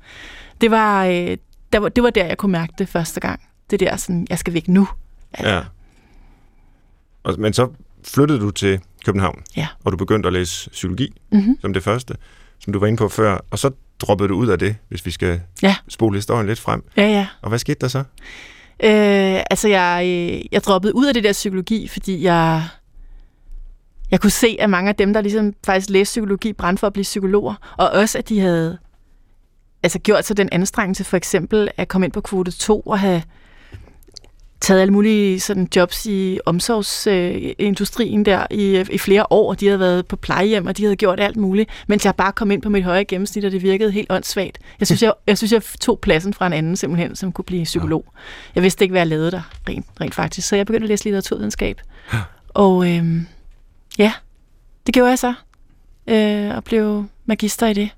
Det 0.61 0.71
var, 0.71 1.05
øh, 1.05 1.37
der 1.73 1.79
var, 1.79 1.89
det 1.89 2.03
var 2.03 2.09
der, 2.09 2.25
jeg 2.25 2.37
kunne 2.37 2.51
mærke 2.51 2.73
det 2.77 2.89
første 2.89 3.19
gang. 3.19 3.39
Det 3.69 3.79
der 3.79 3.95
sådan, 3.95 4.27
jeg 4.29 4.39
skal 4.39 4.53
væk 4.53 4.67
nu. 4.67 4.87
Altså, 5.33 5.53
Ja. 5.53 5.61
Og, 7.23 7.35
men 7.39 7.53
så 7.53 7.69
flyttede 8.07 8.39
du 8.39 8.51
til 8.51 8.79
København, 9.05 9.41
Ja. 9.57 9.67
og 9.83 9.91
du 9.91 9.97
begyndte 9.97 10.27
at 10.27 10.33
læse 10.33 10.69
psykologi 10.69 11.09
Mm-hmm. 11.31 11.57
som 11.61 11.73
det 11.73 11.83
første, 11.83 12.15
som 12.59 12.73
du 12.73 12.79
var 12.79 12.87
inde 12.87 12.97
på 12.97 13.09
før, 13.09 13.37
og 13.51 13.59
så 13.59 13.71
droppede 13.99 14.29
du 14.29 14.35
ud 14.35 14.47
af 14.47 14.59
det, 14.59 14.75
hvis 14.89 15.05
vi 15.05 15.11
skal 15.11 15.41
Ja. 15.63 15.75
spole 15.87 16.17
historien 16.17 16.47
lidt 16.47 16.59
frem. 16.59 16.83
Ja, 16.97 17.07
ja. 17.07 17.27
Og 17.41 17.49
hvad 17.49 17.59
skete 17.59 17.77
der 17.81 17.87
så? 17.87 17.99
Øh, 18.83 19.41
altså, 19.49 19.67
jeg, 19.67 20.03
øh, 20.05 20.41
jeg 20.51 20.63
droppede 20.63 20.95
ud 20.95 21.05
af 21.05 21.13
det 21.13 21.23
der 21.23 21.31
psykologi, 21.31 21.87
fordi 21.87 22.23
jeg, 22.23 22.63
jeg 24.11 24.21
kunne 24.21 24.29
se, 24.31 24.57
at 24.59 24.69
mange 24.69 24.89
af 24.89 24.95
dem, 24.95 25.13
der 25.13 25.21
ligesom 25.21 25.53
faktisk 25.65 25.89
læste 25.89 26.11
psykologi, 26.11 26.53
brændte 26.53 26.79
for 26.79 26.87
at 26.87 26.93
blive 26.93 27.03
psykologer, 27.03 27.73
og 27.77 27.89
også, 27.89 28.17
at 28.17 28.29
de 28.29 28.39
havde 28.39 28.77
altså 29.83 29.99
gjort 29.99 30.25
sig 30.25 30.37
den 30.37 30.49
anstrengelse 30.51 31.03
for 31.03 31.17
eksempel 31.17 31.69
at 31.77 31.87
komme 31.87 32.05
ind 32.05 32.13
på 32.13 32.21
kvote 32.21 32.51
2 32.51 32.79
og 32.79 32.99
have 32.99 33.23
taget 34.61 34.81
alle 34.81 34.93
mulige 34.93 35.39
sådan 35.39 35.67
jobs 35.75 36.05
i 36.05 36.39
omsorgsindustrien 36.45 38.19
øh, 38.19 38.25
der 38.25 38.47
i, 38.51 38.85
i 38.91 38.97
flere 38.97 39.25
år. 39.29 39.53
De 39.53 39.65
havde 39.65 39.79
været 39.79 40.07
på 40.07 40.15
plejehjem, 40.15 40.65
og 40.67 40.77
de 40.77 40.83
havde 40.83 40.95
gjort 40.95 41.19
alt 41.19 41.37
muligt, 41.37 41.69
mens 41.87 42.05
jeg 42.05 42.15
bare 42.15 42.31
kom 42.31 42.51
ind 42.51 42.61
på 42.61 42.69
mit 42.69 42.83
høje 42.83 43.03
gennemsnit, 43.03 43.45
og 43.45 43.51
det 43.51 43.61
virkede 43.61 43.91
helt 43.91 44.11
åndssvagt. 44.11 44.59
Jeg 44.79 44.87
synes, 44.87 45.03
jeg, 45.03 45.13
jeg, 45.27 45.37
synes, 45.37 45.51
jeg 45.51 45.63
tog 45.63 45.99
pladsen 45.99 46.33
fra 46.33 46.47
en 46.47 46.53
anden 46.53 46.75
simpelthen, 46.75 47.15
som 47.15 47.31
kunne 47.31 47.45
blive 47.45 47.63
psykolog. 47.63 48.05
Ja. 48.07 48.19
Jeg 48.55 48.63
vidste 48.63 48.83
ikke, 48.83 48.93
hvad 48.93 49.01
jeg 49.01 49.07
lavede 49.07 49.31
der 49.31 49.41
rent, 49.69 49.85
rent 50.01 50.15
faktisk, 50.15 50.47
så 50.47 50.55
jeg 50.55 50.65
begyndte 50.65 50.85
at 50.85 50.89
læse 50.89 51.03
litteraturvidenskab. 51.03 51.81
Ja. 52.13 52.19
Og 52.49 52.89
øh, 52.89 53.21
ja, 53.97 54.13
det 54.85 54.93
gjorde 54.93 55.09
jeg 55.09 55.19
så, 55.19 55.33
øh, 56.07 56.55
og 56.55 56.63
blev 56.63 57.05
magister 57.25 57.67
i 57.67 57.73
det 57.73 57.89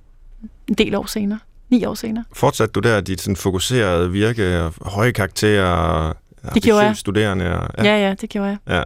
en 0.67 0.73
del 0.73 0.95
år 0.95 1.05
senere. 1.05 1.39
Ni 1.73 1.85
år 1.85 1.93
senere. 1.93 2.23
Fortsatte 2.33 2.71
du 2.71 2.79
der 2.79 3.01
dit 3.01 3.21
sådan 3.21 3.35
fokuserede 3.35 4.11
virke, 4.11 4.69
høje 4.81 5.11
karakterer, 5.11 6.13
det 6.53 6.63
gjorde 6.63 6.85
jeg. 6.85 6.97
studerende? 6.97 7.59
Og, 7.59 7.69
ja. 7.77 7.83
ja, 7.83 8.07
ja, 8.07 8.13
det 8.21 8.29
gjorde 8.29 8.47
jeg. 8.47 8.57
Ja. 8.67 8.83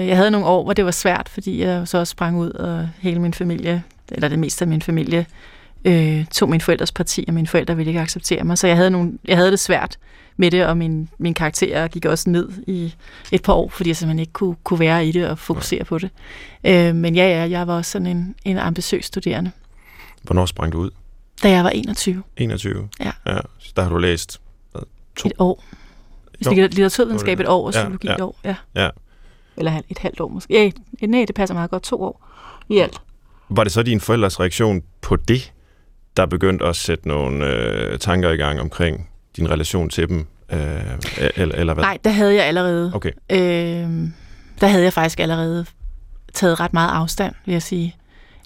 Øh, 0.00 0.08
jeg 0.08 0.16
havde 0.16 0.30
nogle 0.30 0.46
år, 0.46 0.64
hvor 0.64 0.72
det 0.72 0.84
var 0.84 0.90
svært, 0.90 1.28
fordi 1.28 1.62
jeg 1.62 1.88
så 1.88 1.98
også 1.98 2.10
sprang 2.10 2.38
ud, 2.38 2.50
og 2.50 2.88
hele 2.98 3.20
min 3.20 3.34
familie, 3.34 3.82
eller 4.12 4.28
det 4.28 4.38
meste 4.38 4.62
af 4.62 4.68
min 4.68 4.82
familie, 4.82 5.26
øh, 5.84 6.24
tog 6.24 6.48
min 6.48 6.60
forældres 6.60 6.92
parti, 6.92 7.24
og 7.28 7.34
mine 7.34 7.46
forældre 7.46 7.76
ville 7.76 7.90
ikke 7.90 8.00
acceptere 8.00 8.44
mig. 8.44 8.58
Så 8.58 8.66
jeg 8.66 8.76
havde, 8.76 8.90
nogle, 8.90 9.12
jeg 9.24 9.36
havde 9.36 9.50
det 9.50 9.60
svært 9.60 9.98
med 10.36 10.50
det, 10.50 10.66
og 10.66 10.76
min, 10.76 11.08
min 11.18 11.34
karakter 11.34 11.88
gik 11.88 12.04
også 12.04 12.30
ned 12.30 12.48
i 12.66 12.94
et 13.32 13.42
par 13.42 13.52
år, 13.52 13.68
fordi 13.68 13.90
jeg 13.90 13.96
simpelthen 13.96 14.18
ikke 14.18 14.32
kunne, 14.32 14.56
kunne 14.64 14.80
være 14.80 15.06
i 15.06 15.12
det 15.12 15.28
og 15.28 15.38
fokusere 15.38 15.78
ja. 15.78 15.84
på 15.84 15.98
det. 15.98 16.10
Øh, 16.64 16.94
men 16.94 17.14
ja, 17.14 17.28
ja, 17.28 17.50
jeg 17.50 17.66
var 17.66 17.76
også 17.76 17.90
sådan 17.90 18.06
en, 18.06 18.34
en 18.44 18.58
ambitiøs 18.58 19.04
studerende. 19.04 19.50
Hvornår 20.22 20.46
sprang 20.46 20.72
du 20.72 20.78
ud? 20.78 20.90
Da 21.42 21.50
jeg 21.50 21.64
var 21.64 21.70
21. 21.70 22.22
21? 22.36 22.88
Ja. 23.00 23.12
ja 23.26 23.38
så 23.58 23.72
der 23.76 23.82
har 23.82 23.90
du 23.90 23.98
læst 23.98 24.40
hvad, 24.72 24.82
to? 25.16 25.28
Et 25.28 25.32
år. 25.38 25.64
Jo. 26.46 26.50
Litteraturvidenskab 26.50 27.40
et 27.40 27.48
år, 27.48 27.66
og 27.66 27.72
psykologi 27.72 28.06
ja, 28.06 28.12
ja. 28.12 28.16
et 28.16 28.22
år. 28.22 28.36
Ja. 28.44 28.54
ja. 28.74 28.90
Eller 29.56 29.80
et 29.88 29.98
halvt 29.98 30.20
år 30.20 30.28
måske. 30.28 30.74
Ja, 31.00 31.06
nej, 31.06 31.24
det 31.26 31.34
passer 31.34 31.54
meget 31.54 31.70
godt. 31.70 31.82
To 31.82 32.02
år 32.02 32.28
i 32.68 32.78
alt. 32.78 33.00
Var 33.48 33.64
det 33.64 33.72
så 33.72 33.82
din 33.82 34.00
forældres 34.00 34.40
reaktion 34.40 34.82
på 35.00 35.16
det, 35.16 35.52
der 36.16 36.26
begyndte 36.26 36.64
at 36.64 36.76
sætte 36.76 37.08
nogle 37.08 37.46
øh, 37.46 37.98
tanker 37.98 38.30
i 38.30 38.36
gang 38.36 38.60
omkring 38.60 39.08
din 39.36 39.50
relation 39.50 39.90
til 39.90 40.08
dem? 40.08 40.26
Øh, 40.52 40.58
eller, 41.36 41.54
eller 41.54 41.74
hvad? 41.74 41.84
Nej, 41.84 41.98
der 42.04 42.10
havde 42.10 42.34
jeg 42.34 42.44
allerede. 42.44 42.92
Okay. 42.94 43.12
Øh, 43.30 43.38
der 44.60 44.66
havde 44.66 44.84
jeg 44.84 44.92
faktisk 44.92 45.20
allerede 45.20 45.66
taget 46.34 46.60
ret 46.60 46.72
meget 46.72 46.90
afstand, 46.90 47.34
vil 47.44 47.52
jeg 47.52 47.62
sige. 47.62 47.96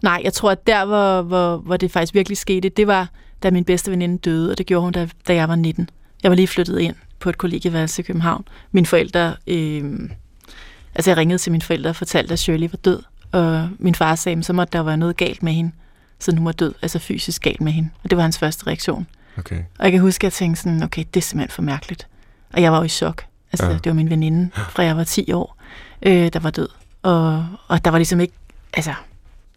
Nej, 0.03 0.21
jeg 0.25 0.33
tror, 0.33 0.51
at 0.51 0.67
der, 0.67 0.85
hvor, 0.85 1.23
hvor, 1.23 1.57
hvor 1.57 1.77
det 1.77 1.91
faktisk 1.91 2.15
virkelig 2.15 2.39
skete, 2.39 2.69
det 2.69 2.87
var, 2.87 3.09
da 3.43 3.51
min 3.51 3.65
bedste 3.65 3.91
veninde 3.91 4.19
døde, 4.19 4.51
og 4.51 4.59
det 4.59 4.67
gjorde 4.67 4.83
hun, 4.83 4.93
da, 4.93 5.09
da 5.29 5.35
jeg 5.35 5.49
var 5.49 5.55
19. 5.55 5.91
Jeg 6.23 6.31
var 6.31 6.37
lige 6.37 6.49
flyttet 6.49 6.79
ind 6.79 6.95
på 7.21 7.29
et 7.29 7.39
kollegieværelse 7.39 8.03
i 8.03 8.05
København. 8.05 8.45
Mine 8.73 8.87
forældre... 8.87 9.37
Øh, 9.47 10.11
altså, 10.95 11.11
jeg 11.11 11.17
ringede 11.17 11.39
til 11.39 11.53
mine 11.53 11.63
forældre 11.63 11.91
og 11.91 11.97
fortalte, 11.97 12.33
at 12.33 12.39
Shirley 12.39 12.69
var 12.71 12.77
død. 12.77 13.03
Og 13.33 13.69
min 13.79 13.95
far 13.95 14.15
sagde, 14.15 14.43
så 14.43 14.53
måtte 14.53 14.79
der 14.79 14.83
være 14.85 14.97
noget 14.97 15.17
galt 15.17 15.43
med 15.43 15.53
hende, 15.53 15.73
siden 16.19 16.39
hun 16.39 16.47
var 16.47 16.53
død. 16.53 16.75
Altså 16.83 16.99
fysisk 16.99 17.43
galt 17.43 17.61
med 17.61 17.73
hende. 17.73 17.91
Og 18.05 18.11
det 18.11 18.17
var 18.17 18.23
hans 18.23 18.39
første 18.39 18.67
reaktion. 18.67 19.07
Okay. 19.39 19.59
Og 19.79 19.85
jeg 19.85 19.93
kan 19.93 20.01
huske, 20.01 20.21
at 20.21 20.25
jeg 20.25 20.33
tænkte 20.33 20.63
sådan, 20.63 20.83
okay, 20.83 21.05
det 21.15 21.21
er 21.21 21.25
simpelthen 21.25 21.55
for 21.55 21.63
mærkeligt. 21.63 22.07
Og 22.53 22.63
jeg 22.63 22.73
var 22.73 22.79
jo 22.79 22.85
i 22.85 22.89
chok. 22.89 23.25
Altså, 23.53 23.67
ja. 23.67 23.73
det 23.73 23.87
var 23.87 23.93
min 23.93 24.11
veninde, 24.11 24.51
fra 24.55 24.83
jeg 24.83 24.97
var 24.97 25.05
10 25.05 25.33
år, 25.33 25.57
øh, 26.03 26.33
der 26.33 26.39
var 26.39 26.51
død. 26.51 26.69
Og, 27.03 27.47
og 27.69 27.85
der 27.85 27.91
var 27.91 27.99
ligesom 27.99 28.21
ikke, 28.21 28.35
altså, 28.73 28.95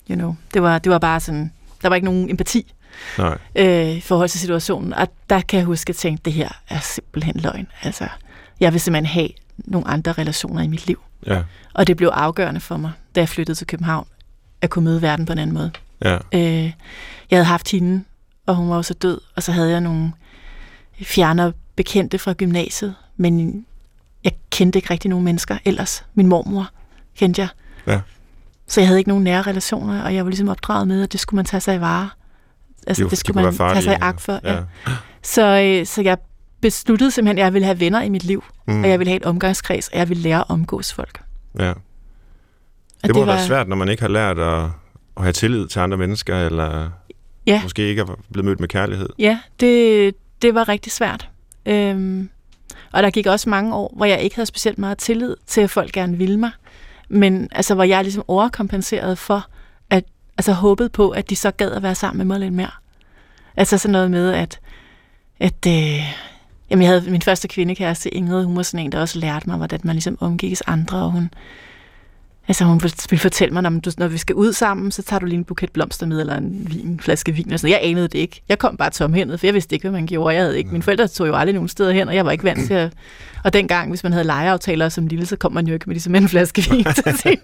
you 0.10 0.16
know, 0.16 0.36
det 0.54 0.62
var, 0.62 0.80
det 0.80 0.92
var 0.92 1.00
bare 1.00 1.20
sådan, 1.20 1.52
der 1.82 1.90
var 1.90 1.96
ikke 1.96 2.06
nogen 2.06 2.30
empati 2.30 2.74
Nej. 3.18 3.38
Øh, 3.56 3.90
i 3.90 4.02
forhold 4.02 4.30
til 4.30 4.40
situationen. 4.40 4.94
Og 4.94 5.08
der 5.30 5.42
kan 5.42 5.58
jeg 5.58 5.66
huske 5.66 5.90
at 5.90 5.96
tænke, 5.96 6.22
det 6.26 6.34
her 6.34 6.50
er 6.70 6.80
simpelthen 6.80 7.36
løgn. 7.36 7.68
Altså, 7.82 8.08
jeg 8.60 8.74
vil 8.74 8.82
simpelthen 8.82 9.06
have 9.06 9.30
nogle 9.58 9.88
andre 9.88 10.12
relationer 10.12 10.62
i 10.62 10.68
mit 10.68 10.88
liv. 10.88 11.02
Ja. 11.28 11.44
Og 11.74 11.88
det 11.88 11.98
blev 11.98 12.10
afgørende 12.14 12.60
for 12.60 12.78
mig, 12.78 12.92
da 13.16 13.20
jeg 13.20 13.30
flyttede 13.30 13.58
til 13.58 13.68
København, 13.68 14.08
at 14.62 14.70
kunne 14.70 14.86
møde 14.86 15.02
verden 15.02 15.26
på 15.26 15.34
en 15.34 15.40
anden 15.40 15.54
måde. 15.54 15.72
Ja. 16.04 16.18
Øh, 16.34 16.64
jeg 17.32 17.38
havde 17.38 17.46
haft 17.46 17.72
hende, 17.72 18.04
og 18.46 18.56
hun 18.56 18.70
var 18.70 18.76
også 18.76 18.94
død, 18.94 19.22
og 19.36 19.44
så 19.44 19.52
havde 19.52 19.72
jeg 19.72 19.82
nogle 19.82 20.12
fjerne 21.04 21.54
bekendte 21.76 22.20
fra 22.20 22.34
gymnasiet, 22.34 22.96
men 23.18 23.66
jeg 24.24 24.32
kendte 24.50 24.80
ikke 24.80 24.90
rigtig 24.90 25.10
nogen 25.10 25.26
mennesker 25.26 25.58
ellers. 25.66 26.06
Min 26.14 26.28
mormor 26.28 26.70
kendte 27.16 27.42
jeg. 27.42 27.50
Ja. 27.88 28.00
Så 28.68 28.82
jeg 28.82 28.88
havde 28.88 29.00
ikke 29.00 29.10
nogen 29.10 29.24
nære 29.24 29.42
relationer, 29.42 30.04
og 30.04 30.16
jeg 30.16 30.26
var 30.26 30.30
ligesom 30.30 30.50
opdraget 30.50 30.88
med, 30.88 31.04
at 31.04 31.12
det 31.12 31.20
skulle 31.20 31.36
man 31.36 31.46
tage 31.46 31.62
sig 31.62 31.76
i 31.76 31.80
vare. 31.80 32.10
Altså, 32.88 33.04
jo, 33.04 33.10
det 33.10 33.18
skulle 33.18 33.44
man 33.44 33.58
tage 33.58 33.82
sig 33.82 33.94
i 33.94 33.98
agt 34.02 34.22
for. 34.22 34.40
Ja. 34.44 34.54
Ja. 34.54 34.62
Så, 35.24 35.62
øh, 35.62 35.86
så 35.86 36.02
jeg 36.02 36.18
besluttede 36.62 37.12
simpelthen, 37.12 37.38
at 37.38 37.44
jeg 37.44 37.54
ville 37.54 37.66
have 37.66 37.80
venner 37.80 38.02
i 38.02 38.10
mit 38.10 38.24
liv, 38.24 38.44
mm. 38.68 38.84
og 38.84 38.90
jeg 38.90 39.00
ville 39.00 39.10
have 39.10 39.18
et 39.18 39.26
omgangskreds, 39.26 39.88
og 39.88 39.98
jeg 39.98 40.10
ville 40.10 40.24
lære 40.24 40.40
at 40.40 40.46
omgås 40.50 40.94
folk. 40.94 41.22
Ja. 41.60 41.68
Det, 41.68 41.76
det 43.04 43.16
må 43.16 43.20
det 43.20 43.28
var... 43.28 43.34
være 43.34 43.46
svært, 43.46 43.68
når 43.68 43.76
man 43.76 43.90
ikke 43.90 44.02
har 44.02 44.10
lært 44.10 44.40
at, 44.40 44.64
at 45.18 45.24
have 45.24 45.34
tillid 45.34 45.68
til 45.68 45.80
andre 45.80 45.98
mennesker, 45.98 46.46
eller 46.46 46.90
ja. 47.46 47.62
måske 47.64 47.82
ikke 47.82 48.02
er 48.02 48.16
blevet 48.32 48.46
mødt 48.46 48.60
med 48.60 48.68
kærlighed. 48.68 49.10
Ja, 49.20 49.40
det, 49.60 50.16
det 50.42 50.56
var 50.56 50.70
rigtig 50.70 50.92
svært. 50.92 51.30
Øhm, 51.66 52.30
og 52.92 53.04
der 53.04 53.10
gik 53.10 53.26
også 53.26 53.50
mange 53.50 53.76
år, 53.76 53.94
hvor 53.96 54.06
jeg 54.06 54.22
ikke 54.22 54.36
havde 54.36 54.46
specielt 54.46 54.78
meget 54.78 54.98
tillid 54.98 55.36
til, 55.48 55.62
at 55.62 55.70
folk 55.70 55.92
gerne 55.92 56.18
ville 56.18 56.38
mig. 56.38 56.52
Men 57.14 57.48
altså, 57.52 57.76
hvor 57.76 57.84
jeg 57.84 58.04
ligesom 58.04 58.24
overkompenserede 58.28 59.16
for, 59.16 59.48
at 59.90 60.04
altså 60.38 60.54
håbede 60.54 60.90
på, 60.90 61.10
at 61.10 61.30
de 61.30 61.36
så 61.36 61.52
gad 61.52 61.72
at 61.72 61.84
være 61.84 61.96
sammen 61.96 62.18
med 62.18 62.26
mig 62.26 62.40
lidt 62.40 62.54
mere. 62.54 62.72
Altså 63.58 63.78
sådan 63.78 63.92
noget 63.92 64.12
med, 64.12 64.34
at, 64.34 64.60
at 65.40 65.68
øh, 65.68 66.14
jamen 66.70 66.82
jeg 66.84 66.88
havde 66.88 67.12
min 67.12 67.22
første 67.22 67.48
kvindekæreste, 67.48 68.10
Ingrid, 68.10 68.46
hun 68.46 68.56
var 68.56 68.64
sådan 68.64 68.86
en, 68.86 68.92
der 68.92 69.02
også 69.02 69.20
lærte 69.20 69.50
mig, 69.50 69.58
hvordan 69.58 69.80
man 69.84 69.96
ligesom 69.96 70.18
omgikkes 70.22 70.62
andre, 70.62 70.98
og 70.98 71.12
hun, 71.12 71.30
Altså 72.48 72.66
hun 72.66 72.82
ville 73.10 73.20
fortælle 73.20 73.54
mig, 73.54 73.64
når, 73.64 73.70
du, 73.70 73.92
når 73.98 74.08
vi 74.08 74.18
skal 74.18 74.36
ud 74.36 74.54
sammen, 74.54 74.92
så 74.92 75.02
tager 75.02 75.20
du 75.20 75.26
lige 75.26 75.38
en 75.38 75.44
buket 75.44 75.72
blomster 75.72 76.06
med, 76.06 76.20
eller 76.20 76.36
en, 76.38 76.68
vin, 76.70 76.88
en 76.88 77.00
flaske 77.00 77.32
vin. 77.32 77.54
Og 77.54 77.60
sådan. 77.60 77.72
Jeg 77.72 77.80
anede 77.84 78.08
det 78.08 78.20
ikke. 78.20 78.42
Jeg 78.50 78.60
kom 78.60 78.78
bare 78.78 78.90
tomhændet, 78.90 79.40
for 79.40 79.48
jeg 79.48 79.54
vidste 79.54 79.76
ikke, 79.76 79.84
hvad 79.84 79.92
man 79.92 80.08
gjorde. 80.08 80.36
Jeg 80.36 80.44
havde 80.44 80.58
ikke. 80.58 80.72
Mine 80.72 80.84
forældre 80.84 81.08
tog 81.08 81.28
jo 81.28 81.36
aldrig 81.36 81.54
nogen 81.54 81.70
steder 81.70 81.92
hen, 81.92 82.08
og 82.08 82.16
jeg 82.16 82.26
var 82.26 82.32
ikke 82.32 82.44
vant 82.44 82.68
til 82.68 82.74
at... 82.74 82.94
Og 83.44 83.54
dengang, 83.54 83.90
hvis 83.90 84.04
man 84.04 84.12
havde 84.12 84.26
legeaftaler 84.26 84.90
som 84.90 85.08
lille, 85.08 85.26
så 85.26 85.36
kom 85.36 85.54
man 85.54 85.68
jo 85.68 85.74
ikke 85.74 85.84
med 85.88 85.96
ligesom 85.96 86.16
en 86.16 86.30
flaske 86.30 86.66
vin 86.72 86.86
til 87.04 87.18
sin, 87.18 87.40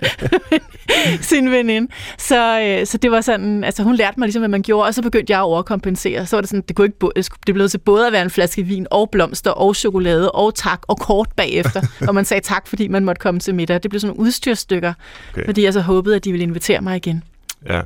sin 1.30 1.52
veninde. 1.52 1.92
Så, 2.18 2.62
øh, 2.62 2.86
så 2.86 2.98
det 2.98 3.12
var 3.12 3.22
sådan, 3.22 3.64
altså 3.64 3.84
hun 3.84 3.96
lærte 3.96 4.20
mig 4.20 4.26
ligesom, 4.26 4.42
hvad 4.42 4.50
man 4.50 4.62
gjorde, 4.62 4.88
og 4.88 4.94
så 4.94 5.02
begyndte 5.02 5.32
jeg 5.32 5.40
at 5.40 5.44
overkompensere. 5.44 6.26
Så 6.26 6.36
var 6.36 6.42
det 6.42 6.50
sådan, 6.50 6.64
det 6.68 6.76
kunne 6.76 6.88
ikke, 6.88 7.30
det 7.48 7.54
blev 7.54 7.70
til 7.70 7.78
både 7.78 8.08
at 8.08 8.14
være 8.14 8.22
en 8.22 8.30
flaske 8.30 8.64
vin, 8.64 8.88
og 8.92 9.10
blomster, 9.10 9.52
og 9.52 9.76
chokolade, 9.76 10.32
og 10.32 10.56
tak, 10.56 10.82
og 10.88 11.00
kort 11.00 11.30
bagefter. 11.36 11.82
og 12.08 12.16
man 12.16 12.26
sagde 12.26 12.42
tak, 12.44 12.68
fordi 12.68 12.88
man 12.88 13.06
måtte 13.06 13.20
komme 13.20 13.40
til 13.40 13.56
middag. 13.56 13.84
Det 13.84 13.92
blev 13.92 14.00
sådan 14.00 14.12
nogle 14.16 14.28
udstyrstykker 14.28 14.94
Okay. 15.34 15.46
Fordi 15.46 15.64
jeg 15.64 15.74
så 15.74 15.82
håbede, 15.82 16.16
at 16.16 16.26
de 16.26 16.32
ville 16.32 16.44
invitere 16.44 16.82
mig 16.82 16.96
igen. 16.96 17.24
Ja. 17.66 17.82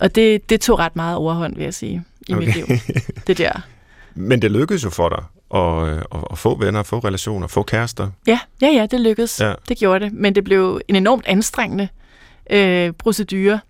Og 0.00 0.14
det, 0.14 0.50
det 0.50 0.60
tog 0.60 0.78
ret 0.78 0.96
meget 0.96 1.16
overhånd, 1.16 1.56
vil 1.56 1.64
jeg 1.64 1.74
sige, 1.74 2.04
i 2.28 2.34
okay. 2.34 2.46
mit 2.46 2.54
liv. 2.54 2.66
Det 3.26 3.38
der. 3.38 3.60
Men 4.14 4.42
det 4.42 4.50
lykkedes 4.50 4.84
jo 4.84 4.90
for 4.90 5.08
dig 5.08 5.24
at, 5.54 5.88
at, 5.92 6.24
at 6.30 6.38
få 6.38 6.58
venner, 6.58 6.82
få 6.82 6.98
relationer, 6.98 7.46
få 7.46 7.62
kærester. 7.62 8.10
Ja, 8.26 8.40
ja, 8.62 8.68
ja, 8.68 8.86
det 8.86 9.00
lykkedes. 9.00 9.40
Ja. 9.40 9.54
Det 9.68 9.78
gjorde 9.78 10.04
det. 10.04 10.12
Men 10.12 10.34
det 10.34 10.44
blev 10.44 10.80
en 10.88 10.96
enormt 10.96 11.26
anstrengende 11.26 11.88
øh, 12.50 12.92
procedure 12.92 13.60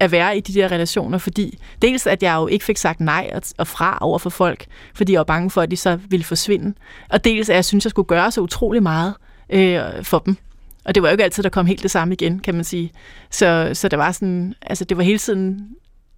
at 0.00 0.12
være 0.12 0.36
i 0.36 0.40
de 0.40 0.54
der 0.54 0.72
relationer, 0.72 1.18
fordi 1.18 1.58
dels 1.82 2.06
at 2.06 2.22
jeg 2.22 2.34
jo 2.34 2.46
ikke 2.46 2.64
fik 2.64 2.76
sagt 2.76 3.00
nej 3.00 3.30
og, 3.34 3.42
og 3.58 3.66
fra 3.66 3.98
over 4.00 4.18
for 4.18 4.30
folk, 4.30 4.66
fordi 4.94 5.12
jeg 5.12 5.18
var 5.18 5.24
bange 5.24 5.50
for, 5.50 5.62
at 5.62 5.70
de 5.70 5.76
så 5.76 5.98
ville 6.08 6.24
forsvinde, 6.24 6.74
og 7.10 7.24
dels 7.24 7.48
at 7.48 7.56
jeg 7.56 7.64
synes, 7.64 7.84
jeg 7.84 7.90
skulle 7.90 8.06
gøre 8.06 8.30
så 8.30 8.40
utrolig 8.40 8.82
meget 8.82 9.14
øh, 9.50 9.80
for 10.02 10.18
dem. 10.18 10.36
Og 10.84 10.94
det 10.94 11.02
var 11.02 11.08
jo 11.08 11.12
ikke 11.12 11.24
altid, 11.24 11.42
der 11.42 11.48
kom 11.48 11.66
helt 11.66 11.82
det 11.82 11.90
samme 11.90 12.14
igen, 12.14 12.38
kan 12.38 12.54
man 12.54 12.64
sige. 12.64 12.92
Så, 13.30 13.70
så 13.72 13.88
det 13.88 13.98
var 13.98 14.12
sådan, 14.12 14.54
altså 14.62 14.84
det 14.84 14.96
var 14.96 15.02
hele 15.02 15.18
tiden 15.18 15.68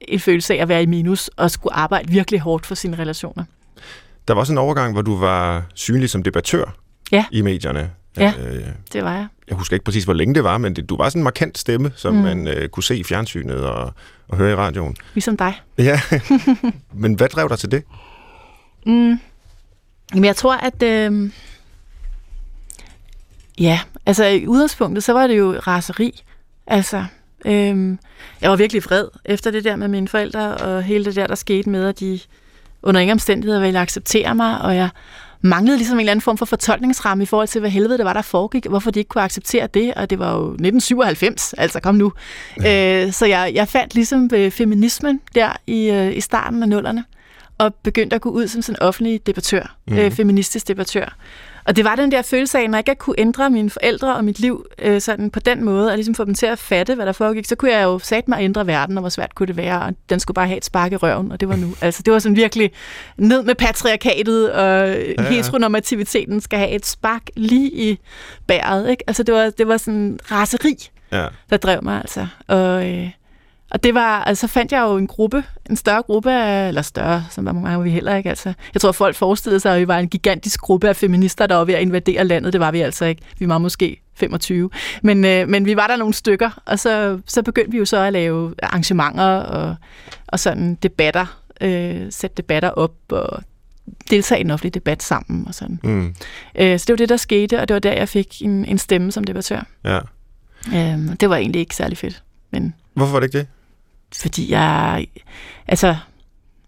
en 0.00 0.20
følelse 0.20 0.54
af 0.54 0.62
at 0.62 0.68
være 0.68 0.82
i 0.82 0.86
minus 0.86 1.28
og 1.28 1.50
skulle 1.50 1.74
arbejde 1.74 2.08
virkelig 2.08 2.40
hårdt 2.40 2.66
for 2.66 2.74
sine 2.74 2.98
relationer. 2.98 3.44
Der 4.28 4.34
var 4.34 4.40
også 4.40 4.52
en 4.52 4.58
overgang, 4.58 4.92
hvor 4.92 5.02
du 5.02 5.16
var 5.16 5.62
synlig 5.74 6.10
som 6.10 6.22
debattør 6.22 6.74
ja. 7.12 7.24
i 7.30 7.42
medierne. 7.42 7.90
Ja, 8.16 8.32
øh, 8.40 8.64
det 8.92 9.04
var 9.04 9.12
jeg. 9.12 9.26
Jeg 9.48 9.56
husker 9.56 9.74
ikke 9.74 9.84
præcis, 9.84 10.04
hvor 10.04 10.12
længe 10.12 10.34
det 10.34 10.44
var, 10.44 10.58
men 10.58 10.76
det, 10.76 10.88
du 10.88 10.96
var 10.96 11.08
sådan 11.08 11.20
en 11.20 11.24
markant 11.24 11.58
stemme, 11.58 11.92
som 11.96 12.14
mm. 12.14 12.20
man 12.20 12.48
øh, 12.48 12.68
kunne 12.68 12.84
se 12.84 12.96
i 12.96 13.04
fjernsynet 13.04 13.56
og, 13.56 13.92
og 14.28 14.36
høre 14.36 14.52
i 14.52 14.54
radioen. 14.54 14.96
Ligesom 15.14 15.36
dig. 15.36 15.60
Ja, 15.78 16.00
men 16.92 17.14
hvad 17.14 17.28
drev 17.28 17.48
dig 17.48 17.58
til 17.58 17.70
det? 17.70 17.82
Mm. 18.86 19.20
Jamen, 20.14 20.24
jeg 20.24 20.36
tror, 20.36 20.54
at... 20.54 20.82
Øh 20.82 21.30
Ja, 23.60 23.80
altså 24.06 24.24
i 24.24 24.46
udgangspunktet, 24.46 25.04
så 25.04 25.12
var 25.12 25.26
det 25.26 25.38
jo 25.38 25.54
raseri. 25.66 26.22
Altså, 26.66 27.04
øhm, 27.46 27.98
jeg 28.40 28.50
var 28.50 28.56
virkelig 28.56 28.84
vred 28.84 29.08
efter 29.24 29.50
det 29.50 29.64
der 29.64 29.76
med 29.76 29.88
mine 29.88 30.08
forældre, 30.08 30.56
og 30.56 30.82
hele 30.82 31.04
det 31.04 31.16
der, 31.16 31.26
der 31.26 31.34
skete 31.34 31.70
med, 31.70 31.88
at 31.88 32.00
de 32.00 32.20
under 32.82 33.00
ingen 33.00 33.12
omstændigheder 33.12 33.60
ville 33.60 33.80
acceptere 33.80 34.34
mig, 34.34 34.60
og 34.60 34.76
jeg 34.76 34.88
manglede 35.40 35.76
ligesom 35.76 35.96
en 35.96 36.00
eller 36.00 36.10
anden 36.10 36.22
form 36.22 36.38
for 36.38 36.46
fortolkningsramme 36.46 37.22
i 37.22 37.26
forhold 37.26 37.48
til, 37.48 37.60
hvad 37.60 37.70
helvede 37.70 37.98
det 37.98 38.04
var, 38.04 38.12
der 38.12 38.22
foregik, 38.22 38.66
hvorfor 38.66 38.90
de 38.90 39.00
ikke 39.00 39.08
kunne 39.08 39.24
acceptere 39.24 39.66
det, 39.66 39.94
og 39.94 40.10
det 40.10 40.18
var 40.18 40.34
jo 40.34 40.44
1997, 40.44 41.54
altså 41.58 41.80
kom 41.80 41.94
nu. 41.94 42.12
Ja. 42.62 43.04
Øh, 43.06 43.12
så 43.12 43.26
jeg, 43.26 43.50
jeg 43.54 43.68
fandt 43.68 43.94
ligesom 43.94 44.30
feminismen 44.50 45.20
der 45.34 45.52
i, 45.66 45.90
øh, 45.90 46.16
i 46.16 46.20
starten 46.20 46.62
af 46.62 46.68
nullerne, 46.68 47.04
og 47.58 47.74
begyndte 47.74 48.16
at 48.16 48.22
gå 48.22 48.28
ud 48.30 48.48
som 48.48 48.62
sådan 48.62 48.76
en 48.80 48.82
offentlig 48.82 49.26
debattør, 49.26 49.76
mm. 49.88 49.96
øh, 49.96 50.10
feministisk 50.10 50.68
debattør. 50.68 51.16
Og 51.68 51.76
det 51.76 51.84
var 51.84 51.94
den 51.94 52.12
der 52.12 52.22
følelse 52.22 52.58
af, 52.58 52.70
når 52.70 52.78
jeg 52.78 52.88
ikke 52.88 52.98
kunne 52.98 53.18
ændre 53.18 53.50
mine 53.50 53.70
forældre 53.70 54.16
og 54.16 54.24
mit 54.24 54.38
liv 54.38 54.66
øh, 54.78 55.00
sådan 55.00 55.30
på 55.30 55.40
den 55.40 55.64
måde, 55.64 55.90
og 55.90 55.94
ligesom 55.96 56.14
få 56.14 56.24
dem 56.24 56.34
til 56.34 56.46
at 56.46 56.58
fatte, 56.58 56.94
hvad 56.94 57.06
der 57.06 57.12
foregik, 57.12 57.44
så 57.44 57.56
kunne 57.56 57.72
jeg 57.72 57.82
jo 57.84 57.98
sat 57.98 58.28
mig 58.28 58.38
at 58.38 58.44
ændre 58.44 58.66
verden, 58.66 58.98
og 58.98 59.00
hvor 59.00 59.08
svært 59.08 59.34
kunne 59.34 59.46
det 59.46 59.56
være, 59.56 59.82
og 59.82 59.94
den 60.10 60.20
skulle 60.20 60.34
bare 60.34 60.46
have 60.46 60.56
et 60.56 60.64
spark 60.64 60.92
i 60.92 60.96
røven, 60.96 61.32
og 61.32 61.40
det 61.40 61.48
var 61.48 61.56
nu. 61.56 61.74
Altså, 61.80 62.02
det 62.02 62.12
var 62.12 62.18
sådan 62.18 62.36
virkelig 62.36 62.70
ned 63.16 63.42
med 63.42 63.54
patriarkatet, 63.54 64.52
og 64.52 64.88
ja, 64.88 65.22
ja. 65.22 65.22
heteronormativiteten 65.22 66.40
skal 66.40 66.58
have 66.58 66.70
et 66.70 66.86
spark 66.86 67.22
lige 67.36 67.70
i 67.72 67.98
bæret, 68.46 68.90
ikke? 68.90 69.04
Altså, 69.06 69.22
det 69.22 69.34
var, 69.34 69.50
det 69.58 69.68
var 69.68 69.76
sådan 69.76 70.18
raseri, 70.30 70.90
ja. 71.12 71.26
der 71.50 71.56
drev 71.56 71.80
mig, 71.82 71.96
altså. 71.96 72.26
Og, 72.46 72.90
øh, 72.90 73.10
og 73.70 73.84
det 73.84 73.94
var, 73.94 74.24
altså 74.24 74.46
fandt 74.46 74.72
jeg 74.72 74.82
jo 74.82 74.96
en 74.96 75.06
gruppe, 75.06 75.44
en 75.70 75.76
større 75.76 76.02
gruppe 76.02 76.32
af, 76.32 76.68
eller 76.68 76.82
større, 76.82 77.24
som 77.30 77.44
var 77.44 77.52
mange 77.52 77.82
vi 77.84 77.90
heller 77.90 78.16
ikke, 78.16 78.28
altså. 78.28 78.52
Jeg 78.74 78.80
tror, 78.80 78.92
folk 78.92 79.16
forestillede 79.16 79.60
sig, 79.60 79.74
at 79.74 79.80
vi 79.80 79.88
var 79.88 79.98
en 79.98 80.08
gigantisk 80.08 80.60
gruppe 80.60 80.88
af 80.88 80.96
feminister, 80.96 81.46
der 81.46 81.54
var 81.54 81.64
ved 81.64 81.74
at 81.74 81.82
invadere 81.82 82.24
landet. 82.24 82.52
Det 82.52 82.60
var 82.60 82.70
vi 82.70 82.80
altså 82.80 83.04
ikke. 83.04 83.22
Vi 83.38 83.48
var 83.48 83.58
måske 83.58 84.02
25. 84.14 84.70
Men, 85.02 85.24
øh, 85.24 85.48
men 85.48 85.66
vi 85.66 85.76
var 85.76 85.86
der 85.86 85.96
nogle 85.96 86.14
stykker, 86.14 86.62
og 86.66 86.78
så, 86.78 87.18
så 87.26 87.42
begyndte 87.42 87.70
vi 87.70 87.78
jo 87.78 87.84
så 87.84 87.96
at 87.96 88.12
lave 88.12 88.54
arrangementer 88.62 89.24
og, 89.24 89.76
og 90.26 90.40
sådan 90.40 90.74
debatter, 90.74 91.40
øh, 91.60 92.06
sætte 92.10 92.36
debatter 92.36 92.68
op 92.70 92.94
og 93.08 93.42
deltage 94.10 94.40
i 94.40 94.44
en 94.44 94.50
offentlig 94.50 94.74
debat 94.74 95.02
sammen 95.02 95.48
og 95.48 95.54
sådan. 95.54 95.80
Mm. 95.82 96.14
Øh, 96.58 96.78
så 96.78 96.84
det 96.86 96.92
var 96.92 96.96
det, 96.96 97.08
der 97.08 97.16
skete, 97.16 97.60
og 97.60 97.68
det 97.68 97.74
var 97.74 97.80
der, 97.80 97.92
jeg 97.92 98.08
fik 98.08 98.42
en, 98.42 98.64
en 98.64 98.78
stemme 98.78 99.12
som 99.12 99.24
debattør. 99.24 99.66
Ja. 99.84 99.98
Øh, 100.74 100.98
det 101.20 101.30
var 101.30 101.36
egentlig 101.36 101.60
ikke 101.60 101.76
særlig 101.76 101.98
fedt. 101.98 102.22
Men 102.50 102.74
Hvorfor 102.94 103.12
var 103.12 103.20
det 103.20 103.26
ikke 103.26 103.38
det? 103.38 103.46
Fordi 104.16 104.52
jeg, 104.52 105.06
altså, 105.68 105.96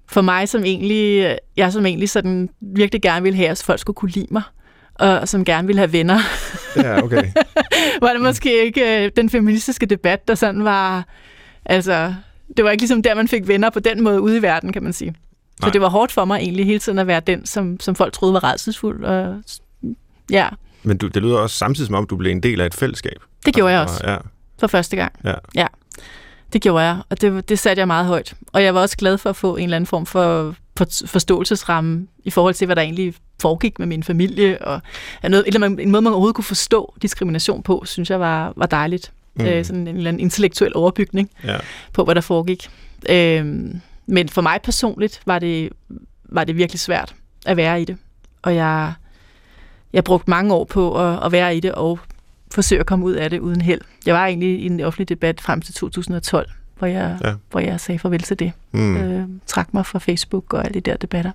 for 0.07 0.21
mig 0.21 0.49
som 0.49 0.65
egentlig, 0.65 1.37
jeg 1.57 1.73
som 1.73 1.87
egentlig 1.87 2.11
sådan 2.11 2.51
virkelig 2.61 3.03
gerne 3.03 3.23
ville 3.23 3.37
have, 3.37 3.49
at 3.49 3.63
folk 3.67 3.81
skulle 3.81 3.95
kunne 3.95 4.11
lide 4.11 4.27
mig, 4.31 4.43
og 4.95 5.29
som 5.29 5.45
gerne 5.45 5.67
ville 5.67 5.79
have 5.79 5.93
venner. 5.93 6.19
Ja, 6.77 7.03
okay. 7.03 7.33
var 8.03 8.13
det 8.13 8.21
måske 8.21 8.65
ikke 8.65 9.05
øh, 9.05 9.11
den 9.17 9.31
feministiske 9.31 9.87
debat, 9.87 10.29
der 10.29 10.35
sådan 10.35 10.65
var, 10.65 11.05
altså, 11.65 12.15
det 12.57 12.65
var 12.65 12.71
ikke 12.71 12.83
ligesom 12.83 13.03
der, 13.03 13.15
man 13.15 13.29
fik 13.29 13.49
venner 13.49 13.71
på 13.71 13.81
den 13.81 14.03
måde 14.03 14.21
ude 14.21 14.37
i 14.37 14.43
verden, 14.43 14.73
kan 14.73 14.83
man 14.83 14.93
sige. 14.93 15.11
Nej. 15.11 15.69
Så 15.69 15.73
det 15.73 15.81
var 15.81 15.89
hårdt 15.89 16.13
for 16.13 16.25
mig 16.25 16.39
egentlig 16.39 16.67
hele 16.67 16.79
tiden 16.79 16.99
at 16.99 17.07
være 17.07 17.21
den, 17.21 17.47
som, 17.47 17.81
som 17.81 17.95
folk 17.95 18.13
troede 18.13 18.35
var 18.35 18.45
redselsfuld. 18.45 19.05
Og, 19.05 19.43
ja. 20.31 20.49
Men 20.83 20.99
du, 20.99 21.09
det 21.09 21.23
lyder 21.23 21.39
også 21.39 21.57
samtidig 21.57 21.87
som 21.87 21.95
om, 21.95 22.07
du 22.07 22.17
blev 22.17 22.33
en 22.33 22.43
del 22.43 22.61
af 22.61 22.67
et 22.67 22.75
fællesskab. 22.75 23.23
Det 23.47 23.55
gjorde 23.55 23.75
altså, 23.75 23.95
jeg 24.07 24.11
også. 24.11 24.11
Ja. 24.11 24.31
For 24.61 24.67
første 24.67 24.97
gang. 24.97 25.13
Ja. 25.25 25.35
ja. 25.55 25.67
Det 26.53 26.63
gjorde 26.63 26.85
jeg, 26.85 26.99
og 27.09 27.21
det, 27.21 27.49
det 27.49 27.59
satte 27.59 27.81
jeg 27.81 27.87
meget 27.87 28.07
højt. 28.07 28.35
Og 28.53 28.63
jeg 28.63 28.75
var 28.75 28.81
også 28.81 28.97
glad 28.97 29.19
for 29.19 29.31
at 29.31 29.37
få 29.37 29.57
en 29.57 29.65
eller 29.65 29.77
anden 29.77 29.87
form 29.87 30.07
for, 30.07 30.55
for 30.77 30.87
forståelsesramme 31.07 32.07
i 32.25 32.31
forhold 32.31 32.55
til, 32.55 32.67
hvad 32.67 32.77
der 32.77 32.83
egentlig 32.83 33.15
foregik 33.41 33.79
med 33.79 33.87
min 33.87 34.03
familie, 34.03 34.67
og 34.67 34.81
noget, 35.23 35.47
eller 35.47 35.67
en 35.67 35.91
måde, 35.91 36.03
man 36.03 36.13
overhovedet 36.13 36.35
kunne 36.35 36.45
forstå 36.45 36.95
diskrimination 37.03 37.63
på, 37.63 37.83
synes 37.87 38.11
jeg 38.11 38.21
var, 38.21 38.53
var 38.57 38.67
dejligt. 38.67 39.13
Mm. 39.35 39.45
Øh, 39.45 39.65
sådan 39.65 39.81
en 39.81 39.97
eller 39.97 40.09
anden 40.09 40.21
intellektuel 40.21 40.77
overbygning 40.77 41.31
ja. 41.45 41.57
på, 41.93 42.05
hvad 42.05 42.15
der 42.15 42.21
foregik. 42.21 42.71
Øh, 43.09 43.47
men 44.07 44.29
for 44.29 44.41
mig 44.41 44.61
personligt 44.65 45.21
var 45.27 45.39
det, 45.39 45.71
var 46.25 46.45
det 46.45 46.57
virkelig 46.57 46.81
svært 46.81 47.15
at 47.47 47.57
være 47.57 47.83
i 47.83 47.85
det. 47.85 47.97
Og 48.43 48.55
jeg, 48.55 48.93
jeg 49.93 50.05
brugte 50.05 50.31
mange 50.31 50.55
år 50.55 50.65
på 50.65 50.99
at, 50.99 51.27
at 51.27 51.33
være 51.33 51.57
i 51.57 51.61
det, 51.61 51.73
og 51.73 51.99
forsøge 52.51 52.81
at 52.81 52.87
komme 52.87 53.07
ud 53.07 53.13
af 53.13 53.31
det 53.31 53.41
uden 53.41 53.61
held. 53.61 53.81
Jeg 54.07 54.15
var 54.15 54.27
egentlig 54.27 54.61
i 54.61 54.67
en 54.67 54.81
offentlig 54.81 55.09
debat 55.09 55.41
frem 55.41 55.61
til 55.61 55.75
2012, 55.75 56.51
hvor 56.79 56.87
jeg, 56.87 57.19
ja. 57.25 57.35
hvor 57.51 57.61
jeg 57.61 57.81
sagde 57.81 57.99
farvel 57.99 58.23
til 58.23 58.39
det. 58.39 58.53
Mm. 58.73 58.97
Øh, 58.97 59.29
trak 59.47 59.75
mig 59.75 59.87
fra 59.87 59.99
Facebook 59.99 60.55
og 60.55 60.65
alle 60.65 60.75
de 60.75 60.91
der 60.91 60.97
debatter. 60.97 61.31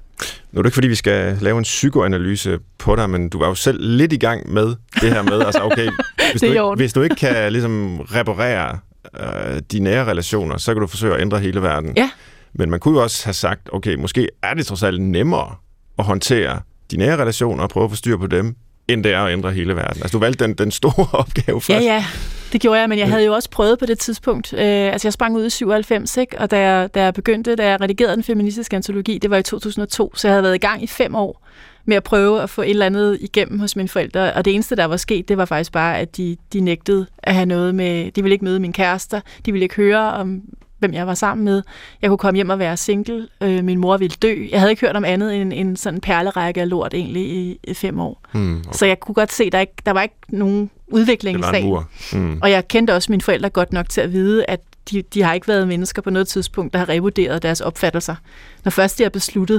Nu 0.51 0.59
er 0.59 0.61
det 0.61 0.67
ikke, 0.67 0.73
fordi 0.73 0.87
vi 0.87 0.95
skal 0.95 1.37
lave 1.41 1.57
en 1.57 1.63
psykoanalyse 1.63 2.59
på 2.77 2.95
dig, 2.95 3.09
men 3.09 3.29
du 3.29 3.39
var 3.39 3.47
jo 3.47 3.55
selv 3.55 3.79
lidt 3.81 4.13
i 4.13 4.17
gang 4.17 4.53
med 4.53 4.75
det 5.01 5.13
her 5.13 5.21
med, 5.21 5.41
altså 5.41 5.63
okay, 5.63 5.89
hvis, 6.31 6.41
du, 6.41 6.47
ikke, 6.47 6.73
hvis 6.75 6.93
du 6.93 7.01
ikke 7.01 7.15
kan 7.15 7.51
ligesom 7.51 7.99
reparere 7.99 8.79
øh, 9.19 9.61
de 9.71 9.79
nære 9.79 10.05
relationer, 10.05 10.57
så 10.57 10.73
kan 10.73 10.81
du 10.81 10.87
forsøge 10.87 11.13
at 11.15 11.21
ændre 11.21 11.39
hele 11.39 11.61
verden. 11.61 11.93
Ja. 11.97 12.09
Men 12.53 12.69
man 12.69 12.79
kunne 12.79 12.97
jo 12.97 13.03
også 13.03 13.25
have 13.25 13.33
sagt, 13.33 13.69
okay, 13.73 13.95
måske 13.95 14.29
er 14.43 14.53
det 14.53 14.65
trods 14.65 14.83
alt 14.83 15.01
nemmere 15.01 15.55
at 15.99 16.05
håndtere 16.05 16.61
de 16.91 16.97
nære 16.97 17.17
relationer 17.17 17.63
og 17.63 17.69
prøve 17.69 17.83
at 17.83 17.89
få 17.89 17.95
styr 17.95 18.17
på 18.17 18.27
dem, 18.27 18.55
end 18.87 19.03
det 19.03 19.13
er 19.13 19.19
at 19.19 19.33
ændre 19.33 19.51
hele 19.51 19.75
verden. 19.75 20.01
Altså, 20.01 20.17
du 20.17 20.19
valgte 20.19 20.43
den, 20.43 20.53
den 20.53 20.71
store 20.71 21.07
opgave 21.21 21.61
først. 21.61 21.85
Ja, 21.85 21.93
ja, 21.93 22.05
det 22.51 22.61
gjorde 22.61 22.79
jeg, 22.79 22.89
men 22.89 22.99
jeg 22.99 23.07
havde 23.07 23.25
jo 23.25 23.33
også 23.33 23.49
prøvet 23.49 23.79
på 23.79 23.85
det 23.85 23.99
tidspunkt. 23.99 24.53
Øh, 24.53 24.59
altså, 24.59 25.07
jeg 25.07 25.13
sprang 25.13 25.35
ud 25.35 25.45
i 25.45 25.49
97, 25.49 26.17
ikke? 26.17 26.39
og 26.39 26.51
da 26.51 26.59
jeg, 26.59 26.95
da 26.95 27.03
jeg 27.03 27.13
begyndte, 27.13 27.55
da 27.55 27.69
jeg 27.69 27.81
redigerede 27.81 28.15
den 28.15 28.23
feministiske 28.23 28.75
antologi, 28.75 29.17
det 29.17 29.29
var 29.29 29.37
i 29.37 29.43
2002, 29.43 30.15
så 30.15 30.27
jeg 30.27 30.33
havde 30.33 30.43
været 30.43 30.55
i 30.55 30.57
gang 30.57 30.83
i 30.83 30.87
fem 30.87 31.15
år 31.15 31.41
med 31.85 31.97
at 31.97 32.03
prøve 32.03 32.41
at 32.41 32.49
få 32.49 32.61
et 32.61 32.69
eller 32.69 32.85
andet 32.85 33.17
igennem 33.21 33.59
hos 33.59 33.75
mine 33.75 33.89
forældre. 33.89 34.33
Og 34.33 34.45
det 34.45 34.53
eneste, 34.53 34.75
der 34.75 34.85
var 34.85 34.97
sket, 34.97 35.29
det 35.29 35.37
var 35.37 35.45
faktisk 35.45 35.71
bare, 35.71 35.99
at 35.99 36.17
de, 36.17 36.37
de 36.53 36.59
nægtede 36.59 37.05
at 37.17 37.33
have 37.33 37.45
noget 37.45 37.75
med... 37.75 38.11
De 38.11 38.23
ville 38.23 38.33
ikke 38.33 38.45
møde 38.45 38.59
min 38.59 38.73
kærester, 38.73 39.21
de 39.45 39.51
ville 39.51 39.63
ikke 39.63 39.75
høre 39.75 40.13
om 40.13 40.41
hvem 40.79 40.93
jeg 40.93 41.07
var 41.07 41.13
sammen 41.13 41.45
med. 41.45 41.63
Jeg 42.01 42.09
kunne 42.09 42.17
komme 42.17 42.35
hjem 42.35 42.49
og 42.49 42.59
være 42.59 42.77
single. 42.77 43.27
Øh, 43.41 43.63
min 43.63 43.79
mor 43.79 43.97
ville 43.97 44.15
dø. 44.21 44.47
Jeg 44.51 44.59
havde 44.59 44.71
ikke 44.71 44.85
hørt 44.85 44.95
om 44.95 45.05
andet 45.05 45.41
end 45.41 45.53
en 45.55 45.75
sådan 45.75 46.01
perlerække 46.01 46.61
af 46.61 46.69
lort 46.69 46.93
egentlig 46.93 47.23
i, 47.23 47.59
i 47.63 47.73
fem 47.73 47.99
år. 47.99 48.21
Mm, 48.33 48.57
okay. 48.57 48.69
Så 48.71 48.85
jeg 48.85 48.99
kunne 48.99 49.15
godt 49.15 49.33
se, 49.33 49.49
der, 49.49 49.59
ikke, 49.59 49.73
der 49.85 49.91
var 49.91 50.01
ikke 50.01 50.15
nogen 50.29 50.69
udvikling 50.87 51.39
i 51.39 51.43
sagen. 51.43 51.77
Mm. 52.13 52.39
Og 52.41 52.51
jeg 52.51 52.67
kendte 52.67 52.95
også 52.95 53.11
mine 53.11 53.21
forældre 53.21 53.49
godt 53.49 53.73
nok 53.73 53.89
til 53.89 54.01
at 54.01 54.11
vide, 54.11 54.45
at 54.45 54.61
de, 54.91 55.01
de 55.01 55.21
har 55.21 55.33
ikke 55.33 55.47
været 55.47 55.67
mennesker 55.67 56.01
på 56.01 56.09
noget 56.09 56.27
tidspunkt, 56.27 56.73
der 56.73 56.79
har 56.79 56.89
revurderet 56.89 57.43
deres 57.43 57.61
opfattelser. 57.61 58.15
Når 58.63 58.69
først 58.69 58.97
de 58.97 59.03
har 59.03 59.09
besluttet 59.09 59.57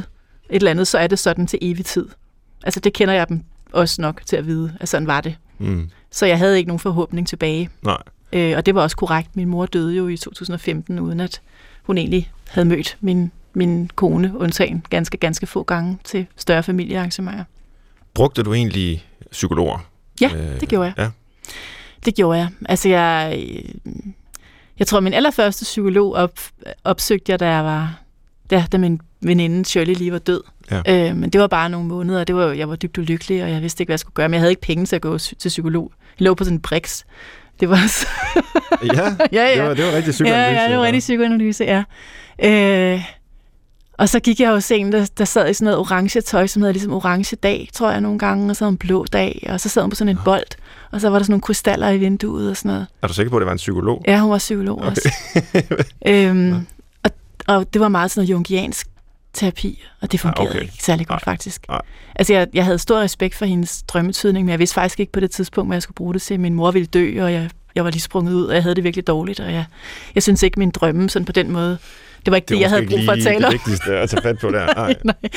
et 0.51 0.57
eller 0.57 0.71
andet, 0.71 0.89
så 0.89 0.99
er 0.99 1.07
det 1.07 1.19
sådan 1.19 1.47
til 1.47 1.59
evig 1.63 1.85
tid. 1.85 2.09
Altså 2.65 2.81
det 2.81 2.93
kender 2.93 3.15
jeg 3.15 3.29
dem 3.29 3.43
også 3.73 4.03
nok 4.03 4.21
til 4.27 4.37
at 4.37 4.47
vide, 4.47 4.77
at 4.81 4.89
sådan 4.89 5.07
var 5.07 5.21
det. 5.21 5.37
Mm. 5.59 5.91
Så 6.11 6.27
jeg 6.27 6.39
havde 6.39 6.59
ikke 6.59 6.69
nogen 6.69 6.81
forhåbning 6.81 7.29
tilbage. 7.29 7.71
Nej. 7.83 7.97
Øh, 8.37 8.57
og 8.57 8.67
det 8.67 8.75
var 8.75 8.83
også 8.83 8.97
korrekt. 8.97 9.37
Min 9.37 9.49
mor 9.49 9.67
døde 9.67 9.97
jo 9.97 10.09
i 10.09 10.17
2015, 10.17 10.99
uden 10.99 11.21
at 11.21 11.41
hun 11.83 11.99
egentlig 11.99 12.31
havde 12.49 12.69
mødt 12.69 12.97
min, 13.01 13.31
min 13.55 13.91
kone, 13.95 14.33
undtagen 14.39 14.85
ganske, 14.91 15.17
ganske 15.17 15.47
få 15.47 15.63
gange 15.63 15.99
til 16.05 16.27
større 16.37 16.63
familiearrangementer. 16.63 17.45
Brugte 18.15 18.43
du 18.43 18.55
egentlig 18.55 19.05
psykologer? 19.31 19.79
Ja, 20.21 20.31
øh, 20.35 20.61
det 20.61 20.69
gjorde 20.69 20.85
jeg. 20.85 20.95
Ja. 20.99 21.11
Det 22.05 22.15
gjorde 22.15 22.39
jeg. 22.39 22.49
Altså, 22.69 22.89
jeg, 22.89 23.45
jeg 24.79 24.87
tror, 24.87 25.01
min 25.01 25.13
allerførste 25.13 25.63
psykolog 25.63 26.15
op, 26.15 26.41
opsøgte 26.85 27.33
jeg, 27.33 27.41
da 27.41 27.49
jeg 27.49 27.65
var, 27.65 28.01
da, 28.51 28.65
da 28.73 28.79
min 28.79 29.01
veninde 29.21 29.65
Shirley 29.65 29.95
lige 29.95 30.13
var 30.13 30.19
død. 30.19 30.43
Ja. 30.71 31.11
Øh, 31.11 31.17
men 31.17 31.31
det 31.31 31.41
var 31.41 31.47
bare 31.47 31.71
nogle 31.71 31.89
måneder, 31.89 32.21
og 32.21 32.27
det 32.27 32.37
var, 32.37 32.53
jeg 32.53 32.69
var 32.69 32.77
dybt 32.77 32.99
ulykkelig, 32.99 33.43
og 33.43 33.51
jeg 33.51 33.63
vidste 33.63 33.83
ikke, 33.83 33.89
hvad 33.89 33.95
jeg 33.95 34.01
skulle 34.01 34.15
gøre. 34.15 34.29
Men 34.29 34.35
jeg 34.35 34.41
havde 34.41 34.53
ikke 34.53 34.63
penge 34.63 34.87
til 34.87 34.97
at 34.97 35.03
gå 35.03 35.19
til 35.19 35.49
psykolog. 35.49 35.93
Jeg 36.19 36.25
lå 36.25 36.35
på 36.35 36.45
sådan 36.45 36.57
en 36.57 36.63
briks 36.63 37.07
det 37.61 37.71
var 37.71 37.87
så... 37.87 38.07
ja, 38.83 39.17
ja, 39.33 39.49
ja, 39.49 39.55
det 39.55 39.63
var, 39.63 39.75
det 39.75 39.85
var 39.85 39.93
rigtig 39.93 40.13
psykoanalyse. 40.13 40.51
Ja, 40.51 40.63
ja, 40.63 40.69
det 40.71 40.79
var 40.79 40.85
rigtig 40.85 41.01
psykoanalyse, 41.01 41.65
ja. 41.65 41.83
Øh, 42.43 43.03
og 43.99 44.09
så 44.09 44.21
gik 44.21 44.41
jeg 44.41 44.51
jo 44.51 44.75
en, 44.75 44.93
der, 44.93 45.07
der 45.19 45.25
sad 45.25 45.51
i 45.51 45.55
sådan 45.55 45.65
noget 45.65 45.79
orange 45.79 46.21
tøj, 46.21 46.47
som 46.47 46.63
hedder 46.63 46.73
ligesom 46.73 46.93
orange 46.93 47.37
dag, 47.37 47.69
tror 47.73 47.91
jeg 47.91 48.01
nogle 48.01 48.19
gange, 48.19 48.51
og 48.51 48.57
så 48.57 48.69
en 48.69 48.77
blå 48.77 49.05
dag, 49.05 49.47
og 49.51 49.61
så 49.61 49.69
sad 49.69 49.83
hun 49.83 49.91
på 49.91 49.97
sådan 49.97 50.17
en 50.17 50.19
bold, 50.25 50.57
og 50.91 51.01
så 51.01 51.11
var 51.11 51.19
der 51.19 51.25
sådan 51.25 51.33
nogle 51.33 51.43
krystaller 51.43 51.89
i 51.89 51.99
vinduet 51.99 52.51
og 52.51 52.57
sådan 52.57 52.69
noget. 52.69 52.87
Er 53.03 53.07
du 53.07 53.15
sikker 53.15 53.31
på, 53.31 53.37
at 53.37 53.41
det 53.41 53.47
var 53.47 53.53
en 53.53 53.57
psykolog? 53.57 54.05
Ja, 54.07 54.21
hun 54.21 54.31
var 54.31 54.39
psykolog 54.39 54.79
okay. 54.79 54.91
også. 54.91 55.13
øhm, 56.07 56.49
ja. 56.49 56.57
og, 57.03 57.11
og 57.47 57.75
det 57.75 57.81
var 57.81 57.89
meget 57.89 58.11
sådan 58.11 58.21
noget 58.21 58.31
jungiansk 58.31 58.89
terapi, 59.37 59.85
og 60.01 60.13
det 60.13 60.21
fungerede 60.21 60.51
okay. 60.51 60.63
ikke 60.63 60.75
særlig 60.81 61.07
godt, 61.07 61.27
Nej. 61.27 61.35
faktisk. 61.35 61.69
Nej. 61.69 61.81
Altså, 62.15 62.33
jeg, 62.33 62.47
jeg 62.55 62.65
havde 62.65 62.79
stor 62.79 63.01
respekt 63.01 63.35
for 63.35 63.45
hendes 63.45 63.83
drømmetydning, 63.83 64.45
men 64.45 64.51
jeg 64.51 64.59
vidste 64.59 64.75
faktisk 64.75 65.01
ikke 65.01 65.13
på 65.13 65.21
det 65.21 65.31
tidspunkt, 65.31 65.69
hvad 65.69 65.77
jeg 65.77 65.83
skulle 65.83 65.95
bruge 65.95 66.15
det 66.15 66.23
til. 66.23 66.41
Min 66.41 66.55
mor 66.55 66.71
ville 66.71 66.87
dø, 66.87 67.23
og 67.23 67.33
jeg, 67.33 67.51
jeg 67.75 67.85
var 67.85 67.91
lige 67.91 68.01
sprunget 68.03 68.35
ud, 68.35 68.45
og 68.47 68.55
jeg 68.55 68.63
havde 68.63 68.75
det 68.75 68.85
virkelig 68.85 69.07
dårligt, 69.07 69.41
og 69.41 69.53
jeg, 69.53 69.65
jeg 70.15 70.23
synes 70.23 70.43
ikke, 70.43 70.59
min 70.59 70.71
drømme 70.71 71.11
sådan 71.11 71.27
på 71.27 71.33
den 71.33 71.51
måde, 71.53 71.79
det 72.25 72.31
var 72.31 72.37
ikke 72.37 72.47
det, 72.47 72.55
det 72.55 72.61
jeg 72.61 72.71
havde 72.71 72.87
brug 72.87 72.99
for 73.05 73.13
at 73.13 73.23
tale 73.23 73.47
om. 73.47 73.53
Det 73.53 73.61
vigtigste 73.67 73.97
at 73.97 74.11
tage 74.11 74.23
fat 74.23 74.39
på 74.39 74.51
der. 74.51 74.67
Nej. 74.75 74.95
nej, 75.05 75.31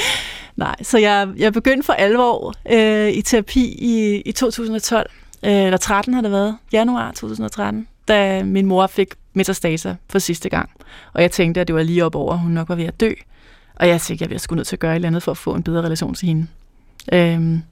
nej. 0.55 0.75
Så 0.81 0.97
jeg, 0.97 1.27
jeg 1.37 1.53
begyndte 1.53 1.85
for 1.85 1.93
alvor 1.93 2.53
øh, 2.71 3.09
i 3.09 3.21
terapi 3.21 3.75
i, 3.79 4.21
i 4.25 4.31
2012, 4.31 5.09
øh, 5.43 5.51
eller 5.51 5.77
13 5.77 6.13
har 6.13 6.21
det 6.21 6.31
været, 6.31 6.57
januar 6.71 7.11
2013, 7.11 7.87
da 8.07 8.43
min 8.43 8.65
mor 8.65 8.87
fik 8.87 9.07
metastaser 9.33 9.95
for 10.09 10.19
sidste 10.19 10.49
gang. 10.49 10.69
Og 11.13 11.21
jeg 11.21 11.31
tænkte, 11.31 11.61
at 11.61 11.67
det 11.67 11.75
var 11.75 11.83
lige 11.83 12.05
op 12.05 12.15
over, 12.15 12.35
hun 12.35 12.51
nok 12.51 12.69
var 12.69 12.75
ved 12.75 12.85
at 12.85 12.99
dø. 12.99 13.11
Og 13.79 13.87
jeg 13.87 14.01
tænkte, 14.01 14.25
at 14.25 14.31
jeg 14.31 14.41
skulle 14.41 14.57
nødt 14.57 14.67
til 14.67 14.75
at 14.75 14.79
gøre 14.79 14.91
et 14.91 14.95
eller 14.95 15.07
andet 15.07 15.23
for 15.23 15.31
at 15.31 15.37
få 15.37 15.55
en 15.55 15.63
bedre 15.63 15.81
relation 15.81 16.13
til 16.13 16.27
hende. 16.27 16.47
Øhm, 17.13 17.63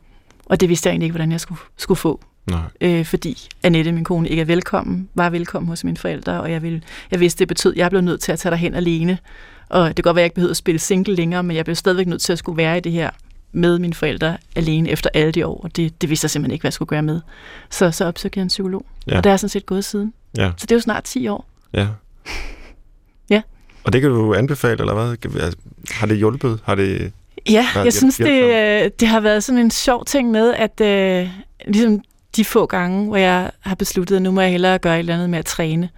og 0.45 0.59
det 0.59 0.69
vidste 0.69 0.87
jeg 0.87 0.91
egentlig 0.91 1.05
ikke, 1.05 1.13
hvordan 1.13 1.31
jeg 1.31 1.39
skulle, 1.39 1.61
skulle 1.77 1.97
få. 1.97 2.21
Nej. 2.47 2.61
Øh, 2.81 3.05
fordi 3.05 3.47
Annette, 3.63 3.91
min 3.91 4.03
kone, 4.03 4.29
ikke 4.29 4.41
er 4.41 4.45
velkommen, 4.45 5.09
var 5.15 5.29
velkommen 5.29 5.69
hos 5.69 5.83
mine 5.83 5.97
forældre, 5.97 6.41
og 6.41 6.51
jeg, 6.51 6.61
ville, 6.61 6.81
jeg 7.11 7.19
vidste, 7.19 7.39
det 7.39 7.47
betød, 7.47 7.71
at 7.71 7.77
jeg 7.77 7.89
blev 7.89 8.01
nødt 8.01 8.21
til 8.21 8.31
at 8.31 8.39
tage 8.39 8.57
hen 8.57 8.75
alene. 8.75 9.17
Og 9.69 9.87
det 9.87 9.95
kan 9.95 10.03
godt 10.03 10.15
være, 10.15 10.21
at 10.21 10.23
jeg 10.23 10.25
ikke 10.25 10.35
behøvede 10.35 10.51
at 10.51 10.57
spille 10.57 10.79
single 10.79 11.15
længere, 11.15 11.43
men 11.43 11.55
jeg 11.55 11.65
blev 11.65 11.75
stadigvæk 11.75 12.07
nødt 12.07 12.21
til 12.21 12.33
at 12.33 12.39
skulle 12.39 12.57
være 12.57 12.77
i 12.77 12.79
det 12.79 12.91
her 12.91 13.09
med 13.51 13.79
mine 13.79 13.93
forældre 13.93 14.37
alene 14.55 14.89
efter 14.89 15.09
alle 15.13 15.31
de 15.31 15.45
år, 15.45 15.61
og 15.63 15.75
det, 15.75 16.01
det 16.01 16.09
vidste 16.09 16.25
jeg 16.25 16.31
simpelthen 16.31 16.53
ikke, 16.53 16.63
hvad 16.63 16.69
jeg 16.69 16.73
skulle 16.73 16.89
gøre 16.89 17.01
med. 17.01 17.21
Så, 17.69 17.91
så 17.91 18.05
opsøgte 18.05 18.37
jeg 18.37 18.41
en 18.41 18.47
psykolog, 18.47 18.85
ja. 19.07 19.17
og 19.17 19.23
det 19.23 19.31
er 19.31 19.37
sådan 19.37 19.49
set 19.49 19.65
gået 19.65 19.85
siden. 19.85 20.13
Ja. 20.37 20.51
Så 20.57 20.65
det 20.65 20.71
er 20.71 20.75
jo 20.75 20.81
snart 20.81 21.03
10 21.03 21.27
år. 21.27 21.45
Ja. 21.73 21.87
Og 23.87 23.93
det 23.93 24.01
kan 24.01 24.09
du 24.09 24.33
anbefale, 24.33 24.79
eller 24.79 24.93
hvad? 24.93 25.35
Altså, 25.41 25.57
har 25.91 26.07
det 26.07 26.17
hjulpet? 26.17 26.59
Har 26.63 26.75
det... 26.75 27.11
Ja, 27.49 27.67
jeg 27.75 27.93
synes, 27.93 28.17
det, 28.17 28.43
øh, 28.43 28.91
det 28.99 29.07
har 29.07 29.19
været 29.19 29.43
sådan 29.43 29.59
en 29.59 29.71
sjov 29.71 30.05
ting 30.05 30.31
med, 30.31 30.53
at 30.53 30.81
øh, 30.81 31.29
ligesom 31.67 32.01
de 32.35 32.45
få 32.45 32.65
gange, 32.65 33.07
hvor 33.07 33.17
jeg 33.17 33.51
har 33.59 33.75
besluttet, 33.75 34.15
at 34.15 34.21
nu 34.21 34.31
må 34.31 34.41
jeg 34.41 34.51
hellere 34.51 34.79
gøre 34.79 34.95
et 34.95 34.99
eller 34.99 35.13
andet 35.13 35.29
med 35.29 35.39
at 35.39 35.45
træne, 35.45 35.89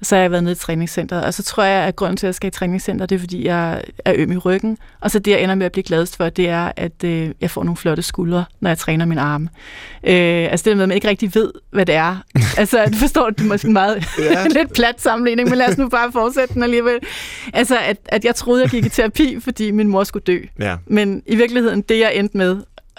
og 0.00 0.06
så 0.06 0.14
har 0.14 0.22
jeg 0.22 0.30
været 0.30 0.44
nede 0.44 0.52
i 0.52 0.56
træningscenteret. 0.56 1.24
Og 1.24 1.34
så 1.34 1.42
tror 1.42 1.62
jeg, 1.62 1.84
at 1.84 1.96
grunden 1.96 2.16
til, 2.16 2.26
at 2.26 2.28
jeg 2.28 2.34
skal 2.34 2.48
i 2.48 2.50
træningscenter, 2.50 3.06
det 3.06 3.14
er, 3.14 3.18
fordi 3.18 3.46
jeg 3.46 3.82
er 4.04 4.14
øm 4.16 4.32
i 4.32 4.36
ryggen. 4.36 4.78
Og 5.00 5.10
så 5.10 5.18
det, 5.18 5.30
jeg 5.30 5.42
ender 5.42 5.54
med 5.54 5.66
at 5.66 5.72
blive 5.72 5.82
gladest 5.82 6.16
for, 6.16 6.28
det 6.28 6.48
er, 6.48 6.72
at 6.76 7.04
øh, 7.04 7.30
jeg 7.40 7.50
får 7.50 7.64
nogle 7.64 7.76
flotte 7.76 8.02
skuldre, 8.02 8.44
når 8.60 8.70
jeg 8.70 8.78
træner 8.78 9.04
min 9.04 9.18
arme. 9.18 9.48
Øh, 10.04 10.48
altså 10.50 10.64
det 10.64 10.76
med, 10.76 10.82
at 10.82 10.88
man 10.88 10.94
ikke 10.94 11.08
rigtig 11.08 11.34
ved, 11.34 11.52
hvad 11.70 11.86
det 11.86 11.94
er. 11.94 12.16
altså, 12.58 12.84
du 12.92 12.98
forstår, 12.98 13.30
det 13.30 13.40
er 13.40 13.44
måske 13.44 13.70
meget 13.70 14.04
ja. 14.18 14.46
lidt 14.58 14.72
plat 14.72 15.00
sammenligning, 15.00 15.48
men 15.48 15.58
lad 15.58 15.68
os 15.68 15.78
nu 15.78 15.88
bare 15.88 16.12
fortsætte 16.12 16.54
den 16.54 16.62
alligevel. 16.62 16.98
Altså, 17.54 17.78
at, 17.78 17.96
at 18.06 18.24
jeg 18.24 18.34
troede, 18.34 18.62
jeg 18.62 18.70
gik 18.70 18.84
i 18.86 18.88
terapi, 18.88 19.40
fordi 19.40 19.70
min 19.70 19.88
mor 19.88 20.04
skulle 20.04 20.24
dø. 20.24 20.38
Ja. 20.60 20.76
Men 20.86 21.22
i 21.26 21.36
virkeligheden, 21.36 21.80
det 21.80 21.98
jeg 21.98 22.12
endte 22.14 22.36
med, 22.36 22.56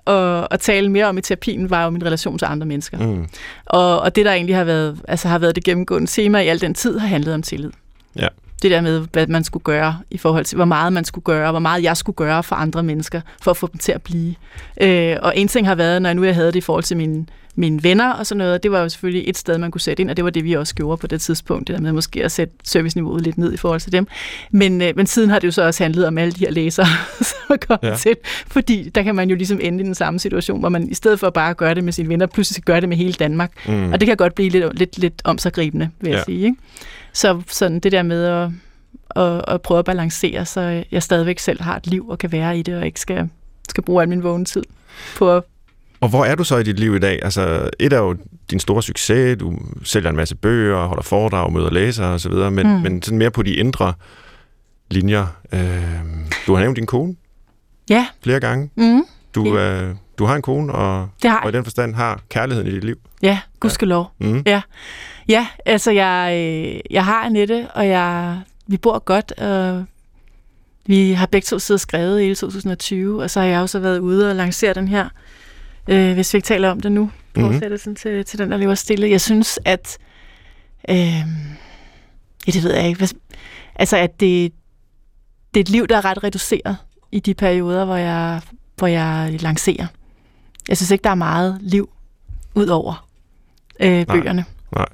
at, 0.07 0.47
at 0.51 0.59
tale 0.59 0.89
mere 0.89 1.05
om 1.05 1.17
i 1.17 1.21
terapien, 1.21 1.69
var 1.69 1.83
jo 1.83 1.89
min 1.89 2.05
relation 2.05 2.38
til 2.38 2.45
andre 2.45 2.65
mennesker. 2.65 2.97
Mm. 2.97 3.27
Og, 3.65 3.99
og 3.99 4.15
det, 4.15 4.25
der 4.25 4.31
egentlig 4.31 4.55
har 4.55 4.63
været, 4.63 4.99
altså 5.07 5.27
har 5.27 5.39
været 5.39 5.55
det 5.55 5.63
gennemgående 5.63 6.07
tema 6.07 6.39
i 6.39 6.47
al 6.47 6.62
den 6.62 6.73
tid, 6.73 6.97
har 6.97 7.07
handlet 7.07 7.33
om 7.33 7.41
tillid. 7.41 7.71
Ja. 8.15 8.27
Det 8.62 8.71
der 8.71 8.81
med, 8.81 9.05
hvad 9.12 9.27
man 9.27 9.43
skulle 9.43 9.63
gøre 9.63 9.99
i 10.12 10.17
forhold 10.17 10.45
til, 10.45 10.55
hvor 10.55 10.65
meget 10.65 10.93
man 10.93 11.05
skulle 11.05 11.23
gøre, 11.23 11.51
hvor 11.51 11.59
meget 11.59 11.83
jeg 11.83 11.97
skulle 11.97 12.15
gøre 12.15 12.43
for 12.43 12.55
andre 12.55 12.83
mennesker, 12.83 13.21
for 13.41 13.51
at 13.51 13.57
få 13.57 13.67
dem 13.67 13.77
til 13.77 13.91
at 13.91 14.01
blive. 14.01 14.35
Øh, 14.81 15.17
og 15.21 15.38
en 15.38 15.47
ting 15.47 15.67
har 15.67 15.75
været, 15.75 16.01
når 16.01 16.09
jeg 16.09 16.15
nu 16.15 16.23
jeg 16.23 16.35
havde 16.35 16.47
det 16.47 16.55
i 16.55 16.62
forhold 16.62 16.83
til 16.83 16.97
mine, 16.97 17.25
mine 17.55 17.83
venner 17.83 18.13
og 18.13 18.25
sådan 18.25 18.38
noget, 18.38 18.63
det 18.63 18.71
var 18.71 18.79
jo 18.81 18.89
selvfølgelig 18.89 19.29
et 19.29 19.38
sted, 19.38 19.57
man 19.57 19.71
kunne 19.71 19.81
sætte 19.81 20.01
ind, 20.01 20.09
og 20.09 20.17
det 20.17 20.25
var 20.25 20.29
det, 20.31 20.43
vi 20.43 20.53
også 20.53 20.75
gjorde 20.75 20.97
på 20.97 21.07
det 21.07 21.21
tidspunkt, 21.21 21.67
det 21.67 21.75
der 21.75 21.81
med 21.81 21.91
måske 21.91 22.23
at 22.23 22.31
sætte 22.31 22.53
serviceniveauet 22.63 23.21
lidt 23.23 23.38
ned 23.38 23.53
i 23.53 23.57
forhold 23.57 23.79
til 23.81 23.91
dem. 23.91 24.07
Men, 24.51 24.81
øh, 24.81 24.93
men 24.95 25.07
siden 25.07 25.29
har 25.29 25.39
det 25.39 25.47
jo 25.47 25.51
så 25.51 25.62
også 25.63 25.83
handlet 25.83 26.07
om 26.07 26.17
alle 26.17 26.31
de 26.31 26.39
her 26.39 26.51
læsere, 26.51 26.85
som 27.21 27.38
er 27.49 27.55
kommet 27.67 27.89
Ja. 27.91 27.95
til, 27.95 28.15
fordi 28.47 28.89
der 28.95 29.03
kan 29.03 29.15
man 29.15 29.29
jo 29.29 29.35
ligesom 29.35 29.59
ende 29.63 29.83
i 29.83 29.85
den 29.85 29.95
samme 29.95 30.19
situation, 30.19 30.59
hvor 30.59 30.69
man 30.69 30.89
i 30.89 30.93
stedet 30.93 31.19
for 31.19 31.29
bare 31.29 31.49
at 31.49 31.57
gøre 31.57 31.75
det 31.75 31.83
med 31.83 31.93
sine 31.93 32.09
venner, 32.09 32.25
pludselig 32.25 32.53
skal 32.53 32.63
gøre 32.63 32.81
det 32.81 32.89
med 32.89 32.97
hele 32.97 33.13
Danmark. 33.13 33.51
Mm. 33.67 33.91
Og 33.93 33.99
det 33.99 34.07
kan 34.07 34.17
godt 34.17 34.35
blive 34.35 34.49
lidt, 34.49 34.79
lidt, 34.79 34.97
lidt 34.99 35.21
omsaggribende, 35.23 35.89
vil 36.01 36.09
jeg 36.09 36.17
Ja. 36.17 36.23
sige. 36.23 36.45
Ikke? 36.45 36.55
Så 37.13 37.41
sådan 37.47 37.79
det 37.79 37.91
der 37.91 38.03
med 38.03 38.23
at, 38.25 38.49
at, 39.23 39.41
at 39.47 39.62
prøve 39.62 39.79
at 39.79 39.85
balancere, 39.85 40.45
så 40.45 40.83
jeg 40.91 41.03
stadigvæk 41.03 41.39
selv 41.39 41.62
har 41.62 41.75
et 41.77 41.88
liv 41.88 42.09
og 42.09 42.17
kan 42.17 42.31
være 42.31 42.59
i 42.59 42.62
det, 42.62 42.75
og 42.75 42.85
ikke 42.85 42.99
skal, 42.99 43.29
skal 43.69 43.83
bruge 43.83 44.01
al 44.01 44.09
min 44.09 44.23
vågne 44.23 44.45
tid 44.45 44.63
på 45.17 45.38
at... 45.38 45.43
Og 46.01 46.09
hvor 46.09 46.25
er 46.25 46.35
du 46.35 46.43
så 46.43 46.57
i 46.57 46.63
dit 46.63 46.79
liv 46.79 46.95
i 46.95 46.99
dag? 46.99 47.19
Altså, 47.23 47.69
et 47.79 47.93
er 47.93 47.97
jo 47.97 48.15
din 48.51 48.59
store 48.59 48.83
succes, 48.83 49.38
du 49.38 49.57
sælger 49.83 50.09
en 50.09 50.15
masse 50.15 50.35
bøger, 50.35 50.85
holder 50.85 51.03
foredrag, 51.03 51.53
møder 51.53 51.69
læsere 51.71 52.07
osv., 52.07 52.31
men, 52.33 52.53
mm. 52.67 52.81
Men 52.81 53.01
sådan 53.01 53.17
mere 53.17 53.31
på 53.31 53.43
de 53.43 53.53
indre 53.53 53.93
linjer. 54.91 55.25
Øh, 55.53 55.59
du 56.47 56.53
har 56.53 56.62
nævnt 56.62 56.75
din 56.77 56.85
kone 56.85 57.15
Ja, 57.89 58.07
flere 58.23 58.39
gange. 58.39 58.69
mm, 58.75 59.01
Du, 59.35 59.57
øh, 59.57 59.95
du 60.17 60.25
har 60.25 60.35
en 60.35 60.41
kone, 60.41 60.73
og, 60.73 61.09
har 61.23 61.39
og 61.43 61.49
i 61.49 61.51
den 61.51 61.63
forstand 61.63 61.95
har 61.95 62.21
kærligheden 62.29 62.67
i 62.71 62.75
dit 62.75 62.83
liv. 62.83 62.95
Ja, 63.21 63.39
gudskelov. 63.59 64.12
Mm. 64.19 64.43
Ja, 65.27 65.47
altså 65.65 65.91
jeg, 65.91 66.33
øh, 66.38 66.79
jeg 66.91 67.05
har 67.05 67.25
Annette, 67.25 67.67
og 67.75 67.88
jeg, 67.88 68.39
vi 68.67 68.77
bor 68.77 68.99
godt, 68.99 69.31
og 69.31 69.85
vi 70.85 71.12
har 71.12 71.25
begge 71.25 71.45
to 71.45 71.59
siddet 71.59 71.77
og 71.77 71.81
skrevet 71.81 72.19
i 72.19 72.23
hele 72.23 72.35
2020, 72.35 73.23
og 73.23 73.29
så 73.29 73.39
har 73.39 73.47
jeg 73.47 73.62
også 73.62 73.79
været 73.79 73.99
ude 73.99 74.29
og 74.29 74.35
lancere 74.35 74.73
den 74.73 74.88
her, 74.88 75.09
øh, 75.89 76.13
hvis 76.13 76.34
vi 76.34 76.38
ikke 76.38 76.45
taler 76.45 76.69
om 76.69 76.80
det 76.80 76.91
nu, 76.91 77.12
Mhm. 77.36 77.45
fortsættelsen 77.52 77.95
til, 77.95 78.25
til 78.25 78.39
den, 78.39 78.52
der 78.52 78.58
lever 78.58 78.75
stille. 78.75 79.10
Jeg 79.10 79.21
synes, 79.21 79.60
at, 79.65 79.97
øh, 80.89 80.97
ja, 80.97 82.52
det 82.52 82.63
ved 82.63 82.73
jeg 82.75 82.88
ikke, 82.88 82.97
hvad, 82.97 83.08
altså 83.75 83.97
at 83.97 84.19
det, 84.19 84.54
det 85.54 85.60
er 85.60 85.62
et 85.63 85.69
liv, 85.69 85.88
der 85.88 85.97
er 85.97 86.06
ret 86.06 86.23
reduceret 86.23 86.78
i 87.12 87.19
de 87.19 87.34
perioder, 87.34 87.86
hvor 87.86 87.95
jeg, 87.95 88.41
hvor 88.75 88.88
jeg 88.88 89.38
lancerer. 89.41 89.88
Jeg 90.69 90.78
synes 90.78 90.91
ikke, 90.91 91.04
der 91.04 91.10
er 91.10 91.15
meget 91.15 91.58
liv 91.62 91.89
ud 92.56 92.67
over 92.67 93.08
øh, 93.80 94.06
bøgerne. 94.06 94.45
nej. 94.75 94.86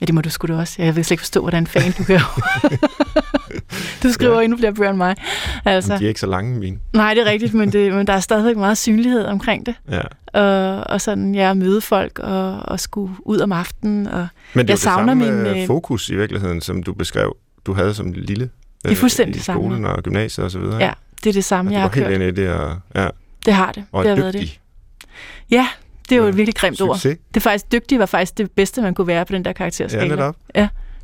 Ja, 0.00 0.06
det 0.06 0.14
må 0.14 0.20
du 0.20 0.30
sgu 0.30 0.46
da 0.46 0.54
også. 0.56 0.82
Jeg 0.82 0.96
vil 0.96 1.04
slet 1.04 1.10
ikke 1.10 1.20
forstå, 1.22 1.40
hvordan 1.40 1.66
fan 1.66 1.92
du 1.98 2.04
kan. 2.04 2.20
du 4.02 4.12
skriver 4.12 4.32
Ja. 4.32 4.38
ja. 4.38 4.44
endnu 4.44 4.58
flere 4.58 4.74
bøger 4.74 4.90
end 4.90 4.98
mig. 4.98 5.16
Altså, 5.64 5.98
De 5.98 6.04
er 6.04 6.08
ikke 6.08 6.20
så 6.20 6.26
lange, 6.26 6.58
mine. 6.58 6.78
nej, 6.92 7.14
det 7.14 7.26
er 7.26 7.30
rigtigt, 7.30 7.54
men, 7.54 7.72
det, 7.72 7.92
men 7.92 8.06
der 8.06 8.12
er 8.12 8.20
stadigvæk 8.20 8.56
meget 8.56 8.78
synlighed 8.78 9.24
omkring 9.24 9.66
det. 9.66 9.74
Ja. 9.90 10.00
Og, 10.40 10.84
og 10.90 11.00
sådan, 11.00 11.34
ja, 11.34 11.54
møde 11.54 11.80
folk 11.80 12.18
og, 12.18 12.58
og 12.58 12.80
skulle 12.80 13.14
ud 13.24 13.38
om 13.40 13.52
aftenen. 13.52 14.06
Og, 14.06 14.12
Men 14.12 14.18
det 14.18 14.28
er 14.54 14.60
Jeg 14.60 14.68
jo 14.68 14.72
det 14.72 14.78
savner 14.78 15.06
samme 15.12 15.24
min, 15.24 15.46
øh, 15.46 15.60
øh, 15.60 15.66
fokus 15.66 16.08
i 16.08 16.14
virkeligheden, 16.16 16.60
som 16.60 16.82
du 16.82 16.94
beskrev, 16.94 17.36
du 17.66 17.72
havde 17.72 17.94
som 17.94 18.12
lille. 18.12 18.50
Det 18.84 18.92
er 18.92 18.96
fuldstændig 18.96 19.36
I 19.36 19.38
samme, 19.38 19.62
skolen 19.62 19.84
og 19.84 20.02
gymnasiet 20.02 20.44
og 20.44 20.50
så 20.50 20.58
videre. 20.58 20.78
ja, 20.78 20.90
det 21.24 21.30
er 21.30 21.32
det 21.34 21.44
samme, 21.44 21.70
jeg 21.72 21.80
har 21.80 21.88
var 21.88 21.94
helt 21.94 22.06
kørt. 22.06 22.14
inde 22.14 22.28
i 22.28 22.30
det, 22.30 22.48
og, 22.52 22.76
ja, 22.94 23.08
Det 23.46 23.54
har 23.54 23.72
det. 23.72 23.84
og 23.92 24.04
det 24.04 24.10
har 24.10 24.16
været 24.22 24.34
dygtig. 24.34 24.60
det. 25.00 25.06
Ja, 25.50 25.68
det 26.08 26.12
er 26.14 26.16
jo 26.16 26.22
Ja. 26.22 26.28
et 26.28 26.36
virkelig 26.36 26.54
grimt 26.54 26.80
ord. 26.80 26.96
Succes. 26.96 27.18
Det 27.28 27.36
er 27.36 27.40
faktisk, 27.40 27.72
dygtig 27.72 27.98
var 27.98 28.06
faktisk 28.06 28.38
det 28.38 28.50
bedste, 28.50 28.82
man 28.82 28.94
kunne 28.94 29.06
være 29.06 29.24
på 29.24 29.32
den 29.32 29.44
der 29.44 29.52
karakterskala. 29.52 30.02
Ja, 30.04 30.08
netop. 30.08 30.36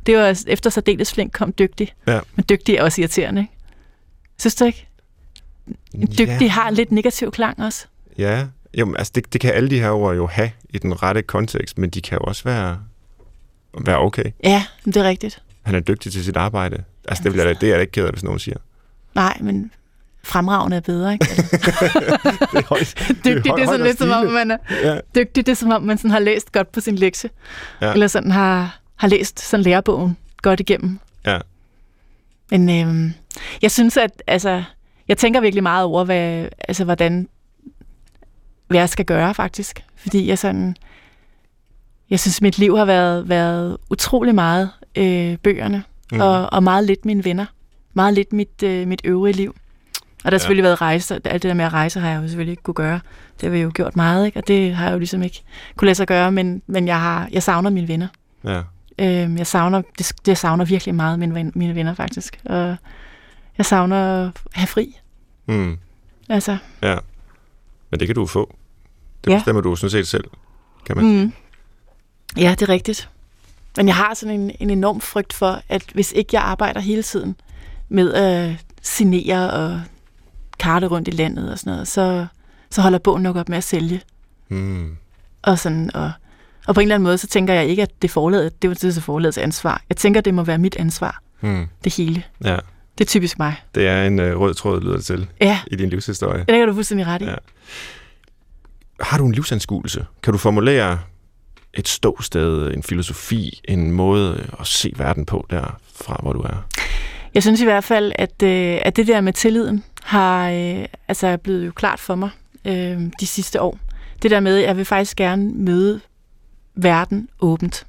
Det 0.05 0.17
var 0.17 0.43
efter 0.47 0.69
særdeles 0.69 1.13
flink 1.13 1.33
kom 1.33 1.53
dygtig. 1.59 1.93
Ja. 2.07 2.19
Men 2.35 2.45
dygtig 2.49 2.75
er 2.75 2.83
også 2.83 3.01
irriterende, 3.01 3.41
ikke? 3.41 3.53
Synes 4.39 4.55
du 4.55 4.65
ikke? 4.65 4.87
Dygtig 6.17 6.27
Ja. 6.41 6.47
har 6.47 6.67
en 6.67 6.73
lidt 6.73 6.91
negativ 6.91 7.31
klang 7.31 7.63
også. 7.63 7.85
Ja, 8.17 8.45
jo, 8.77 8.95
altså 8.95 9.11
det, 9.15 9.33
det 9.33 9.41
kan 9.41 9.53
alle 9.53 9.69
de 9.69 9.79
her 9.79 9.89
ord 9.89 10.15
jo 10.15 10.27
have 10.27 10.51
i 10.69 10.77
den 10.77 11.03
rette 11.03 11.21
kontekst, 11.21 11.77
men 11.77 11.89
de 11.89 12.01
kan 12.01 12.17
jo 12.17 12.23
også 12.23 12.43
være, 12.43 12.79
være 13.85 13.97
okay. 13.99 14.23
Ja, 14.43 14.63
men 14.85 14.93
det 14.93 14.99
er 15.05 15.07
rigtigt. 15.09 15.41
Han 15.63 15.75
er 15.75 15.79
dygtig 15.79 16.11
til 16.11 16.23
sit 16.25 16.37
arbejde. 16.37 16.83
Altså 17.07 17.23
det, 17.23 17.33
vil 17.33 17.41
jeg, 17.41 17.55
det 17.61 17.63
er 17.63 17.67
jeg 17.67 17.75
da 17.77 17.81
ikke 17.81 17.91
ked 17.91 18.05
af, 18.05 18.11
hvis 18.11 18.23
nogen 18.23 18.39
siger. 18.39 18.57
Nej, 19.15 19.37
men 19.41 19.71
fremragende 20.23 20.77
er 20.77 20.81
bedre, 20.81 21.13
ikke? 21.13 21.25
Altså, 21.31 21.57
Det 22.53 22.57
er 22.59 22.67
højt, 22.69 22.95
dygtig, 23.25 23.43
det 23.43 23.61
er 23.61 23.65
sådan 23.65 23.85
lidt 23.85 23.97
som 23.97 24.09
om, 24.09 24.25
man 24.25 24.51
er 24.51 24.57
Ja, 24.83 24.99
dygtig, 25.15 25.45
det 25.45 25.51
er 25.51 25.55
som 25.55 25.71
om, 25.71 25.81
man 25.83 25.97
sådan 25.97 26.11
har 26.11 26.19
læst 26.19 26.51
godt 26.51 26.71
på 26.71 26.79
sin 26.81 26.95
lektie. 26.95 27.29
Ja. 27.81 27.93
Eller 27.93 28.07
sådan 28.07 28.31
har, 28.31 28.79
har 28.95 29.07
læst 29.07 29.39
sådan 29.39 29.63
lærebogen 29.63 30.17
godt 30.41 30.59
igennem. 30.59 30.99
Ja. 31.25 31.39
Men 32.51 32.69
øhm, 32.69 33.13
jeg 33.61 33.71
synes, 33.71 33.97
at 33.97 34.23
altså, 34.27 34.63
jeg 35.07 35.17
tænker 35.17 35.41
virkelig 35.41 35.63
meget 35.63 35.85
over, 35.85 36.03
hvad, 36.03 36.47
altså, 36.67 36.83
hvordan 36.83 37.27
hvad 38.67 38.79
jeg 38.79 38.89
skal 38.89 39.05
gøre, 39.05 39.33
faktisk. 39.33 39.83
Fordi 39.95 40.27
jeg 40.27 40.37
sådan, 40.39 40.75
jeg 42.09 42.19
synes, 42.19 42.41
mit 42.41 42.57
liv 42.57 42.77
har 42.77 42.85
været, 42.85 43.29
været 43.29 43.77
utrolig 43.89 44.35
meget 44.35 44.69
øh, 44.95 45.37
bøgerne, 45.37 45.83
mm. 46.11 46.19
og, 46.21 46.53
og 46.53 46.63
meget 46.63 46.83
lidt 46.85 47.05
mine 47.05 47.25
venner. 47.25 47.45
Meget 47.93 48.13
lidt 48.13 48.33
mit, 48.33 48.63
øh, 48.63 48.87
mit 48.87 49.01
øvrige 49.05 49.33
liv. 49.33 49.55
Og 50.23 50.23
der 50.23 50.29
har 50.29 50.35
Ja. 50.35 50.37
selvfølgelig 50.37 50.63
været 50.63 50.81
rejser. 50.81 51.15
Alt 51.15 51.43
det 51.43 51.49
der 51.49 51.53
med 51.53 51.65
at 51.65 51.73
rejse 51.73 51.99
har 51.99 52.09
jeg 52.09 52.21
jo 52.21 52.27
selvfølgelig 52.27 52.51
ikke 52.51 52.63
kunne 52.63 52.73
gøre. 52.73 52.99
Det 53.33 53.41
har 53.41 53.49
vi 53.49 53.59
jo 53.61 53.71
gjort 53.73 53.95
meget, 53.95 54.25
ikke? 54.25 54.39
og 54.39 54.47
det 54.47 54.75
har 54.75 54.85
jeg 54.85 54.93
jo 54.93 54.97
ligesom 54.97 55.23
ikke 55.23 55.43
kunne 55.75 55.85
lade 55.85 55.95
sig 55.95 56.07
gøre, 56.07 56.31
men, 56.31 56.61
men 56.67 56.87
jeg, 56.87 56.99
har, 56.99 57.27
jeg 57.31 57.43
savner 57.43 57.69
mine 57.69 57.87
venner. 57.87 58.07
ja. 58.43 58.61
Øhm, 58.99 59.37
jeg 59.37 59.47
savner, 59.47 59.81
det, 59.97 60.11
det 60.25 60.37
savner 60.37 60.65
virkelig 60.65 60.95
meget 60.95 61.19
mine, 61.19 61.33
ven, 61.35 61.51
mine 61.55 61.75
venner, 61.75 61.93
faktisk. 61.93 62.39
Og 62.45 62.75
jeg 63.57 63.65
savner 63.65 64.25
at 64.27 64.31
have 64.53 64.67
fri. 64.67 64.97
Mm. 65.45 65.77
Altså, 66.29 66.57
ja. 66.81 66.97
Men 67.89 67.99
det 67.99 68.07
kan 68.07 68.15
du 68.15 68.25
få. 68.25 68.55
Det 69.23 69.31
Ja. 69.31 69.37
bestemmer 69.37 69.61
du 69.61 69.75
sådan 69.75 69.89
set 69.91 70.07
selv, 70.07 70.23
kan 70.85 70.97
man 70.97 71.05
mm. 71.05 71.33
Ja, 72.37 72.51
det 72.51 72.61
er 72.61 72.69
rigtigt. 72.69 73.09
Men 73.77 73.87
jeg 73.87 73.95
har 73.95 74.13
sådan 74.13 74.39
en, 74.41 74.51
en 74.59 74.69
enorm 74.69 75.01
frygt 75.01 75.33
for, 75.33 75.61
at 75.69 75.83
hvis 75.93 76.11
ikke 76.11 76.29
jeg 76.33 76.41
arbejder 76.41 76.79
hele 76.79 77.03
tiden 77.03 77.35
med 77.89 78.13
at 78.13 78.65
signere 78.81 79.51
og 79.51 79.81
karte 80.59 80.87
rundt 80.87 81.07
i 81.07 81.11
landet 81.11 81.51
og 81.51 81.59
sådan 81.59 81.73
noget, 81.73 81.87
så, 81.87 82.25
så 82.69 82.81
holder 82.81 82.99
bogen 82.99 83.23
nok 83.23 83.35
op 83.35 83.49
med 83.49 83.57
at 83.57 83.63
sælge. 83.63 84.01
Mm. 84.49 84.97
Og, 85.41 85.59
sådan, 85.59 85.95
og, 85.95 86.11
og 86.67 86.75
på 86.75 86.81
en 86.81 86.85
eller 86.85 86.95
anden 86.95 87.03
måde, 87.03 87.17
så 87.17 87.27
tænker 87.27 87.53
jeg 87.53 87.65
ikke, 87.67 87.81
at 87.81 87.91
det 88.01 88.07
er 88.07 88.11
forladet, 88.11 88.61
det 88.61 88.69
er 88.69 88.73
det 88.91 89.03
forladets 89.03 89.37
ansvar. 89.37 89.81
Jeg 89.89 89.97
tænker, 89.97 90.21
det 90.21 90.33
må 90.33 90.43
være 90.43 90.57
mit 90.57 90.75
ansvar, 90.75 91.19
Mm. 91.41 91.67
det 91.83 91.95
hele. 91.95 92.23
Ja, 92.43 92.57
Det 92.97 93.03
er 93.03 93.05
typisk 93.09 93.39
mig. 93.39 93.55
det 93.75 93.87
er 93.87 94.03
en 94.07 94.19
øh, 94.19 94.39
rød 94.39 94.53
tråd, 94.53 94.81
lyder 94.81 94.95
det 94.95 95.05
til, 95.05 95.27
Ja, 95.41 95.59
i 95.67 95.75
din 95.75 95.89
livshistorie. 95.89 96.45
det 96.49 96.57
har 96.59 96.65
du 96.65 96.73
fuldstændig 96.73 97.07
ret 97.07 97.21
i. 97.21 97.25
Ja. 97.25 97.35
Har 98.99 99.17
du 99.17 99.25
en 99.25 99.31
livsanskuelse? 99.31 100.05
Kan 100.23 100.31
du 100.33 100.37
formulere 100.37 100.99
et 101.73 101.87
ståsted, 101.87 102.73
en 102.73 102.83
filosofi, 102.83 103.61
en 103.69 103.91
måde 103.91 104.47
at 104.59 104.67
se 104.67 104.93
verden 104.97 105.25
på 105.25 105.45
derfra, 105.49 106.19
hvor 106.23 106.33
du 106.33 106.39
er? 106.39 106.65
Jeg 107.33 107.43
synes 107.43 107.61
i 107.61 107.63
hvert 107.65 107.83
fald, 107.83 108.11
at, 108.15 108.43
øh, 108.43 108.79
at 108.81 108.95
det 108.95 109.07
der 109.07 109.21
med 109.21 109.33
tilliden 109.33 109.83
har 110.03 110.49
øh, 110.49 110.85
altså 111.07 111.27
er 111.27 111.37
blevet 111.37 111.65
jo 111.65 111.71
klart 111.71 111.99
for 111.99 112.15
mig 112.15 112.29
øh, 112.65 113.01
de 113.19 113.27
sidste 113.27 113.61
år. 113.61 113.79
Det 114.21 114.31
der 114.31 114.39
med, 114.39 114.57
at 114.57 114.63
jeg 114.67 114.77
vil 114.77 114.85
faktisk 114.85 115.17
gerne 115.17 115.51
møde 115.55 115.99
verden 116.75 117.29
åbent. 117.39 117.85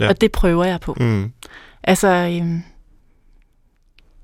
Ja. 0.00 0.08
Og 0.08 0.20
det 0.20 0.32
prøver 0.32 0.64
jeg 0.64 0.80
på. 0.80 0.96
Mm. 1.00 1.32
Altså, 1.82 2.08
øh, 2.08 2.60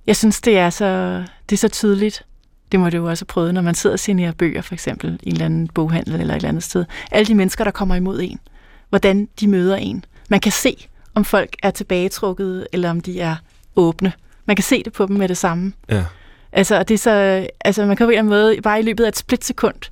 jeg 0.07 0.17
synes, 0.17 0.41
det 0.41 0.59
er, 0.59 0.71
så, 0.71 1.23
det 1.49 1.57
er 1.57 1.59
så 1.59 1.69
tydeligt. 1.69 2.25
Det 2.73 2.81
må 2.81 2.91
du 2.91 2.97
jo 2.97 3.09
også 3.09 3.25
have 3.25 3.27
prøvet, 3.27 3.55
når 3.55 3.63
man 3.63 3.75
sidder 3.75 3.95
og 3.95 4.01
signerer 4.01 4.33
bøger, 4.33 4.63
for 4.63 4.75
eksempel 4.75 5.21
i 5.23 5.29
en 5.29 5.33
eller 5.33 5.45
anden 5.45 5.69
boghandel 5.69 6.21
eller 6.21 6.35
et 6.35 6.37
eller 6.37 6.49
andet 6.49 6.63
sted. 6.63 6.85
Alle 7.11 7.27
de 7.27 7.35
mennesker, 7.35 7.65
der 7.65 7.71
kommer 7.71 7.95
imod 7.95 8.21
en. 8.21 8.41
Hvordan 8.89 9.29
de 9.41 9.49
møder 9.49 9.77
en. 9.77 10.05
Man 10.29 10.41
kan 10.41 10.53
se, 10.53 10.89
om 11.15 11.25
folk 11.25 11.57
er 11.63 11.71
tilbagetrukket, 11.71 12.67
eller 12.73 12.91
om 12.91 13.01
de 13.01 13.21
er 13.21 13.37
åbne. 13.77 14.13
Man 14.47 14.57
kan 14.57 14.63
se 14.63 14.83
det 14.83 14.93
på 14.93 15.07
dem 15.07 15.17
med 15.17 15.29
det 15.29 15.37
samme. 15.37 15.73
Ja. 15.89 16.05
Altså, 16.53 16.79
og 16.79 16.89
det 16.89 16.95
er 16.95 16.99
så, 16.99 17.47
altså 17.61 17.87
man 17.87 17.97
kan 17.97 18.07
på 18.07 18.11
en 18.11 18.13
eller 18.13 18.19
anden 18.19 18.31
måde, 18.31 18.63
bare 18.63 18.81
i 18.81 18.83
løbet 18.83 19.05
af 19.05 19.09
et 19.09 19.17
splitsekund, 19.17 19.91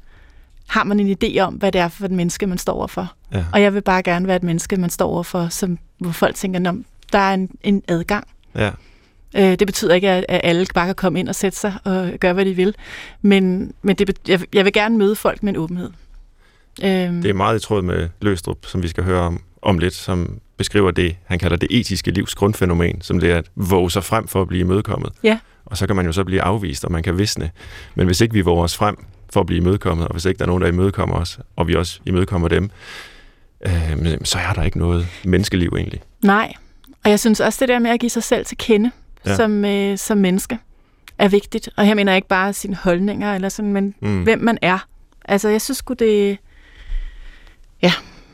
har 0.68 0.84
man 0.84 1.00
en 1.00 1.16
idé 1.22 1.38
om, 1.38 1.54
hvad 1.54 1.72
det 1.72 1.80
er 1.80 1.88
for 1.88 2.04
et 2.04 2.10
menneske, 2.10 2.46
man 2.46 2.58
står 2.58 2.72
overfor. 2.72 3.12
Ja. 3.32 3.44
Og 3.52 3.62
jeg 3.62 3.74
vil 3.74 3.80
bare 3.80 4.02
gerne 4.02 4.26
være 4.26 4.36
et 4.36 4.42
menneske, 4.42 4.76
man 4.76 4.90
står 4.90 5.08
overfor, 5.08 5.48
som, 5.48 5.78
hvor 5.98 6.12
folk 6.12 6.34
tænker, 6.34 6.70
at 6.70 6.74
der 7.12 7.18
er 7.18 7.34
en, 7.34 7.50
en 7.62 7.82
adgang. 7.88 8.26
Ja. 8.54 8.70
Øh, 9.36 9.58
det 9.58 9.66
betyder 9.66 9.94
ikke, 9.94 10.10
at, 10.10 10.24
at 10.28 10.40
alle 10.44 10.66
bare 10.74 10.86
kan 10.86 10.94
komme 10.94 11.20
ind 11.20 11.28
og 11.28 11.34
sætte 11.34 11.58
sig 11.58 11.74
og 11.84 12.10
gøre, 12.20 12.32
hvad 12.32 12.44
de 12.44 12.54
vil. 12.54 12.74
Men, 13.22 13.72
men 13.82 13.96
det, 13.96 14.18
jeg, 14.28 14.40
jeg 14.52 14.64
vil 14.64 14.72
gerne 14.72 14.98
møde 14.98 15.16
folk 15.16 15.42
med 15.42 15.52
en 15.52 15.56
åbenhed. 15.56 15.90
Øhm. 16.82 17.22
Det 17.22 17.28
er 17.28 17.34
meget 17.34 17.62
i 17.62 17.66
tråd 17.66 17.82
med 17.82 18.08
Løstrup, 18.20 18.66
som 18.66 18.82
vi 18.82 18.88
skal 18.88 19.04
høre 19.04 19.20
om, 19.20 19.40
om 19.62 19.78
lidt, 19.78 19.94
som 19.94 20.38
beskriver 20.56 20.90
det, 20.90 21.16
han 21.24 21.38
kalder 21.38 21.56
det 21.56 21.68
etiske 21.70 22.10
livs 22.10 22.34
grundfænomen, 22.34 23.00
som 23.02 23.20
det 23.20 23.30
er 23.30 23.38
at 23.38 23.50
våge 23.54 23.90
sig 23.90 24.04
frem 24.04 24.28
for 24.28 24.42
at 24.42 24.48
blive 24.48 24.60
imødekommet. 24.60 25.12
Ja. 25.22 25.38
Og 25.64 25.76
så 25.76 25.86
kan 25.86 25.96
man 25.96 26.06
jo 26.06 26.12
så 26.12 26.24
blive 26.24 26.42
afvist, 26.42 26.84
og 26.84 26.92
man 26.92 27.02
kan 27.02 27.18
visne. 27.18 27.50
Men 27.94 28.06
hvis 28.06 28.20
ikke 28.20 28.34
vi 28.34 28.40
våger 28.40 28.64
os 28.64 28.76
frem 28.76 29.04
for 29.32 29.40
at 29.40 29.46
blive 29.46 29.60
imødekommet, 29.60 30.08
og 30.08 30.12
hvis 30.12 30.24
ikke 30.24 30.38
der 30.38 30.44
er 30.44 30.46
nogen, 30.46 30.62
der 30.62 30.68
imødekommer 30.68 31.16
os, 31.16 31.38
og 31.56 31.68
vi 31.68 31.74
også 31.74 32.00
imødekommer 32.06 32.48
dem, 32.48 32.70
øh, 33.66 34.18
så 34.24 34.38
er 34.38 34.52
der 34.52 34.62
ikke 34.62 34.78
noget 34.78 35.06
menneskeliv 35.24 35.74
egentlig. 35.76 36.00
Nej, 36.22 36.52
og 37.04 37.10
jeg 37.10 37.20
synes 37.20 37.40
også 37.40 37.56
det 37.60 37.68
der 37.68 37.78
med 37.78 37.90
at 37.90 38.00
give 38.00 38.10
sig 38.10 38.22
selv 38.22 38.46
til 38.46 38.56
kende 38.56 38.90
ja. 39.26 39.36
som, 39.36 39.64
øh, 39.64 39.98
som 39.98 40.18
menneske 40.18 40.58
er 41.18 41.28
vigtigt. 41.28 41.68
Og 41.76 41.84
her 41.84 41.94
mener 41.94 42.12
jeg 42.12 42.16
ikke 42.16 42.28
bare 42.28 42.52
sine 42.52 42.76
holdninger, 42.76 43.34
eller 43.34 43.48
sådan, 43.48 43.72
men 43.72 43.94
mm. 44.00 44.22
hvem 44.22 44.38
man 44.38 44.58
er. 44.62 44.86
Altså 45.24 45.48
jeg 45.48 45.62
synes 45.62 45.82
det... 45.98 46.38
Ja, 47.82 47.92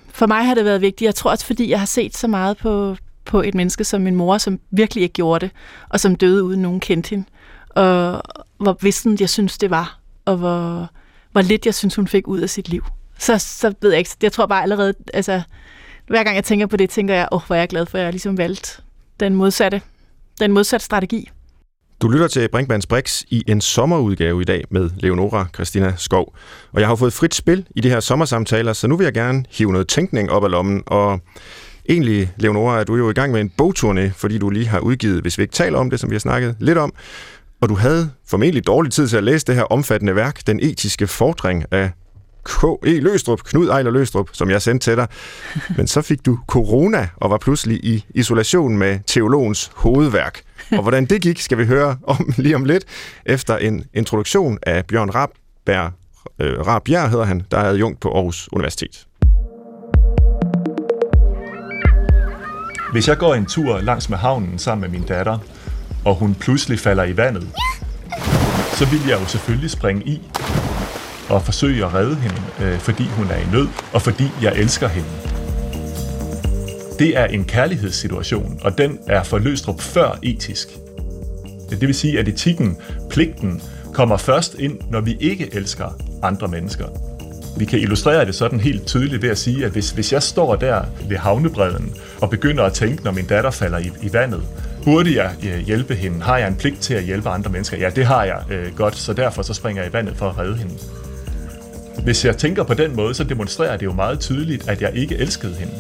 for 0.09 0.27
mig 0.27 0.47
har 0.47 0.55
det 0.55 0.65
været 0.65 0.81
vigtigt. 0.81 1.07
Jeg 1.07 1.15
tror 1.15 1.31
også, 1.31 1.47
fordi 1.47 1.71
jeg 1.71 1.79
har 1.79 1.87
set 1.87 2.17
så 2.17 2.29
meget 2.29 2.57
på, 2.57 2.97
på 3.25 3.43
et 3.43 3.55
menneske 3.55 3.85
som 3.85 4.01
min 4.01 4.15
mor, 4.15 4.39
som 4.39 4.61
virkelig 4.71 5.03
ikke 5.03 5.13
gjorde 5.13 5.47
det, 5.47 5.55
og 5.89 6.01
som 6.01 6.17
døde 6.17 6.45
uden 6.45 6.63
nogen 6.63 6.81
kendte 6.81 7.11
hende. 7.11 7.25
Og 7.71 8.23
hvor 8.59 8.79
vissen 8.81 9.17
jeg 9.21 9.31
synes, 9.31 9.59
det 9.59 9.71
var, 9.71 9.99
og 10.25 10.37
hvor, 10.37 10.91
hvor 11.33 11.43
lidt 11.43 11.67
jeg 11.67 11.75
synes, 11.75 11.95
hun 11.95 12.09
fik 12.09 12.29
ud 12.29 12.41
af 12.41 12.51
sit 12.51 12.69
liv. 12.69 12.85
Så, 13.19 13.39
så 13.39 13.75
ved 13.83 13.91
jeg 13.91 13.99
ikke. 13.99 14.11
Jeg 14.23 14.33
tror 14.33 14.47
bare 14.47 14.63
allerede, 14.63 14.95
altså, 15.15 15.43
hver 16.07 16.25
gang 16.25 16.37
jeg 16.37 16.45
tænker 16.45 16.67
på 16.67 16.77
det, 16.77 16.91
tænker 16.91 17.15
jeg, 17.15 17.29
åh, 17.33 17.37
oh, 17.37 17.47
hvor 17.47 17.57
er 17.57 17.61
jeg 17.61 17.69
glad 17.69 17.87
for, 17.87 17.99
at 17.99 18.05
jeg 18.05 18.13
ligesom 18.13 18.39
valgt 18.39 18.81
den 19.21 19.35
modsatte, 19.35 19.83
den 20.41 20.53
modsatte 20.53 20.85
strategi. 20.85 21.31
Du 22.03 22.09
lytter 22.09 22.29
til 22.29 22.49
Brinkmanns 22.49 22.87
Brix 22.87 23.23
i 23.29 23.43
en 23.47 23.61
sommerudgave 23.61 24.41
i 24.41 24.45
dag 24.45 24.65
med 24.71 24.91
Leonora 24.99 25.47
Christina 25.55 25.95
Skov. 25.97 26.35
Og 26.73 26.81
jeg 26.81 26.89
har 26.89 26.97
fået 26.97 27.13
frit 27.13 27.35
spil 27.35 27.67
i 27.77 27.81
de 27.81 27.89
her 27.89 28.01
sommersamtaler, 28.01 28.73
så 28.73 28.87
nu 28.87 28.97
vil 28.97 29.05
jeg 29.05 29.15
gerne 29.15 29.45
hive 29.51 29.73
noget 29.73 29.89
tænkning 29.89 30.31
op 30.31 30.45
af 30.45 30.51
lommen. 30.51 30.83
Og 30.87 31.21
egentlig, 31.89 32.33
Leonora, 32.37 32.81
er 32.81 32.85
du 32.85 32.97
jo 32.97 33.11
i 33.11 33.13
gang 33.13 33.33
med 33.33 33.41
en 33.41 33.53
bogturné, 33.63 34.13
fordi 34.17 34.39
du 34.39 34.51
lige 34.51 34.67
har 34.67 34.79
udgivet, 34.79 35.23
hvis 35.23 35.39
vi 35.39 35.43
ikke 35.43 35.55
taler 35.55 35.79
om 35.79 35.91
det, 35.91 36.01
som 36.01 36.11
vi 36.11 36.15
har 36.15 36.21
snakket 36.21 36.57
lidt 36.61 36.79
om, 36.79 36.95
og 37.61 37.69
du 37.69 37.75
havde 37.75 38.11
formentlig 38.27 38.67
dårlig 38.67 38.93
tid 38.93 39.09
til 39.09 39.17
at 39.17 39.25
læse 39.25 39.47
det 39.47 39.55
her 39.55 39.63
omfattende 39.63 40.17
værk, 40.17 40.47
Den 40.47 40.61
etiske 40.63 41.07
fordring 41.07 41.65
af 41.71 41.91
K.E. 42.45 43.01
Løstrup, 43.01 43.43
Knud 43.45 43.69
Ejler 43.69 43.91
Løstrup, 43.91 44.29
som 44.33 44.51
jeg 44.51 44.63
sendte 44.63 44.91
til 44.91 44.97
dig. 44.97 45.07
Men 45.77 45.87
så 45.87 46.03
fik 46.03 46.27
du 46.27 46.39
corona 46.47 47.09
og 47.17 47.31
var 47.31 47.39
pludselig 47.39 47.85
i 47.85 48.05
isolation 48.15 48.79
med 48.79 48.99
teologens 49.07 49.71
hovedværk. 49.75 50.41
Og 50.73 50.83
hvordan 50.83 51.05
det 51.05 51.23
gik, 51.23 51.41
skal 51.41 51.59
vi 51.59 51.67
høre 51.67 51.97
om 52.03 52.33
lige 52.37 52.57
om 52.57 52.65
lidt, 52.65 52.85
efter 53.27 53.57
en 53.57 53.85
introduktion 53.95 54.59
af 54.63 54.87
Bjørn 54.87 55.11
Rabberg, 55.11 55.93
øh, 56.39 56.67
Rabjerg 56.67 57.11
hedder 57.11 57.25
han, 57.25 57.43
der 57.51 57.59
er 57.59 57.65
adjunkt 57.65 58.01
på 58.01 58.15
Aarhus 58.15 58.49
Universitet. 58.53 59.07
Hvis 62.93 63.09
jeg 63.09 63.19
går 63.19 63.35
en 63.35 63.47
tur 63.47 63.81
langs 63.81 64.09
med 64.09 64.19
havnen 64.19 64.59
sammen 64.59 64.91
med 64.91 64.99
min 64.99 65.09
datter, 65.09 65.39
og 66.05 66.15
hun 66.15 66.35
pludselig 66.35 66.79
falder 66.79 67.05
i 67.05 67.17
vandet, 67.17 67.49
så 68.75 68.85
vil 68.91 69.01
jeg 69.09 69.21
jo 69.21 69.27
selvfølgelig 69.27 69.71
springe 69.71 70.03
i 70.07 70.21
og 71.29 71.43
forsøge 71.43 71.85
at 71.85 71.95
redde 71.95 72.15
hende, 72.17 72.41
øh, 72.63 72.79
fordi 72.79 73.05
hun 73.05 73.31
er 73.31 73.37
i 73.37 73.47
nød, 73.53 73.69
og 73.93 74.03
fordi 74.03 74.25
jeg 74.43 74.53
elsker 74.57 74.89
hende. 74.89 75.09
Det 76.99 77.19
er 77.19 77.25
en 77.25 77.45
kærlighedssituation, 77.45 78.61
og 78.63 78.79
den 78.79 78.99
er 79.07 79.23
for 79.23 79.39
Løstrup 79.39 79.81
før 79.81 80.19
etisk. 80.23 80.69
Det 81.71 81.81
vil 81.81 81.95
sige, 81.95 82.19
at 82.19 82.29
etikken, 82.29 82.77
pligten, 83.11 83.63
kommer 83.93 84.17
først 84.17 84.55
ind, 84.59 84.79
når 84.91 85.01
vi 85.01 85.17
ikke 85.21 85.55
elsker 85.55 85.99
andre 86.23 86.49
mennesker. 86.49 86.87
Vi 87.59 87.65
kan 87.65 87.79
illustrere 87.79 88.25
det 88.25 88.35
sådan 88.35 88.61
helt 88.61 88.87
tydeligt 88.87 89.23
ved 89.23 89.29
at 89.31 89.39
sige, 89.39 89.65
at 89.65 89.73
hvis, 89.73 89.91
hvis 89.91 90.13
jeg 90.13 90.23
står 90.23 90.57
der 90.57 90.83
ved 91.09 91.17
havnebredden 91.17 91.95
og 92.21 92.31
begynder 92.31 92.65
at 92.65 92.73
tænke, 92.73 93.05
når 93.05 93.11
min 93.11 93.27
datter 93.27 93.51
falder 93.51 93.79
i, 93.79 93.91
i 94.03 94.13
vandet, 94.13 94.43
burde 94.85 95.23
jeg 95.23 95.35
øh, 95.45 95.59
hjælpe 95.59 95.95
hende? 95.95 96.23
Har 96.23 96.39
jeg 96.39 96.49
en 96.49 96.57
pligt 96.57 96.81
til 96.81 96.95
at 96.95 97.03
hjælpe 97.03 97.29
andre 97.29 97.51
mennesker? 97.51 97.77
Ja, 97.77 97.91
det 97.91 98.07
har 98.07 98.25
jeg 98.25 98.43
øh, 98.51 98.77
godt, 98.77 98.97
så 98.97 99.13
derfor 99.13 99.43
så 99.43 99.55
springer 99.55 99.83
jeg 99.83 99.91
i 99.91 99.93
vandet 99.93 100.17
for 100.17 100.29
at 100.29 100.39
redde 100.39 100.57
hende. 100.57 100.75
Hvis 102.05 102.25
jeg 102.25 102.37
tænker 102.37 102.63
på 102.63 102.75
den 102.75 102.97
måde, 102.97 103.15
så 103.15 103.25
demonstrerer 103.25 103.77
det 103.77 103.87
jo 103.87 103.93
meget 103.93 104.21
tydeligt, 104.21 104.69
at 104.69 104.83
jeg 104.83 104.91
ikke 104.95 105.17
elskede 105.17 105.55
hende. 105.55 105.73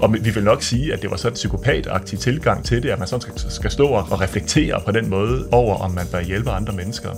Og 0.00 0.14
vi 0.14 0.30
vil 0.30 0.44
nok 0.44 0.62
sige, 0.62 0.92
at 0.92 1.02
det 1.02 1.10
var 1.10 1.16
sådan 1.16 1.32
en 1.32 1.34
psykopatagtig 1.34 2.18
tilgang 2.18 2.64
til 2.64 2.82
det, 2.82 2.88
at 2.90 2.98
man 2.98 3.08
sådan 3.08 3.20
skal, 3.20 3.50
skal 3.50 3.70
stå 3.70 3.86
og 3.86 4.20
reflektere 4.20 4.80
på 4.86 4.92
den 4.92 5.10
måde 5.10 5.48
over, 5.52 5.76
om 5.76 5.90
man 5.90 6.06
bør 6.12 6.20
hjælpe 6.20 6.50
andre 6.50 6.72
mennesker. 6.72 7.10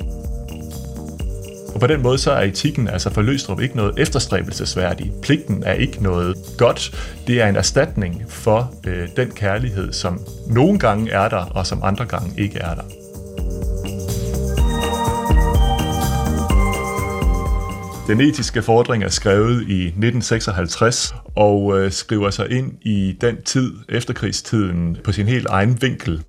Og 1.75 1.81
på 1.81 1.87
den 1.87 2.03
måde 2.03 2.19
så 2.19 2.31
er 2.33 2.43
etikken 2.43 2.89
altså 2.89 3.11
for 3.11 3.23
Løstrup 3.23 3.61
ikke 3.61 3.77
noget 3.77 3.99
efterstræbelsesværdigt. 3.99 5.11
Pligten 5.23 5.63
er 5.67 5.73
ikke 5.73 6.03
noget 6.03 6.37
godt. 6.59 6.95
Det 7.27 7.41
er 7.41 7.49
en 7.49 7.57
erstatning 7.57 8.25
for 8.29 8.75
øh, 8.87 9.09
den 9.17 9.31
kærlighed, 9.31 9.93
som 9.93 10.21
nogle 10.47 10.79
gange 10.79 11.11
er 11.11 11.29
der, 11.29 11.45
og 11.45 11.67
som 11.67 11.81
andre 11.83 12.07
gange 12.07 12.43
ikke 12.43 12.59
er 12.59 12.75
der. 12.75 12.83
Den 18.07 18.21
etiske 18.21 18.63
fordring 18.63 19.05
er 19.05 19.09
skrevet 19.09 19.69
i 19.69 19.87
1956 19.87 21.15
og 21.37 21.79
øh, 21.79 21.93
skriver 21.93 22.31
sig 22.31 22.51
ind 22.51 22.73
i 22.83 23.17
den 23.21 23.43
tid, 23.43 23.73
efterkrigstiden, 23.89 24.97
på 25.05 25.13
sin 25.13 25.27
helt 25.27 25.47
egen 25.47 25.83
vinkel. 25.83 26.23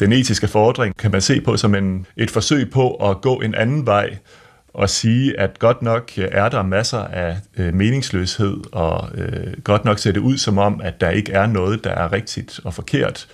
Den 0.00 0.12
etiske 0.12 0.48
fordring 0.48 0.96
kan 0.96 1.10
man 1.10 1.20
se 1.20 1.40
på 1.40 1.56
som 1.56 1.74
en, 1.74 2.06
et 2.16 2.30
forsøg 2.30 2.70
på 2.70 2.94
at 2.94 3.20
gå 3.20 3.34
en 3.40 3.54
anden 3.54 3.86
vej 3.86 4.16
og 4.74 4.90
sige, 4.90 5.40
at 5.40 5.58
godt 5.58 5.82
nok 5.82 6.12
øh, 6.18 6.28
er 6.32 6.48
der 6.48 6.62
masser 6.62 6.98
af 6.98 7.36
øh, 7.56 7.74
meningsløshed, 7.74 8.60
og 8.72 9.18
øh, 9.18 9.60
godt 9.64 9.84
nok 9.84 9.98
ser 9.98 10.12
det 10.12 10.20
ud 10.20 10.38
som 10.38 10.58
om, 10.58 10.80
at 10.80 11.00
der 11.00 11.10
ikke 11.10 11.32
er 11.32 11.46
noget, 11.46 11.84
der 11.84 11.90
er 11.90 12.12
rigtigt 12.12 12.60
og 12.64 12.74
forkert. 12.74 13.28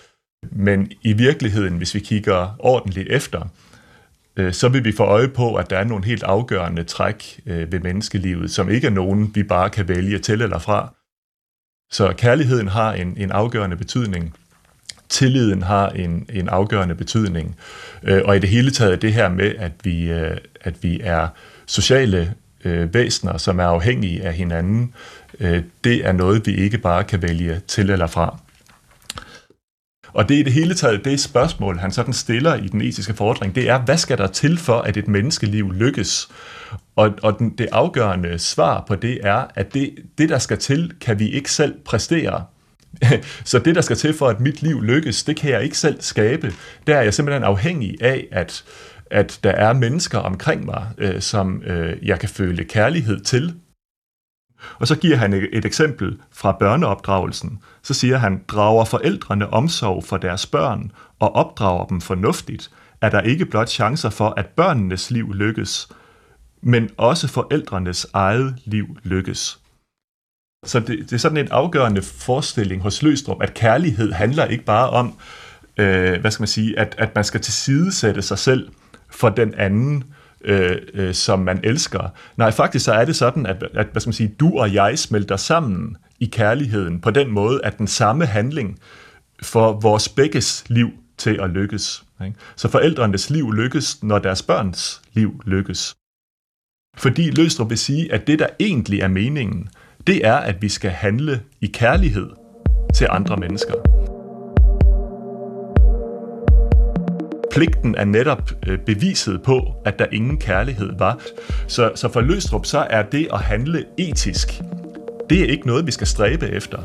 Men 0.52 0.92
i 1.02 1.12
virkeligheden, 1.12 1.76
hvis 1.76 1.94
vi 1.94 2.00
kigger 2.00 2.56
ordentligt 2.58 3.08
efter, 3.08 3.48
øh, 4.36 4.52
så 4.52 4.68
vil 4.68 4.84
vi 4.84 4.92
få 4.92 5.04
øje 5.04 5.28
på, 5.28 5.54
at 5.54 5.70
der 5.70 5.78
er 5.78 5.84
nogle 5.84 6.04
helt 6.04 6.22
afgørende 6.22 6.84
træk 6.84 7.40
øh, 7.46 7.72
ved 7.72 7.80
menneskelivet, 7.80 8.50
som 8.50 8.70
ikke 8.70 8.86
er 8.86 8.90
nogen, 8.90 9.34
vi 9.34 9.42
bare 9.42 9.70
kan 9.70 9.88
vælge 9.88 10.18
til 10.18 10.42
eller 10.42 10.58
fra. 10.58 10.94
Så 11.90 12.14
kærligheden 12.18 12.68
har 12.68 12.92
en, 12.92 13.16
en 13.16 13.30
afgørende 13.30 13.76
betydning. 13.76 14.34
Tilliden 15.08 15.62
har 15.62 15.88
en, 15.88 16.26
en 16.32 16.48
afgørende 16.48 16.94
betydning. 16.94 17.56
Øh, 18.02 18.22
og 18.24 18.36
i 18.36 18.38
det 18.38 18.48
hele 18.48 18.70
taget 18.70 19.02
det 19.02 19.12
her 19.12 19.28
med, 19.28 19.54
at 19.58 19.72
vi, 19.84 20.10
øh, 20.10 20.36
at 20.60 20.82
vi 20.82 21.00
er 21.02 21.28
sociale 21.66 22.34
øh, 22.64 22.94
væsener, 22.94 23.38
som 23.38 23.58
er 23.58 23.64
afhængige 23.64 24.22
af 24.22 24.34
hinanden, 24.34 24.94
øh, 25.40 25.62
det 25.84 26.06
er 26.06 26.12
noget, 26.12 26.46
vi 26.46 26.54
ikke 26.54 26.78
bare 26.78 27.04
kan 27.04 27.22
vælge 27.22 27.60
til 27.66 27.90
eller 27.90 28.06
fra. 28.06 28.38
Og 30.12 30.28
det 30.28 30.34
er 30.34 30.40
i 30.40 30.42
det 30.42 30.52
hele 30.52 30.74
taget 30.74 31.04
det 31.04 31.20
spørgsmål, 31.20 31.78
han 31.78 31.90
sådan 31.90 32.12
stiller 32.12 32.54
i 32.54 32.68
den 32.68 32.80
etiske 32.80 33.14
fordring, 33.14 33.54
det 33.54 33.68
er, 33.68 33.78
hvad 33.78 33.96
skal 33.96 34.18
der 34.18 34.26
til 34.26 34.58
for, 34.58 34.80
at 34.80 34.96
et 34.96 35.08
menneskeliv 35.08 35.72
lykkes? 35.72 36.28
Og, 36.96 37.14
og 37.22 37.38
den, 37.38 37.50
det 37.58 37.68
afgørende 37.72 38.38
svar 38.38 38.84
på 38.88 38.94
det 38.94 39.18
er, 39.22 39.46
at 39.54 39.74
det, 39.74 39.94
det, 40.18 40.28
der 40.28 40.38
skal 40.38 40.58
til, 40.58 40.92
kan 41.00 41.18
vi 41.18 41.28
ikke 41.28 41.52
selv 41.52 41.74
præstere. 41.84 42.44
Så 43.44 43.58
det, 43.58 43.74
der 43.74 43.80
skal 43.80 43.96
til 43.96 44.14
for, 44.14 44.28
at 44.28 44.40
mit 44.40 44.62
liv 44.62 44.82
lykkes, 44.82 45.24
det 45.24 45.36
kan 45.36 45.50
jeg 45.50 45.64
ikke 45.64 45.78
selv 45.78 46.00
skabe. 46.00 46.52
Der 46.86 46.96
er 46.96 47.02
jeg 47.02 47.14
simpelthen 47.14 47.44
afhængig 47.44 48.02
af, 48.02 48.28
at, 48.32 48.64
at 49.10 49.40
der 49.42 49.50
er 49.50 49.72
mennesker 49.72 50.18
omkring 50.18 50.64
mig, 50.64 50.86
øh, 50.98 51.20
som 51.20 51.62
øh, 51.62 52.08
jeg 52.08 52.20
kan 52.20 52.28
føle 52.28 52.64
kærlighed 52.64 53.20
til, 53.20 53.54
og 54.78 54.86
så 54.86 54.96
giver 54.96 55.16
han 55.16 55.32
et, 55.32 55.48
et 55.52 55.64
eksempel 55.64 56.18
fra 56.32 56.52
børneopdragelsen. 56.52 57.58
Så 57.82 57.94
siger 57.94 58.16
han, 58.16 58.42
drager 58.48 58.84
forældrene 58.84 59.50
omsorg 59.50 60.04
for 60.04 60.16
deres 60.16 60.46
børn 60.46 60.92
og 61.18 61.34
opdrager 61.34 61.86
dem 61.86 62.00
fornuftigt, 62.00 62.70
er 63.00 63.10
der 63.10 63.20
ikke 63.20 63.46
blot 63.46 63.68
chancer 63.68 64.10
for, 64.10 64.34
at 64.36 64.46
børnenes 64.46 65.10
liv 65.10 65.32
lykkes, 65.34 65.88
men 66.60 66.90
også 66.96 67.28
forældrenes 67.28 68.06
eget 68.12 68.54
liv 68.64 68.86
lykkes. 69.02 69.60
Så 70.64 70.80
det, 70.80 70.98
det 70.98 71.12
er 71.12 71.16
sådan 71.16 71.38
en 71.38 71.48
afgørende 71.50 72.02
forestilling 72.02 72.82
hos 72.82 73.02
Løstrup, 73.02 73.42
at 73.42 73.54
kærlighed 73.54 74.12
handler 74.12 74.44
ikke 74.44 74.64
bare 74.64 74.90
om, 74.90 75.14
øh, 75.76 76.20
hvad 76.20 76.30
skal 76.30 76.42
man 76.42 76.48
sige, 76.48 76.78
at, 76.78 76.94
at 76.98 77.14
man 77.14 77.24
skal 77.24 77.40
tilsidesætte 77.40 78.22
sig 78.22 78.38
selv 78.38 78.68
for 79.10 79.28
den 79.28 79.54
anden, 79.54 80.04
øh, 80.44 80.76
øh, 80.94 81.14
som 81.14 81.38
man 81.38 81.60
elsker. 81.64 82.08
Nej, 82.36 82.50
faktisk 82.50 82.84
så 82.84 82.92
er 82.92 83.04
det 83.04 83.16
sådan, 83.16 83.46
at, 83.46 83.64
at 83.74 83.86
hvad 83.92 84.00
skal 84.00 84.08
man 84.08 84.12
sige, 84.14 84.34
du 84.40 84.58
og 84.58 84.74
jeg 84.74 84.98
smelter 84.98 85.36
sammen 85.36 85.96
i 86.20 86.26
kærligheden 86.26 87.00
på 87.00 87.10
den 87.10 87.30
måde, 87.30 87.60
at 87.64 87.78
den 87.78 87.86
samme 87.86 88.26
handling 88.26 88.78
får 89.42 89.80
vores 89.80 90.08
begges 90.08 90.64
liv 90.68 90.90
til 91.18 91.40
at 91.42 91.50
lykkes. 91.50 92.04
Ikke? 92.24 92.36
Så 92.56 92.68
forældrenes 92.68 93.30
liv 93.30 93.52
lykkes, 93.52 94.02
når 94.02 94.18
deres 94.18 94.42
børns 94.42 95.02
liv 95.12 95.42
lykkes. 95.46 95.94
Fordi 96.96 97.30
Løstrup 97.30 97.70
vil 97.70 97.78
sige, 97.78 98.12
at 98.12 98.26
det, 98.26 98.38
der 98.38 98.46
egentlig 98.60 99.00
er 99.00 99.08
meningen, 99.08 99.68
det 100.08 100.26
er, 100.26 100.34
at 100.34 100.62
vi 100.62 100.68
skal 100.68 100.90
handle 100.90 101.40
i 101.60 101.66
kærlighed 101.66 102.26
til 102.94 103.06
andre 103.10 103.36
mennesker. 103.36 103.74
Pligten 107.52 107.94
er 107.94 108.04
netop 108.04 108.50
øh, 108.66 108.78
beviset 108.78 109.42
på, 109.42 109.72
at 109.84 109.98
der 109.98 110.06
ingen 110.12 110.38
kærlighed 110.38 110.90
var. 110.98 111.20
Så, 111.66 111.92
så 111.94 112.12
for 112.12 112.20
Løstrup, 112.20 112.66
så 112.66 112.86
er 112.90 113.02
det 113.02 113.28
at 113.32 113.40
handle 113.40 113.84
etisk, 113.98 114.62
det 115.30 115.40
er 115.40 115.46
ikke 115.46 115.66
noget, 115.66 115.86
vi 115.86 115.92
skal 115.92 116.06
stræbe 116.06 116.48
efter. 116.48 116.78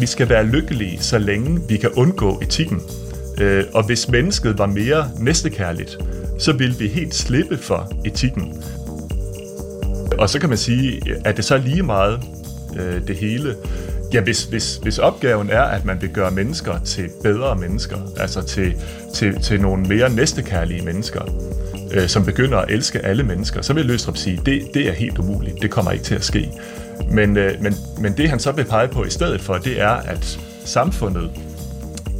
Vi 0.00 0.06
skal 0.06 0.28
være 0.28 0.46
lykkelige, 0.46 0.98
så 0.98 1.18
længe 1.18 1.60
vi 1.68 1.76
kan 1.76 1.90
undgå 1.96 2.40
etikken. 2.40 2.80
Øh, 3.40 3.64
og 3.74 3.86
hvis 3.86 4.08
mennesket 4.08 4.58
var 4.58 4.66
mere 4.66 5.10
næstekærligt, 5.18 5.98
så 6.38 6.52
ville 6.52 6.74
vi 6.78 6.86
helt 6.86 7.14
slippe 7.14 7.56
for 7.56 7.92
etikken. 8.04 8.62
Og 10.18 10.30
så 10.30 10.38
kan 10.38 10.48
man 10.48 10.58
sige, 10.58 11.00
at 11.24 11.36
det 11.36 11.44
så 11.44 11.58
lige 11.58 11.82
meget 11.82 12.20
øh, 12.76 13.06
det 13.06 13.16
hele. 13.16 13.54
Ja, 14.12 14.20
hvis, 14.20 14.44
hvis, 14.44 14.76
hvis 14.76 14.98
opgaven 14.98 15.50
er, 15.50 15.62
at 15.62 15.84
man 15.84 16.02
vil 16.02 16.10
gøre 16.10 16.30
mennesker 16.30 16.78
til 16.78 17.08
bedre 17.22 17.56
mennesker, 17.56 17.96
altså 18.16 18.42
til, 18.42 18.74
til, 19.14 19.40
til 19.42 19.60
nogle 19.60 19.82
mere 19.82 20.10
næstekærlige 20.10 20.82
mennesker, 20.82 21.22
øh, 21.92 22.08
som 22.08 22.24
begynder 22.24 22.58
at 22.58 22.70
elske 22.70 22.98
alle 22.98 23.22
mennesker, 23.22 23.62
så 23.62 23.72
vil 23.72 23.86
Løstrup 23.86 24.16
sige, 24.16 24.40
det, 24.46 24.62
det 24.74 24.88
er 24.88 24.92
helt 24.92 25.18
umuligt, 25.18 25.62
det 25.62 25.70
kommer 25.70 25.90
ikke 25.90 26.04
til 26.04 26.14
at 26.14 26.24
ske. 26.24 26.50
Men, 27.10 27.36
øh, 27.36 27.62
men, 27.62 27.74
men 27.98 28.16
det 28.16 28.30
han 28.30 28.38
så 28.38 28.52
vil 28.52 28.64
pege 28.64 28.88
på 28.88 29.04
i 29.04 29.10
stedet 29.10 29.40
for, 29.40 29.54
det 29.54 29.80
er, 29.80 29.88
at 29.88 30.38
samfundet 30.64 31.30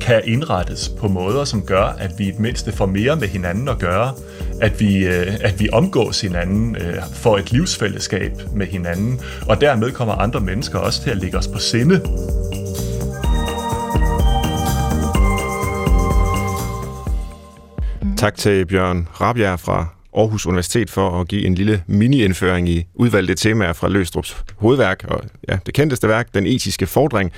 kan 0.03 0.21
indrettes 0.25 0.89
på 0.89 1.09
måder, 1.09 1.45
som 1.45 1.63
gør, 1.67 1.85
at 1.85 2.11
vi 2.19 2.25
i 2.25 2.31
det 2.31 2.39
mindste 2.39 2.73
får 2.73 2.87
mere 2.87 3.17
med 3.17 3.29
hinanden 3.29 3.69
at 3.69 3.79
gøre, 3.79 4.13
at 4.61 4.81
vi, 4.81 5.07
øh, 5.07 5.35
at 5.41 5.61
vi 5.61 5.69
omgås 5.73 6.21
hinanden, 6.21 6.77
øh, 6.77 7.03
får 7.15 7.39
et 7.39 7.53
livsfællesskab 7.53 8.33
med 8.55 8.67
hinanden, 8.67 9.21
og 9.49 9.61
dermed 9.61 9.93
kommer 9.93 10.15
andre 10.15 10.41
mennesker 10.41 10.79
også 10.79 11.03
til 11.03 11.11
at 11.11 11.17
ligge 11.17 11.39
os 11.39 11.49
på 11.49 11.59
sinde. 11.59 12.01
Tak 18.17 18.37
til 18.37 18.67
Bjørn 18.67 19.09
Rabjerg 19.21 19.61
fra 19.61 20.02
Aarhus 20.17 20.47
Universitet 20.47 20.91
for 20.91 21.21
at 21.21 21.29
give 21.29 21.47
en 21.47 21.55
lille 21.55 21.83
mini-indføring 21.87 22.69
i 22.69 22.87
udvalgte 22.95 23.35
temaer 23.35 23.73
fra 23.73 23.89
Løstrups 23.89 24.37
hovedværk, 24.57 25.05
og 25.09 25.21
ja, 25.49 25.59
det 25.67 25.75
kendteste 25.75 26.09
værk, 26.09 26.35
Den 26.35 26.47
etiske 26.47 26.87
fordring, 26.87 27.33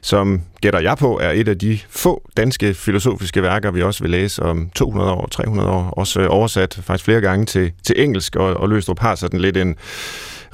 som 0.00 0.40
gætter 0.60 0.80
jeg 0.80 0.96
på 0.96 1.18
er 1.22 1.30
et 1.30 1.48
af 1.48 1.58
de 1.58 1.78
få 1.90 2.30
danske 2.36 2.74
filosofiske 2.74 3.42
værker, 3.42 3.70
vi 3.70 3.82
også 3.82 4.04
vil 4.04 4.10
læse 4.10 4.42
om 4.42 4.70
200 4.74 5.10
år, 5.12 5.28
300 5.30 5.68
år, 5.68 5.90
også 5.90 6.26
oversat 6.26 6.80
faktisk 6.82 7.04
flere 7.04 7.20
gange 7.20 7.46
til, 7.46 7.72
til 7.82 8.02
engelsk, 8.02 8.36
og, 8.36 8.54
og 8.54 8.68
Løstrup 8.68 8.98
har 8.98 9.14
sådan 9.14 9.40
lidt 9.40 9.56
en 9.56 9.76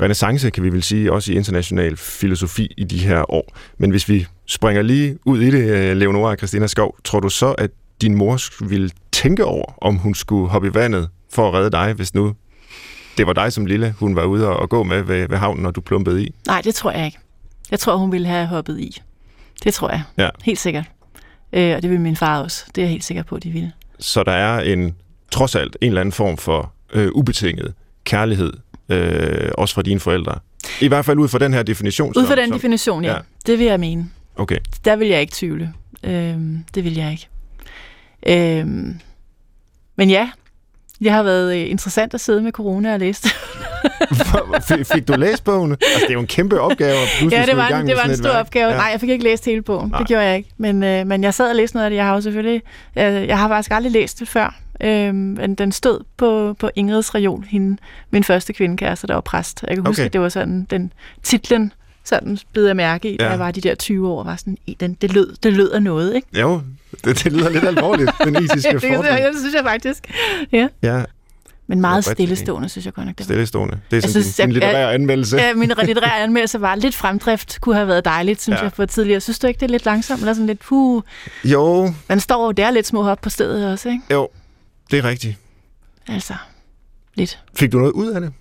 renaissance, 0.00 0.50
kan 0.50 0.62
vi 0.62 0.72
vel 0.72 0.82
sige, 0.82 1.12
også 1.12 1.32
i 1.32 1.34
international 1.34 1.96
filosofi 1.96 2.74
i 2.76 2.84
de 2.84 2.98
her 2.98 3.30
år. 3.32 3.56
Men 3.78 3.90
hvis 3.90 4.08
vi 4.08 4.26
springer 4.46 4.82
lige 4.82 5.18
ud 5.24 5.40
i 5.40 5.50
det, 5.50 5.70
øh, 5.70 5.96
Leonora 5.96 6.30
og 6.30 6.36
Christina 6.36 6.66
Skov, 6.66 6.96
tror 7.04 7.20
du 7.20 7.28
så, 7.28 7.52
at 7.52 7.70
din 8.00 8.14
mor 8.14 8.64
ville 8.68 8.90
tænke 9.12 9.44
over, 9.44 9.74
om 9.80 9.96
hun 9.96 10.14
skulle 10.14 10.48
hoppe 10.48 10.68
i 10.68 10.74
vandet 10.74 11.08
for 11.34 11.48
at 11.48 11.54
redde 11.54 11.70
dig, 11.70 11.92
hvis 11.92 12.14
nu 12.14 12.34
det 13.18 13.26
var 13.26 13.32
dig 13.32 13.52
som 13.52 13.66
lille, 13.66 13.94
hun 13.98 14.16
var 14.16 14.24
ude 14.24 14.48
og 14.56 14.68
gå 14.68 14.82
med 14.82 15.02
ved, 15.02 15.28
ved 15.28 15.38
havnen, 15.38 15.62
når 15.62 15.70
du 15.70 15.80
plumpede 15.80 16.24
i? 16.24 16.34
Nej, 16.46 16.60
det 16.60 16.74
tror 16.74 16.90
jeg 16.90 17.06
ikke. 17.06 17.18
Jeg 17.70 17.78
tror, 17.78 17.96
hun 17.96 18.12
ville 18.12 18.28
have 18.28 18.46
hoppet 18.46 18.80
i. 18.80 19.00
Det 19.64 19.74
tror 19.74 19.90
jeg. 19.90 20.02
Ja. 20.18 20.28
Helt 20.44 20.58
sikkert. 20.58 20.84
Øh, 21.52 21.76
og 21.76 21.82
det 21.82 21.90
vil 21.90 22.00
min 22.00 22.16
far 22.16 22.42
også. 22.42 22.64
Det 22.74 22.78
er 22.78 22.84
jeg 22.84 22.90
helt 22.90 23.04
sikker 23.04 23.22
på, 23.22 23.34
at 23.36 23.42
de 23.42 23.50
ville. 23.50 23.72
Så 23.98 24.22
der 24.22 24.32
er 24.32 24.60
en, 24.60 24.94
trods 25.30 25.54
alt, 25.54 25.76
en 25.80 25.88
eller 25.88 26.00
anden 26.00 26.12
form 26.12 26.36
for 26.36 26.72
øh, 26.92 27.08
ubetinget 27.14 27.74
kærlighed, 28.04 28.52
øh, 28.88 29.50
også 29.58 29.74
fra 29.74 29.82
dine 29.82 30.00
forældre. 30.00 30.38
I 30.80 30.88
hvert 30.88 31.04
fald 31.04 31.18
ud 31.18 31.28
fra 31.28 31.38
den 31.38 31.54
her 31.54 31.62
definition. 31.62 32.12
Ud 32.16 32.26
fra 32.26 32.36
den 32.36 32.48
som- 32.48 32.56
definition, 32.56 33.04
ja. 33.04 33.10
ja. 33.10 33.16
ja. 33.16 33.22
Det 33.46 33.58
vil 33.58 33.66
jeg 33.66 33.80
mene. 33.80 34.10
Okay. 34.36 34.58
Der 34.84 34.96
vil 34.96 35.08
jeg 35.08 35.20
ikke 35.20 35.32
tvivle. 35.36 35.72
Øh, 36.04 36.36
det 36.74 36.84
vil 36.84 36.94
jeg 36.94 37.10
ikke. 37.12 37.28
Øh, 38.26 38.66
men 39.96 40.10
ja, 40.10 40.30
det 41.04 41.12
har 41.12 41.22
været 41.22 41.56
øh, 41.56 41.70
interessant 41.70 42.14
at 42.14 42.20
sidde 42.20 42.42
med 42.42 42.52
corona 42.52 42.92
og 42.92 42.98
læse 43.00 43.28
Fik 44.94 45.08
du 45.08 45.14
læst 45.16 45.44
bogen? 45.44 45.70
Altså, 45.72 45.86
det 46.00 46.08
er 46.08 46.12
jo 46.14 46.20
en 46.20 46.26
kæmpe 46.26 46.60
opgave. 46.60 46.90
At 46.92 47.08
pludselig 47.18 47.40
ja, 47.40 47.46
det 47.46 47.56
var, 47.56 47.68
i 47.68 47.70
gang 47.72 47.82
en, 47.82 47.88
det 47.88 47.96
var 47.96 48.02
en 48.10 48.16
stor 48.16 48.30
opgave. 48.30 48.70
Ja. 48.70 48.76
Nej, 48.76 48.86
jeg 48.92 49.00
fik 49.00 49.08
ikke 49.10 49.24
læst 49.24 49.44
hele 49.44 49.62
bogen. 49.62 49.88
Nej. 49.90 49.98
Det 49.98 50.08
gjorde 50.08 50.24
jeg 50.24 50.36
ikke. 50.36 50.50
Men, 50.58 50.82
øh, 50.82 51.06
men 51.06 51.24
jeg 51.24 51.34
sad 51.34 51.48
og 51.50 51.56
læste 51.56 51.76
noget 51.76 51.84
af 51.84 51.90
det. 51.90 51.96
Jeg 51.96 52.04
har 52.04 52.14
jo 52.14 52.20
selvfølgelig... 52.20 52.62
Jeg, 52.94 53.28
jeg 53.28 53.38
har 53.38 53.48
faktisk 53.48 53.70
aldrig 53.72 53.92
læst 53.92 54.20
det 54.20 54.28
før. 54.28 54.54
Øh, 54.80 55.14
men 55.14 55.54
den 55.54 55.72
stod 55.72 56.00
på, 56.16 56.56
på 56.58 56.70
Ingrids 56.76 57.14
reol, 57.14 57.44
hende, 57.48 57.76
min 58.10 58.24
første 58.24 58.52
kvindekæreste, 58.52 59.06
der 59.06 59.14
var 59.14 59.20
præst. 59.20 59.64
Jeg 59.68 59.76
kan 59.76 59.86
huske, 59.86 60.00
Okay. 60.02 60.06
at 60.06 60.12
det 60.12 60.20
var 60.20 60.28
sådan 60.28 60.66
den 60.70 60.92
titlen, 61.22 61.72
sådan 62.04 62.38
bed 62.52 62.66
jeg 62.66 62.76
mærke 62.76 63.10
i, 63.12 63.16
da 63.16 63.24
Ja. 63.24 63.30
jeg 63.30 63.38
var 63.38 63.50
de 63.50 63.60
der 63.60 63.74
20 63.74 64.08
år, 64.08 64.24
var 64.24 64.36
sådan, 64.36 64.56
"I, 64.66 64.76
den, 64.80 64.94
det, 64.94 65.12
lød, 65.12 65.34
det 65.42 65.52
lød 65.52 65.70
af 65.70 65.82
noget, 65.82 66.14
ikke? 66.14 66.28
Jo, 66.40 66.60
det, 67.04 67.24
det 67.24 67.32
lyder 67.32 67.50
lidt 67.50 67.64
alvorligt, 67.64 68.10
den 68.24 68.36
etiske 68.36 68.56
det, 68.72 68.82
det, 68.82 68.94
fordring. 68.94 69.24
det 69.24 69.38
synes 69.38 69.54
jeg 69.54 69.64
faktisk. 69.64 70.10
Ja. 70.52 70.68
Ja, 70.82 71.02
Men 71.66 71.80
meget 71.80 72.04
stillestående, 72.04 72.68
synes 72.68 72.84
jeg 72.86 72.94
godt 72.94 73.06
nok. 73.06 73.18
Det 73.18 73.20
var. 73.20 73.24
stillestående. 73.24 73.74
Det 73.74 73.92
er 73.92 73.96
Jeg 73.96 74.02
sådan 74.02 74.22
synes, 74.22 74.36
din, 74.36 74.44
din 74.46 74.54
jeg- 74.54 74.60
litterære 74.62 74.94
anmeldelse. 74.94 75.36
Ja, 75.36 75.54
min 75.54 75.72
litterære 75.84 76.20
anmeldelse 76.22 76.60
var 76.60 76.74
lidt 76.74 76.94
fremdrift, 76.94 77.60
kunne 77.60 77.74
have 77.74 77.88
været 77.88 78.04
dejligt, 78.04 78.42
synes 78.42 78.58
Ja. 78.58 78.62
jeg, 78.62 78.72
for 78.72 78.84
tidligere. 78.84 79.20
Synes 79.20 79.38
du 79.38 79.46
ikke, 79.46 79.60
det 79.60 79.66
er 79.66 79.70
lidt 79.70 79.84
langsomt, 79.84 80.20
eller 80.20 80.32
sådan 80.32 80.46
lidt, 80.46 80.60
puh, 80.60 81.02
Jo, 81.44 81.92
man 82.08 82.20
står 82.20 82.44
jo 82.46 82.52
der 82.52 82.70
lidt 82.70 82.86
små 82.86 83.02
hop 83.02 83.20
på 83.20 83.30
stedet 83.30 83.72
også, 83.72 83.88
ikke? 83.88 84.02
jo, 84.10 84.28
det 84.90 84.98
er 84.98 85.04
rigtigt. 85.04 85.36
Altså, 86.08 86.34
lidt. 87.14 87.38
Fik 87.56 87.72
du 87.72 87.78
noget 87.78 87.92
ud 87.92 88.10
af 88.10 88.20
det? 88.20 88.32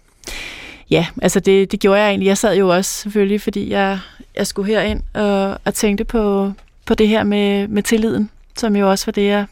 Ja, 0.90 1.06
altså 1.22 1.40
det, 1.40 1.72
det 1.72 1.80
gjorde 1.80 2.00
jeg 2.02 2.10
egentlig. 2.10 2.28
Jeg 2.28 2.38
sad 2.38 2.56
jo 2.58 2.70
også 2.70 2.92
selvfølgelig, 2.94 3.42
fordi 3.42 3.70
jeg, 3.70 4.00
jeg 4.36 4.48
skulle 4.48 4.68
herind 4.74 5.02
og, 5.14 5.58
og 5.66 5.74
tænkte 5.74 6.04
på, 6.06 6.52
på 6.86 6.94
det 6.94 7.08
her 7.08 7.24
med, 7.24 7.68
med 7.68 7.84
tilliden, 7.84 8.30
som 8.56 8.76
jo 8.76 8.90
også 8.90 9.06
var 9.06 9.12
det, 9.12 9.26
jeg, 9.26 9.46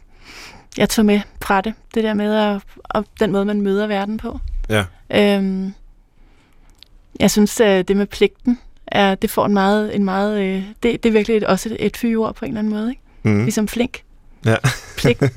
jeg 0.78 0.90
tog 0.90 1.06
med 1.06 1.22
fra 1.42 1.62
det. 1.62 1.74
Det 1.96 2.04
der 2.04 2.14
med 2.14 2.36
at, 2.36 2.62
og 2.84 3.06
den 3.20 3.32
måde, 3.32 3.46
man 3.46 3.62
møder 3.62 3.88
verden 3.88 4.18
på. 4.18 4.40
Ja. 4.70 4.86
Øhm, 5.16 5.74
jeg 7.20 7.32
synes, 7.32 7.60
at 7.60 7.88
det 7.88 7.98
med 7.98 8.08
pligten, 8.08 8.60
er, 8.88 9.16
det 9.16 9.30
får 9.30 9.46
en 9.46 9.54
meget, 9.54 9.96
en 9.96 10.06
meget 10.06 10.42
øh, 10.42 10.64
det, 10.84 11.04
det 11.04 11.10
er 11.10 11.14
virkelig 11.14 11.38
et, 11.38 11.44
også 11.44 11.70
et, 11.70 11.86
et 11.86 11.98
fyreord 11.98 12.36
på 12.36 12.46
en 12.46 12.52
eller 12.52 12.60
anden 12.60 12.74
måde. 12.74 12.90
Ikke? 12.90 13.02
Mm. 13.24 13.44
Ligesom 13.44 13.68
flink. 13.68 14.04
Ja. 14.46 14.56
Pligt. 14.98 15.24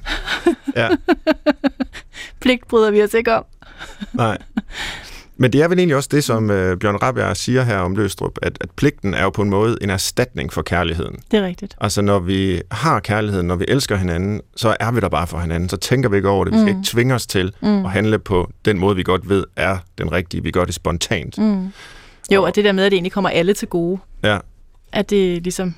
Ja. 0.77 0.89
Pligt 2.41 2.69
bryder 2.69 2.91
vi 2.91 3.03
os 3.03 3.15
ikke 3.15 3.35
om. 3.35 3.45
Nej. 4.13 4.39
Men 5.37 5.53
det 5.53 5.63
er 5.63 5.69
vel 5.69 5.79
egentlig 5.79 5.97
også 5.97 6.09
det, 6.13 6.25
som 6.25 6.51
øh, 6.51 6.77
Bjørn 6.79 6.97
Rabjerg 6.97 7.37
siger 7.37 7.63
her 7.63 7.79
om 7.79 7.97
Løstrup, 7.97 8.39
at, 8.43 8.59
at 8.61 8.71
pligten 8.71 9.15
er 9.15 9.23
jo 9.23 9.31
på 9.31 9.43
en 9.43 9.51
måde 9.51 9.77
en 9.83 9.91
erstatning 9.91 10.53
for 10.53 10.63
kærligheden. 10.63 11.17
Det 11.31 11.39
er 11.39 11.43
rigtigt. 11.47 11.77
Altså 11.81 12.03
når 12.03 12.19
vi 12.19 12.63
har 12.71 13.01
kærligheden, 13.01 13.47
når 13.47 13.57
vi 13.57 13.65
elsker 13.69 13.97
hinanden, 13.97 14.41
så 14.57 14.77
er 14.81 14.91
vi 14.93 15.01
der 15.01 15.09
bare 15.09 15.27
for 15.27 15.39
hinanden. 15.39 15.69
Så 15.69 15.77
tænker 15.77 16.09
vi 16.09 16.17
ikke 16.17 16.29
over 16.29 16.45
det. 16.45 16.53
Vi 16.53 16.59
skal 16.59 16.73
Mm. 16.73 16.79
ikke 16.79 16.89
tvinge 16.91 17.15
os 17.15 17.27
til 17.27 17.53
Mm. 17.63 17.85
at 17.85 17.91
handle 17.91 18.19
på 18.19 18.51
den 18.65 18.79
måde, 18.79 18.97
vi 18.97 19.03
godt 19.03 19.29
ved 19.29 19.45
er 19.57 19.79
den 19.99 20.13
rigtige. 20.13 20.43
Vi 20.43 20.51
gør 20.51 20.65
det 20.65 20.75
spontant. 20.75 21.39
Mm. 21.39 21.69
Jo, 22.31 22.43
og 22.43 22.55
det 22.55 22.65
der 22.65 22.73
med, 22.73 22.85
at 22.85 22.93
det 22.93 22.97
egentlig 22.97 23.13
kommer 23.13 23.31
alle 23.31 23.55
til 23.55 23.69
gode. 23.69 23.99
Ja. 24.23 24.39
At 24.93 25.11
det 25.11 25.43
ligesom, 25.43 25.75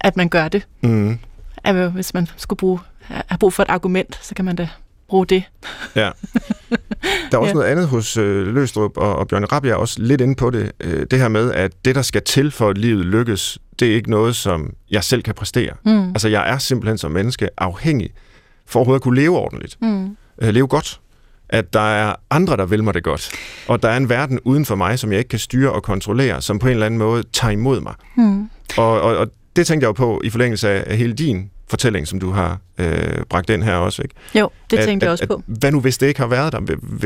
at 0.00 0.16
man 0.16 0.28
gør 0.28 0.48
det. 0.48 0.66
Mm. 0.82 1.18
At 1.64 1.90
hvis 1.90 2.14
man 2.14 2.28
skulle 2.36 2.58
bruge, 2.58 2.78
have 3.00 3.38
brug 3.38 3.52
for 3.52 3.62
et 3.62 3.68
argument, 3.70 4.18
så 4.22 4.34
kan 4.34 4.44
man 4.44 4.56
da 4.56 4.68
bruge 5.08 5.26
det. 5.26 5.42
Ja. 5.96 6.10
Der 7.30 7.32
er 7.32 7.38
også 7.38 7.48
ja. 7.48 7.52
Noget 7.52 7.66
andet 7.66 7.88
hos 7.88 8.16
øh, 8.16 8.46
Løstrup 8.46 8.96
og, 8.96 9.16
og 9.16 9.28
Bjørn 9.28 9.44
er 9.44 9.74
også 9.74 10.02
lidt 10.02 10.20
inde 10.20 10.34
på 10.34 10.50
det. 10.50 10.72
Øh, 10.80 11.06
det 11.10 11.18
her 11.18 11.28
med, 11.28 11.52
at 11.52 11.72
det, 11.84 11.94
der 11.94 12.02
skal 12.02 12.22
til 12.22 12.50
for, 12.50 12.68
at 12.68 12.78
livet 12.78 13.06
lykkes, 13.06 13.58
det 13.78 13.88
er 13.90 13.94
ikke 13.94 14.10
noget, 14.10 14.36
som 14.36 14.72
jeg 14.90 15.04
selv 15.04 15.22
kan 15.22 15.34
præstere. 15.34 15.72
Mm. 15.84 16.08
Altså, 16.08 16.28
jeg 16.28 16.50
er 16.50 16.58
simpelthen 16.58 16.98
som 16.98 17.10
menneske 17.10 17.48
afhængig 17.58 18.10
for 18.66 18.78
overhovedet 18.78 19.00
at 19.00 19.02
kunne 19.02 19.20
leve 19.20 19.38
ordentligt. 19.38 19.76
Mm. 19.82 20.16
Øh, 20.42 20.48
leve 20.48 20.66
godt. 20.66 21.00
At 21.48 21.72
der 21.72 21.80
er 21.80 22.14
andre, 22.30 22.56
der 22.56 22.66
vil 22.66 22.84
mig 22.84 22.94
det 22.94 23.04
godt. 23.04 23.30
Og 23.68 23.82
der 23.82 23.88
er 23.88 23.96
en 23.96 24.08
verden 24.08 24.40
uden 24.40 24.64
for 24.64 24.74
mig, 24.74 24.98
som 24.98 25.12
jeg 25.12 25.18
ikke 25.18 25.28
kan 25.28 25.38
styre 25.38 25.72
og 25.72 25.82
kontrollere, 25.82 26.42
som 26.42 26.58
på 26.58 26.66
en 26.66 26.72
eller 26.72 26.86
anden 26.86 26.98
måde 26.98 27.22
tager 27.32 27.52
imod 27.52 27.80
mig. 27.80 27.94
Mm. 28.16 28.50
Og, 28.76 29.00
og, 29.00 29.16
og 29.16 29.26
det 29.56 29.66
tænkte 29.66 29.84
jeg 29.84 29.88
jo 29.88 29.92
på 29.92 30.20
i 30.24 30.30
forlængelse 30.30 30.68
af 30.68 30.96
hele 30.96 31.12
din 31.12 31.50
fortælling, 31.70 32.08
som 32.08 32.20
du 32.20 32.30
har 32.30 32.58
øh, 32.78 33.24
bragt 33.28 33.50
ind 33.50 33.62
her 33.62 33.74
også. 33.74 34.02
Ikke? 34.02 34.14
Jo, 34.34 34.50
det 34.70 34.78
at, 34.78 34.84
tænkte 34.84 35.04
jeg 35.04 35.08
at, 35.08 35.12
også 35.12 35.24
at, 35.24 35.28
på. 35.28 35.42
Hvad 35.46 35.72
nu, 35.72 35.80
hvis 35.80 35.98
det 35.98 36.06
ikke 36.06 36.20
har 36.20 36.26
været 36.26 36.52
der? 36.52 36.60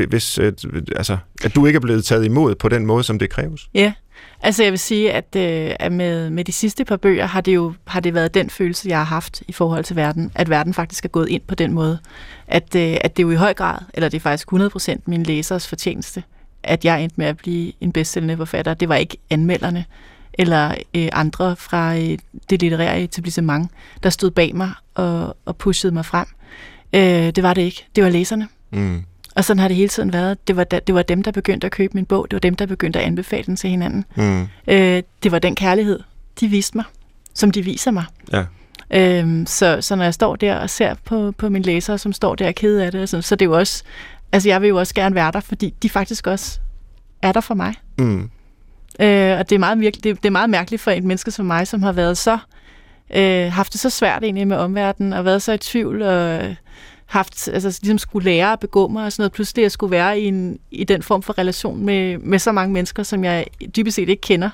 Hvis- 0.05 0.37
at, 0.37 0.65
altså, 0.95 1.17
at 1.43 1.55
du 1.55 1.65
ikke 1.65 1.77
er 1.77 1.81
blevet 1.81 2.05
taget 2.05 2.25
imod 2.25 2.55
på 2.55 2.69
den 2.69 2.85
måde, 2.85 3.03
som 3.03 3.19
det 3.19 3.29
kræves? 3.29 3.69
Ja, 3.73 3.93
altså 4.41 4.63
jeg 4.63 4.71
vil 4.71 4.79
sige, 4.79 5.11
at, 5.11 5.35
øh, 5.35 5.75
at 5.79 5.91
med, 5.91 6.29
med 6.29 6.43
de 6.43 6.51
sidste 6.51 6.85
par 6.85 6.97
bøger 6.97 7.25
har 7.25 7.41
det 7.41 7.55
jo 7.55 7.73
har 7.87 7.99
det 7.99 8.13
været 8.13 8.33
den 8.33 8.49
følelse, 8.49 8.89
jeg 8.89 8.97
har 8.97 9.03
haft 9.05 9.43
i 9.47 9.51
forhold 9.51 9.83
til 9.83 9.95
verden, 9.95 10.31
at 10.35 10.49
verden 10.49 10.73
faktisk 10.73 11.05
er 11.05 11.09
gået 11.09 11.29
ind 11.29 11.41
på 11.47 11.55
den 11.55 11.73
måde. 11.73 11.99
At, 12.47 12.75
øh, 12.75 12.97
at 13.01 13.17
det 13.17 13.23
jo 13.23 13.31
i 13.31 13.35
høj 13.35 13.53
grad, 13.53 13.77
eller 13.93 14.09
det 14.09 14.17
er 14.17 14.21
faktisk 14.21 14.47
100% 14.53 14.95
min 15.05 15.23
læsers 15.23 15.67
fortjeneste, 15.67 16.23
at 16.63 16.85
jeg 16.85 17.03
endte 17.03 17.15
med 17.17 17.25
at 17.25 17.37
blive 17.37 17.71
en 17.81 17.91
bedstsellende 17.91 18.37
forfatter. 18.37 18.73
Det 18.73 18.89
var 18.89 18.95
ikke 18.95 19.17
anmelderne 19.29 19.85
eller 20.33 20.75
øh, 20.95 21.09
andre 21.11 21.55
fra 21.55 21.95
øh, 21.95 22.17
det 22.49 22.61
litterære 22.61 23.01
etablissement, 23.01 23.71
der 24.03 24.09
stod 24.09 24.31
bag 24.31 24.55
mig 24.55 24.71
og, 24.95 25.37
og 25.45 25.57
pushede 25.57 25.93
mig 25.93 26.05
frem. 26.05 26.27
Øh, 26.93 27.01
det 27.35 27.43
var 27.43 27.53
det 27.53 27.61
ikke. 27.61 27.85
Det 27.95 28.03
var 28.03 28.09
læserne. 28.09 28.47
Mm. 28.71 29.03
Og 29.35 29.45
sådan 29.45 29.59
har 29.59 29.67
det 29.67 29.77
hele 29.77 29.89
tiden 29.89 30.13
været. 30.13 30.47
Det 30.47 30.55
var, 30.55 30.63
da, 30.63 30.79
det 30.79 30.95
var 30.95 31.01
dem, 31.01 31.23
der 31.23 31.31
begyndte 31.31 31.65
at 31.65 31.71
købe 31.71 31.91
min 31.93 32.05
bog. 32.05 32.27
Det 32.31 32.35
var 32.35 32.39
dem, 32.39 32.55
der 32.55 32.65
begyndte 32.65 32.99
at 32.99 33.05
anbefale 33.05 33.43
den 33.43 33.55
til 33.55 33.69
hinanden. 33.69 34.05
Mm. 34.15 34.47
Øh, 34.67 35.03
det 35.23 35.31
var 35.31 35.39
den 35.39 35.55
kærlighed, 35.55 35.99
de 36.39 36.47
viste 36.47 36.77
mig, 36.77 36.85
som 37.33 37.51
de 37.51 37.61
viser 37.61 37.91
mig. 37.91 38.05
Ja. 38.31 38.43
Øhm, 38.91 39.45
så, 39.45 39.77
så 39.81 39.95
når 39.95 40.03
jeg 40.03 40.13
står 40.13 40.35
der 40.35 40.55
og 40.55 40.69
ser 40.69 40.93
på, 41.05 41.31
på 41.31 41.49
mine 41.49 41.65
læsere, 41.65 41.97
som 41.97 42.13
står 42.13 42.35
der 42.35 42.47
og 42.47 42.55
kede 42.55 42.85
af 42.85 42.91
det, 42.91 43.09
så, 43.09 43.21
så 43.21 43.35
det 43.35 43.45
er 43.45 43.49
jo 43.49 43.57
også, 43.57 43.83
altså 44.31 44.49
jeg 44.49 44.61
vil 44.61 44.67
jo 44.67 44.77
også 44.77 44.93
gerne 44.93 45.15
være 45.15 45.31
der, 45.31 45.39
fordi 45.39 45.73
de 45.83 45.89
faktisk 45.89 46.27
også 46.27 46.59
er 47.21 47.31
der 47.31 47.41
for 47.41 47.53
mig. 47.53 47.73
Mm. 47.97 48.29
Øh, 48.99 49.39
og 49.39 49.49
det 49.49 49.55
er, 49.55 49.59
meget 49.59 49.79
virkelig, 49.79 50.03
det, 50.03 50.17
det 50.23 50.25
er 50.25 50.31
meget 50.31 50.49
mærkeligt 50.49 50.81
for 50.81 50.91
et 50.91 51.03
menneske 51.03 51.31
som 51.31 51.45
mig, 51.45 51.67
som 51.67 51.83
har 51.83 51.91
været 51.91 52.17
så, 52.17 52.37
øh, 53.15 53.51
haft 53.51 53.73
det 53.73 53.81
så 53.81 53.89
svært 53.89 54.23
egentlig 54.23 54.47
med 54.47 54.57
omverdenen, 54.57 55.13
og 55.13 55.25
været 55.25 55.41
så 55.41 55.51
i 55.51 55.57
tvivl, 55.57 56.01
og 56.01 56.55
haft, 57.05 57.47
altså 57.53 57.79
ligesom 57.81 57.97
skulle 57.97 58.25
lære 58.25 58.53
at 58.53 58.59
begå 58.59 58.87
mig 58.87 59.05
og 59.05 59.11
sådan 59.11 59.21
noget, 59.21 59.31
pludselig 59.31 59.65
at 59.65 59.71
skulle 59.71 59.91
være 59.91 60.19
i, 60.19 60.25
en, 60.25 60.59
i 60.71 60.83
den 60.83 61.01
form 61.03 61.21
for 61.23 61.37
relation 61.37 61.85
med, 61.85 62.17
med 62.17 62.39
så 62.39 62.51
mange 62.51 62.73
mennesker, 62.73 63.03
som 63.03 63.23
jeg 63.23 63.45
dybest 63.75 63.95
set 63.95 64.09
ikke 64.09 64.21
kender, 64.21 64.49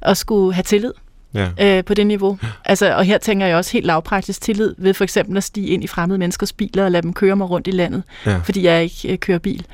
og 0.00 0.16
skulle 0.16 0.54
have 0.54 0.62
tillid 0.62 0.92
Ja. 1.34 1.78
øh, 1.78 1.84
på 1.84 1.94
det 1.94 2.06
niveau. 2.06 2.38
Altså, 2.64 2.94
og 2.96 3.04
her 3.04 3.18
tænker 3.18 3.46
jeg 3.46 3.56
også 3.56 3.72
helt 3.72 3.86
lavpraktisk 3.86 4.40
tillid 4.40 4.74
ved 4.78 4.94
for 4.94 5.04
eksempel 5.04 5.36
at 5.36 5.44
stige 5.44 5.66
ind 5.68 5.84
i 5.84 5.86
fremmede 5.86 6.18
menneskers 6.18 6.52
biler 6.52 6.84
og 6.84 6.90
lade 6.90 7.02
dem 7.02 7.12
køre 7.12 7.36
mig 7.36 7.50
rundt 7.50 7.66
i 7.66 7.70
landet, 7.70 8.02
Ja. 8.26 8.36
fordi 8.36 8.62
jeg 8.64 8.82
ikke 8.82 9.12
øh, 9.12 9.18
kører 9.18 9.38
bil. 9.38 9.66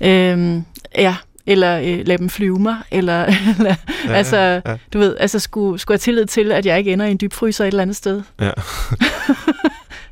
Øhm, 0.00 0.64
ja, 0.98 1.16
eller 1.48 1.78
øh, 1.78 2.06
lade 2.06 2.18
dem 2.18 2.28
flyve 2.28 2.58
mig, 2.58 2.76
eller, 2.90 3.24
eller 3.58 3.74
Ja, 4.06 4.12
altså, 4.12 4.36
ja. 4.66 4.76
du 4.92 4.98
ved, 4.98 5.16
altså 5.20 5.38
skulle, 5.38 5.78
skulle 5.78 5.94
have 5.94 5.98
tillid 5.98 6.26
til, 6.26 6.52
at 6.52 6.66
jeg 6.66 6.78
ikke 6.78 6.92
ender 6.92 7.06
i 7.06 7.10
en 7.10 7.18
dybfryser 7.20 7.64
et 7.64 7.68
eller 7.68 7.82
andet 7.82 7.96
sted. 7.96 8.22
Ja. 8.40 8.50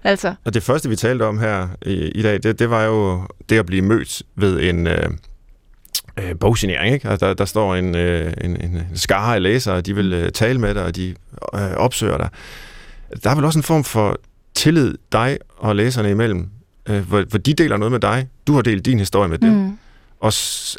Altså, 0.05 0.35
Og 0.45 0.55
det 0.55 0.63
første, 0.63 0.89
vi 0.89 0.97
talte 0.97 1.23
om 1.23 1.39
her 1.39 1.69
i, 1.87 1.93
i 1.95 2.23
dag, 2.23 2.43
det, 2.43 2.59
det 2.59 2.71
var 2.71 2.85
jo 2.85 3.23
det 3.49 3.59
at 3.59 3.67
blive 3.67 3.83
mødt 3.83 4.23
ved 4.37 4.61
en 4.71 4.87
øh, 4.87 5.11
øh, 6.19 6.39
bogsignering. 6.41 6.95
Ikke? 6.95 7.09
Altså, 7.09 7.27
der, 7.27 7.35
der 7.35 7.45
står 7.45 7.75
en, 7.75 7.95
øh, 7.95 8.33
en, 8.41 8.51
en 8.61 8.83
skare 8.95 9.35
af 9.35 9.43
læsere, 9.43 9.75
og 9.75 9.87
de 9.87 9.95
vil 9.95 10.13
øh, 10.13 10.31
tale 10.33 10.59
med 10.59 10.75
dig, 10.75 10.85
og 10.85 10.97
de 10.97 11.15
øh, 11.55 11.61
opsøger 11.77 12.17
dig. 12.19 12.29
Der 13.25 13.31
er 13.31 13.35
vel 13.35 13.45
også 13.45 13.59
en 13.59 13.63
form 13.63 13.85
for 13.85 14.19
tillid 14.55 14.95
dig 15.13 15.39
og 15.57 15.77
læserne 15.77 16.11
imellem, 16.11 16.49
øh, 16.89 17.09
hvor, 17.09 17.25
hvor 17.29 17.39
de 17.39 17.55
deler 17.55 17.77
noget 17.77 17.93
med 17.93 18.01
dig. 18.01 18.29
Du 18.47 18.55
har 18.55 18.63
delt 18.63 18.87
din 18.87 18.99
historie 18.99 19.29
med 19.29 19.39
dem. 19.39 19.53
mm. 19.53 19.79
Og 20.21 20.27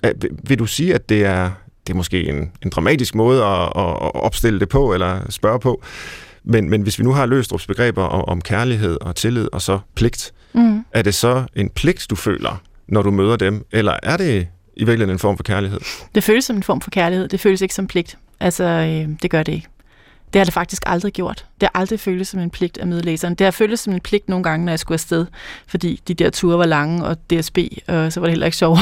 er- 0.03 0.27
vil- 0.43 0.59
du 0.59 0.65
sige, 0.65 0.93
at 0.93 1.09
det 1.09 1.25
er, 1.25 1.51
det 1.87 1.93
er 1.93 1.97
måske 1.97 2.29
en, 2.29 2.51
en 2.63 2.69
dramatisk 2.69 3.15
måde 3.15 3.43
at, 3.43 3.61
at, 3.61 3.89
at 3.91 4.15
opstille 4.15 4.59
det 4.59 4.69
på, 4.69 4.93
eller 4.93 5.21
spørge 5.29 5.59
på, 5.59 5.83
men, 6.43 6.69
men 6.69 6.81
hvis 6.81 6.99
vi 6.99 7.03
nu 7.03 7.11
har 7.13 7.25
Løstrups 7.25 7.67
begreber 7.67 8.03
om, 8.03 8.23
om 8.27 8.41
kærlighed 8.41 8.97
og 9.01 9.15
tillid 9.15 9.47
og 9.53 9.61
så 9.61 9.79
pligt, 9.95 10.33
Mm. 10.53 10.85
er 10.91 11.01
det 11.01 11.15
så 11.15 11.43
en 11.55 11.69
pligt, 11.69 12.07
du 12.09 12.15
føler, 12.15 12.61
når 12.87 13.01
du 13.01 13.11
møder 13.11 13.35
dem, 13.35 13.65
eller 13.71 13.97
er 14.03 14.17
det 14.17 14.47
i 14.75 14.83
virkeligheden 14.83 15.09
en 15.15 15.19
form 15.19 15.37
for 15.37 15.43
kærlighed? 15.43 15.79
Det 16.15 16.23
føles 16.23 16.45
som 16.45 16.55
en 16.55 16.63
form 16.63 16.81
for 16.81 16.89
kærlighed. 16.89 17.27
Det 17.27 17.39
føles 17.39 17.61
ikke 17.61 17.73
som 17.73 17.87
pligt. 17.87 18.17
Altså, 18.39 18.63
øh, 18.63 19.09
det 19.21 19.31
gør 19.31 19.43
det 19.43 19.51
ikke. 19.53 19.67
Det 20.33 20.39
har 20.39 20.43
det 20.43 20.53
faktisk 20.53 20.83
aldrig 20.85 21.13
gjort. 21.13 21.45
Det 21.61 21.69
har 21.73 21.79
aldrig 21.79 21.99
føltes 21.99 22.27
som 22.27 22.39
en 22.39 22.49
pligt 22.49 22.77
at 22.77 22.87
møde 22.87 23.01
læseren. 23.01 23.35
Det 23.35 23.45
har 23.45 23.51
føltes 23.51 23.79
som 23.79 23.93
en 23.93 24.01
pligt 24.01 24.29
nogle 24.29 24.43
gange, 24.43 24.65
når 24.65 24.71
jeg 24.71 24.79
skulle 24.79 24.95
afsted, 24.95 25.25
fordi 25.67 26.01
de 26.07 26.13
der 26.13 26.29
ture 26.29 26.57
var 26.57 26.65
lange, 26.65 27.05
og 27.05 27.17
DSB, 27.29 27.57
og 27.87 27.95
øh, 27.95 28.11
så 28.11 28.19
var 28.19 28.27
det 28.27 28.31
heller 28.31 28.45
ikke 28.45 28.57
sjovt. 28.57 28.79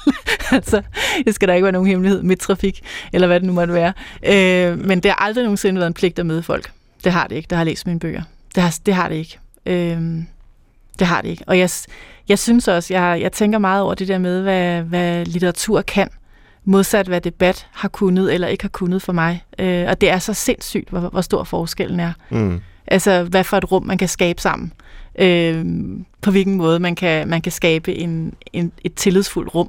altså, 0.52 0.82
det 1.26 1.34
skal 1.34 1.48
der 1.48 1.54
ikke 1.54 1.64
være 1.64 1.72
nogen 1.72 1.88
hemmelighed 1.88 2.22
med 2.22 2.36
trafik, 2.36 2.80
eller 3.12 3.26
hvad 3.26 3.40
det 3.40 3.46
nu 3.46 3.52
måtte 3.52 3.74
være. 3.74 3.92
Øh, 4.22 4.78
men 4.78 5.00
det 5.00 5.10
har 5.10 5.16
aldrig 5.24 5.44
nogensinde 5.44 5.78
været 5.78 5.86
en 5.86 5.94
pligt 5.94 6.18
at 6.18 6.26
møde 6.26 6.42
folk. 6.42 6.72
Det 7.04 7.12
har 7.12 7.26
det 7.26 7.36
ikke, 7.36 7.46
der 7.50 7.56
har 7.56 7.64
læst 7.64 7.86
mine 7.86 8.00
bøger. 8.00 8.22
Det 8.54 8.62
har 8.62 8.78
det, 8.86 8.94
har 8.94 9.08
det 9.08 9.16
ikke. 9.16 9.38
Øh, 9.66 10.02
det 10.98 11.06
har 11.06 11.20
det 11.20 11.28
ikke. 11.28 11.44
Og 11.46 11.58
jeg, 11.58 11.70
jeg 12.28 12.38
synes 12.38 12.68
også, 12.68 12.94
jeg, 12.94 13.20
jeg 13.20 13.32
tænker 13.32 13.58
meget 13.58 13.82
over 13.82 13.94
det 13.94 14.08
der 14.08 14.18
med, 14.18 14.42
hvad, 14.42 14.82
hvad 14.82 15.24
litteratur 15.26 15.82
kan, 15.82 16.08
modsat 16.68 17.06
hvad 17.06 17.20
debat 17.20 17.66
har 17.72 17.88
kunnet 17.88 18.34
eller 18.34 18.48
ikke 18.48 18.64
har 18.64 18.68
kunnet 18.68 19.02
for 19.02 19.12
mig. 19.12 19.44
Øh, 19.58 19.84
og 19.88 20.00
det 20.00 20.10
er 20.10 20.18
så 20.18 20.34
sindssygt, 20.34 20.88
hvor, 20.90 21.00
hvor 21.00 21.20
stor 21.20 21.44
forskellen 21.44 22.00
er. 22.00 22.12
Mm. 22.30 22.60
Altså, 22.86 23.22
hvad 23.22 23.44
for 23.44 23.56
et 23.56 23.72
rum 23.72 23.86
man 23.86 23.98
kan 23.98 24.08
skabe 24.08 24.40
sammen. 24.40 24.72
Øh, 25.18 25.64
på 26.20 26.30
hvilken 26.30 26.54
måde 26.54 26.80
man 26.80 26.94
kan, 26.94 27.28
man 27.28 27.42
kan 27.42 27.52
skabe 27.52 27.94
en, 27.94 28.34
en, 28.52 28.72
et 28.84 28.94
tillidsfuldt 28.94 29.54
rum 29.54 29.68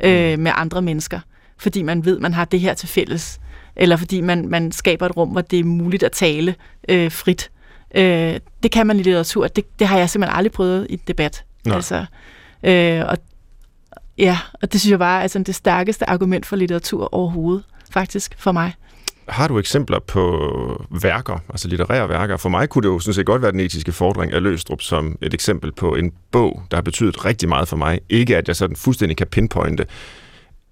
øh, 0.00 0.38
med 0.38 0.52
andre 0.54 0.82
mennesker. 0.82 1.20
Fordi 1.58 1.82
man 1.82 2.04
ved, 2.04 2.18
man 2.18 2.34
har 2.34 2.44
det 2.44 2.60
her 2.60 2.74
til 2.74 2.88
fælles. 2.88 3.40
Eller 3.76 3.96
fordi 3.96 4.20
man, 4.20 4.48
man 4.48 4.72
skaber 4.72 5.06
et 5.06 5.16
rum, 5.16 5.28
hvor 5.28 5.40
det 5.40 5.58
er 5.58 5.64
muligt 5.64 6.02
at 6.02 6.12
tale 6.12 6.54
øh, 6.88 7.12
frit. 7.12 7.50
Øh, 7.94 8.40
det 8.62 8.70
kan 8.70 8.86
man 8.86 9.00
i 9.00 9.02
litteratur. 9.02 9.46
Det, 9.46 9.78
det 9.78 9.86
har 9.86 9.98
jeg 9.98 10.10
simpelthen 10.10 10.36
aldrig 10.36 10.52
prøvet 10.52 10.86
i 10.90 10.96
debat. 10.96 11.44
Nej. 11.66 11.76
Altså, 11.76 12.04
øh, 12.62 13.04
og, 13.08 13.18
ja, 14.20 14.38
og 14.62 14.72
det 14.72 14.80
synes 14.80 14.90
jeg 14.90 14.98
bare 14.98 15.18
er 15.18 15.22
altså, 15.22 15.38
det 15.38 15.54
stærkeste 15.54 16.10
argument 16.10 16.46
for 16.46 16.56
litteratur 16.56 17.14
overhovedet, 17.14 17.64
faktisk, 17.90 18.34
for 18.38 18.52
mig. 18.52 18.74
Har 19.28 19.48
du 19.48 19.58
eksempler 19.58 19.98
på 19.98 20.86
værker, 21.02 21.38
altså 21.48 21.68
litterære 21.68 22.08
værker? 22.08 22.36
For 22.36 22.48
mig 22.48 22.68
kunne 22.68 22.82
det 22.82 22.88
jo 22.88 22.98
sådan 22.98 23.14
set 23.14 23.26
godt 23.26 23.42
være 23.42 23.52
den 23.52 23.60
etiske 23.60 23.92
fordring 23.92 24.32
af 24.32 24.42
Løstrup 24.42 24.82
som 24.82 25.18
et 25.22 25.34
eksempel 25.34 25.72
på 25.72 25.94
en 25.94 26.12
bog, 26.30 26.62
der 26.70 26.76
har 26.76 26.82
betydet 26.82 27.24
rigtig 27.24 27.48
meget 27.48 27.68
for 27.68 27.76
mig. 27.76 28.00
Ikke 28.08 28.36
at 28.36 28.48
jeg 28.48 28.56
sådan 28.56 28.76
fuldstændig 28.76 29.16
kan 29.16 29.26
pinpointe, 29.26 29.86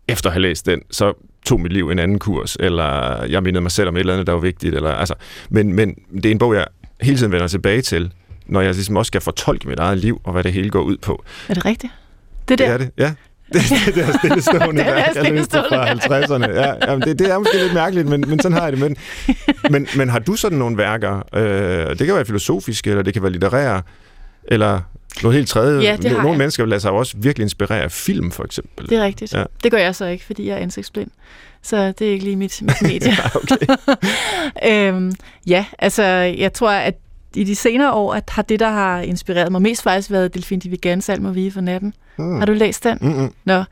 efter 0.09 0.29
at 0.29 0.33
have 0.33 0.43
læst 0.43 0.67
den, 0.67 0.83
så 0.91 1.13
tog 1.47 1.61
mit 1.61 1.73
liv 1.73 1.91
en 1.91 1.99
anden 1.99 2.19
kurs, 2.19 2.57
eller 2.61 3.23
jeg 3.25 3.43
mindede 3.43 3.63
mig 3.63 3.71
selv 3.71 3.89
om 3.89 3.97
et 3.97 4.01
eller 4.01 4.13
andet, 4.13 4.27
der 4.27 4.33
var 4.33 4.41
vigtigt. 4.41 4.75
Eller, 4.75 4.91
altså, 4.91 5.15
men, 5.51 5.73
men 5.73 5.95
det 6.15 6.27
er 6.27 6.31
en 6.31 6.39
bog, 6.39 6.55
jeg 6.55 6.67
hele 7.01 7.19
tiden 7.19 7.33
vender 7.33 7.49
tilbage 7.49 7.83
til, 7.83 8.13
når 8.47 8.61
jeg 8.61 8.75
ligesom 8.75 8.97
også 8.97 9.11
skal 9.11 9.21
fortolke 9.21 9.69
mit 9.69 9.79
eget 9.79 9.99
liv, 9.99 10.21
og 10.25 10.33
hvad 10.33 10.45
det 10.45 10.53
hele 10.53 10.71
går 10.71 10.83
ud 10.83 10.97
på. 10.97 11.25
Er 11.49 11.55
det 11.55 11.65
rigtigt? 11.65 11.93
Det 12.49 12.59
Det 12.59 12.67
der? 12.67 12.73
er 12.73 12.79
det, 12.79 12.91
ja. 12.99 13.15
Det, 13.53 13.95
det, 13.95 14.09
er 14.09 14.19
stillestående 14.19 14.85
værk, 14.85 15.15
jeg 15.15 15.33
læste 15.33 15.51
fra 15.51 15.97
stillestående 15.97 16.47
50'erne. 16.47 16.61
Ja, 16.61 16.91
jamen 16.91 17.03
det, 17.03 17.19
det 17.19 17.31
er 17.31 17.39
måske 17.39 17.57
lidt 17.57 17.75
mærkeligt, 17.75 18.09
men, 18.09 18.25
men 18.29 18.41
sådan 18.41 18.59
har 18.59 18.63
jeg 18.65 18.73
det. 18.73 18.81
Men, 18.81 18.97
men, 19.73 19.87
men 19.97 20.09
har 20.09 20.19
du 20.19 20.37
sådan 20.37 20.59
nogle 20.59 20.77
værker? 20.77 21.23
Øh, 21.35 21.99
det 21.99 22.07
kan 22.07 22.15
være 22.15 22.25
filosofiske, 22.25 22.91
eller 22.91 23.03
det 23.03 23.13
kan 23.13 23.23
være 23.23 23.33
litterære, 23.33 23.83
eller 24.45 24.81
noget 25.23 25.37
helt 25.37 25.49
tredje. 25.49 25.83
Ja, 25.83 25.97
det 25.97 26.13
nogle 26.13 26.29
jeg. 26.29 26.39
mennesker 26.39 26.67
lader 26.67 26.81
sig 26.81 26.91
også 26.91 27.15
virkelig 27.17 27.45
inspirere 27.45 27.83
af 27.83 27.93
film, 27.93 28.31
for 28.31 28.45
eksempel. 28.45 28.89
Det 28.89 28.99
er 28.99 29.05
rigtigt. 29.05 29.35
Ja. 29.35 29.39
Ja. 29.39 29.45
Det 29.63 29.71
gør 29.71 29.79
jeg 29.79 29.95
så 29.95 30.07
ikke, 30.07 30.25
fordi 30.25 30.49
jeg 30.49 30.55
er 30.55 30.63
ansigtsblind. 30.63 31.11
Så 31.63 31.93
det 31.99 32.09
er 32.09 32.13
ikke 32.13 32.25
lige 32.25 32.37
mit, 32.37 32.63
mit 32.63 32.83
medie. 32.83 33.13
okay. 33.35 34.89
øhm, 34.89 35.13
ja, 35.47 35.65
altså 35.79 36.03
jeg 36.39 36.53
tror, 36.53 36.71
at 36.71 36.95
i 37.37 37.45
de 37.45 37.57
senere 37.57 37.93
år 37.93 38.15
at 38.15 38.31
har 38.33 38.43
det, 38.43 38.61
der 38.61 38.71
har 38.71 39.01
inspireret 39.01 39.53
mig 39.53 39.63
mest 39.63 39.83
faktisk 39.83 40.11
været 40.11 40.35
Delphine 40.35 40.61
Divigans 40.61 41.09
Alm 41.09 41.25
og 41.25 41.35
Vige 41.35 41.53
for 41.53 41.61
natten. 41.61 41.95
Mm. 42.19 42.39
Har 42.39 42.47
du 42.47 42.53
læst 42.53 42.85
den? 42.85 42.99
Mm-mm. 43.01 43.33
Nå. 43.45 43.65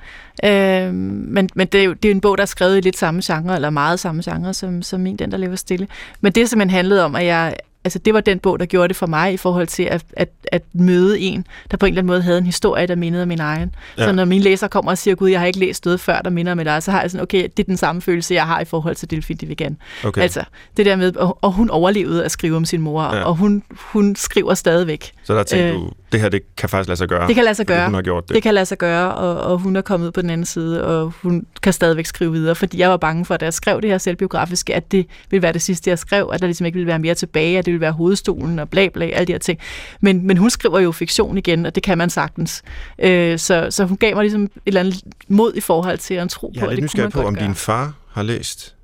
Øhm, 0.44 0.94
men 1.28 1.48
men 1.54 1.66
det, 1.66 1.80
er 1.80 1.84
jo, 1.84 1.92
det 1.92 2.08
er 2.08 2.14
en 2.14 2.20
bog, 2.20 2.38
der 2.38 2.42
er 2.42 2.46
skrevet 2.46 2.76
i 2.76 2.80
lidt 2.80 2.96
samme 2.96 3.20
genre, 3.24 3.54
eller 3.54 3.70
meget 3.70 4.00
samme 4.00 4.22
genre, 4.24 4.54
som, 4.54 4.82
som 4.82 5.00
min, 5.00 5.16
den 5.16 5.30
der 5.30 5.36
lever 5.36 5.56
stille. 5.56 5.88
Men 6.20 6.32
det 6.32 6.48
simpelthen 6.48 6.76
handlede 6.76 7.04
om, 7.04 7.14
at 7.14 7.24
jeg, 7.24 7.56
altså 7.86 7.98
det 7.98 8.14
var 8.14 8.20
den 8.20 8.38
bog, 8.38 8.60
der 8.60 8.66
gjorde 8.66 8.88
det 8.88 8.96
for 8.96 9.06
mig 9.06 9.32
i 9.32 9.36
forhold 9.36 9.66
til 9.66 9.82
at, 9.82 10.04
at, 10.12 10.28
at 10.52 10.62
møde 10.72 11.20
en, 11.20 11.46
der 11.70 11.76
på 11.76 11.86
en 11.86 11.92
eller 11.92 12.00
anden 12.00 12.06
måde 12.06 12.22
havde 12.22 12.38
en 12.38 12.46
historie, 12.46 12.86
der 12.86 12.96
mindede 12.96 13.22
om 13.22 13.28
min 13.28 13.40
egen. 13.40 13.74
Ja. 13.98 14.04
Så 14.04 14.12
når 14.12 14.24
mine 14.24 14.44
læser 14.44 14.68
kommer 14.68 14.90
og 14.90 14.98
siger, 14.98 15.14
gud, 15.14 15.28
jeg 15.28 15.40
har 15.40 15.46
ikke 15.46 15.58
læst 15.58 15.84
noget 15.84 16.00
før, 16.00 16.20
der 16.20 16.30
minder 16.30 16.52
om 16.52 16.58
dig, 16.58 16.82
så 16.82 16.90
har 16.90 17.00
jeg 17.00 17.10
sådan, 17.10 17.22
okay, 17.22 17.42
det 17.42 17.58
er 17.58 17.66
den 17.66 17.76
samme 17.76 18.02
følelse, 18.02 18.34
jeg 18.34 18.46
har 18.46 18.60
i 18.60 18.64
forhold 18.64 18.96
til 18.96 19.10
Delphine 19.10 19.36
Divigan. 19.36 19.76
Okay. 20.04 20.22
Altså, 20.22 20.44
det 20.76 20.86
der 20.86 20.96
med, 20.96 21.16
og, 21.16 21.38
og 21.40 21.52
hun 21.52 21.70
overlevede 21.70 22.24
at 22.24 22.30
skrive 22.30 22.56
om 22.56 22.64
sin 22.64 22.80
mor, 22.80 23.02
ja. 23.02 23.22
og 23.22 23.36
hun, 23.36 23.62
hun 23.70 24.16
skriver 24.16 24.54
stadigvæk. 24.54 25.12
Så 25.26 25.34
der 25.34 25.42
tænkte 25.42 25.68
øh, 25.68 25.74
du, 25.74 25.90
det 26.12 26.20
her, 26.20 26.28
det 26.28 26.56
kan 26.56 26.68
faktisk 26.68 26.88
lade 26.88 26.96
sig 26.96 27.08
gøre. 27.08 27.26
Det 27.26 27.34
kan 27.34 27.44
lade 27.44 27.54
sig 27.54 27.66
gøre. 27.66 27.84
Hun 27.84 27.94
har 27.94 28.02
gjort 28.02 28.28
det. 28.28 28.34
Det 28.34 28.42
kan 28.42 28.54
lade 28.54 28.66
sig 28.66 28.78
gøre, 28.78 29.14
og, 29.14 29.40
og 29.52 29.58
hun 29.58 29.76
er 29.76 29.80
kommet 29.80 30.06
ud 30.06 30.12
på 30.12 30.22
den 30.22 30.30
anden 30.30 30.44
side, 30.44 30.84
og 30.84 31.12
hun 31.22 31.46
kan 31.62 31.72
stadigvæk 31.72 32.06
skrive 32.06 32.32
videre, 32.32 32.54
fordi 32.54 32.78
jeg 32.78 32.90
var 32.90 32.96
bange 32.96 33.24
for, 33.24 33.34
at 33.34 33.40
da 33.40 33.44
jeg 33.44 33.54
skrev 33.54 33.82
det 33.82 33.90
her 33.90 33.98
selvbiografiske, 33.98 34.74
at 34.74 34.92
det 34.92 35.06
ville 35.30 35.42
være 35.42 35.52
det 35.52 35.62
sidste, 35.62 35.90
jeg 35.90 35.98
skrev, 35.98 36.30
at 36.32 36.40
der 36.40 36.46
ligesom 36.46 36.66
ikke 36.66 36.76
ville 36.76 36.86
være 36.86 36.98
mere 36.98 37.14
tilbage, 37.14 37.58
at 37.58 37.66
det 37.66 37.72
ville 37.72 37.80
være 37.80 37.92
hovedstolen 37.92 38.58
og 38.58 38.68
bla 38.70 38.88
bla, 38.88 39.06
alle 39.06 39.26
de 39.26 39.32
her 39.32 39.38
ting. 39.38 39.58
Men, 40.00 40.26
men 40.26 40.36
hun 40.36 40.50
skriver 40.50 40.80
jo 40.80 40.92
fiktion 40.92 41.38
igen, 41.38 41.66
og 41.66 41.74
det 41.74 41.82
kan 41.82 41.98
man 41.98 42.10
sagtens. 42.10 42.62
Øh, 42.98 43.38
så, 43.38 43.66
så 43.70 43.84
hun 43.84 43.96
gav 43.96 44.14
mig 44.14 44.22
ligesom 44.22 44.42
et 44.42 44.50
eller 44.66 44.80
andet 44.80 44.94
mod 45.28 45.54
i 45.54 45.60
forhold 45.60 45.98
til 45.98 46.14
at 46.14 46.28
tro 46.28 46.52
Jeg 46.54 46.60
på, 46.60 46.66
er 46.66 46.70
at 46.70 46.76
det 46.76 46.90
kunne 46.90 47.02
man 47.02 47.12
på, 47.12 47.18
godt 47.18 47.28
om 47.28 47.34
gøre. 47.34 47.44
din 47.46 47.54
far 47.54 47.92
har 48.12 48.22
læst 48.22 48.74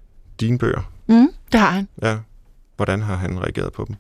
dine 0.41 0.59
bøger. 0.59 0.91
Mm, 1.07 1.29
det 1.53 1.61
har 1.61 1.71
han. 1.71 1.89
Ja. 2.03 2.17
Hvordan 2.77 3.03
har 3.03 3.17
han 3.17 3.41
reageret 3.41 3.73
på 3.73 3.85
dem? 3.89 3.97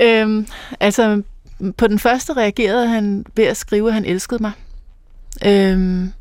Øhm, 0.00 0.46
altså, 0.80 1.22
på 1.76 1.86
den 1.86 1.98
første 1.98 2.32
reagerede 2.32 2.88
han 2.88 3.26
ved 3.36 3.44
at 3.44 3.56
skrive, 3.56 3.88
at 3.88 3.94
han 3.94 4.04
elskede 4.04 4.42
mig. 4.42 4.52
Øhm, 5.44 6.12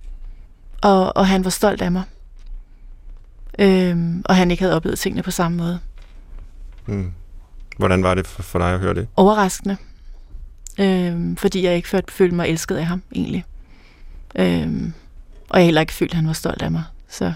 og, 0.82 1.18
og 1.18 1.28
han 1.28 1.44
var 1.44 1.50
stolt 1.50 1.82
af 1.82 1.92
mig. 1.92 2.04
Øhm, 3.60 4.22
og 4.26 4.36
han 4.36 4.52
ikke 4.52 4.64
havde 4.64 4.76
oplevet 4.76 5.00
tingene 5.00 5.24
på 5.24 5.32
samme 5.32 5.58
måde. 5.58 5.80
Mm. 6.86 7.12
Hvordan 7.78 8.04
var 8.04 8.16
det 8.16 8.28
for, 8.28 8.44
for 8.44 8.60
dig 8.60 8.74
at 8.74 8.80
høre 8.80 8.94
det? 8.94 9.08
Overraskende. 9.16 9.78
Øhm, 10.80 11.36
fordi 11.36 11.64
jeg 11.64 11.76
ikke 11.76 12.04
følte 12.10 12.36
mig 12.36 12.48
elsket 12.48 12.76
af 12.76 12.86
ham, 12.86 13.02
egentlig. 13.16 13.46
Øhm, 14.36 14.94
og 15.50 15.60
jeg 15.60 15.66
heller 15.66 15.82
ikke 15.82 15.94
følte, 15.94 16.12
at 16.12 16.16
han 16.16 16.28
var 16.28 16.34
stolt 16.34 16.62
af 16.62 16.72
mig. 16.72 16.84
Så, 17.10 17.34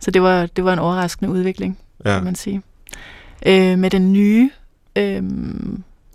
så 0.00 0.10
det, 0.10 0.22
var, 0.22 0.46
det 0.46 0.64
var 0.64 0.72
en 0.72 0.78
overraskende 0.78 1.30
udvikling, 1.30 1.78
ja. 2.04 2.14
Kan 2.14 2.24
man 2.24 2.34
sige. 2.34 2.62
Øh, 3.46 3.78
med 3.78 3.90
den 3.90 4.12
nye 4.12 4.50
øh, 4.96 5.22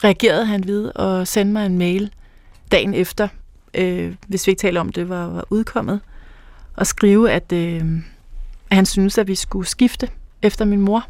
reagerede 0.03 0.45
han 0.45 0.67
ved 0.67 0.91
at 0.95 1.27
sende 1.27 1.51
mig 1.53 1.65
en 1.65 1.77
mail 1.77 2.11
dagen 2.71 2.93
efter, 2.93 3.27
øh, 3.73 4.13
hvis 4.27 4.47
vi 4.47 4.49
ikke 4.49 4.59
taler 4.59 4.81
om 4.81 4.91
det, 4.91 5.09
var, 5.09 5.27
var 5.27 5.45
udkommet, 5.49 5.99
og 6.75 6.87
skrive, 6.87 7.31
at, 7.31 7.51
øh, 7.51 7.83
at 8.69 8.75
han 8.75 8.85
synes, 8.85 9.17
at 9.17 9.27
vi 9.27 9.35
skulle 9.35 9.67
skifte 9.67 10.09
efter 10.41 10.65
min 10.65 10.81
mor. 10.81 11.07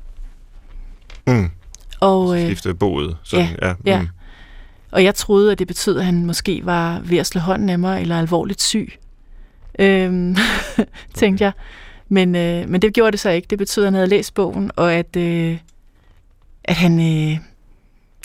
Mm. 1.27 1.49
Og, 1.99 2.39
øh, 2.39 2.45
Skifte 2.45 2.73
boet. 2.73 3.17
Sådan, 3.23 3.47
ja, 3.61 3.67
ja. 3.67 3.75
ja. 3.85 4.01
Mm. 4.01 4.07
Og 4.91 5.03
jeg 5.03 5.15
troede, 5.15 5.51
at 5.51 5.59
det 5.59 5.67
betød, 5.67 5.99
at 5.99 6.05
han 6.05 6.25
måske 6.25 6.65
var 6.65 6.99
ved 6.99 7.17
at 7.17 7.25
slå 7.25 7.41
hånden 7.41 7.69
af 7.69 7.79
mig, 7.79 8.01
eller 8.01 8.19
alvorligt 8.19 8.61
syg. 8.61 8.93
Øhm, 9.79 10.35
tænkte 11.13 11.43
jeg. 11.43 11.51
Men, 12.09 12.35
øh, 12.35 12.69
men 12.69 12.81
det 12.81 12.93
gjorde 12.93 13.11
det 13.11 13.19
så 13.19 13.29
ikke. 13.29 13.47
Det 13.49 13.57
betød, 13.57 13.83
at 13.83 13.87
han 13.87 13.93
havde 13.93 14.07
læst 14.07 14.33
bogen, 14.33 14.71
og 14.75 14.93
at, 14.93 15.15
øh, 15.15 15.57
at 16.63 16.75
han... 16.75 16.99
Øh, 16.99 17.37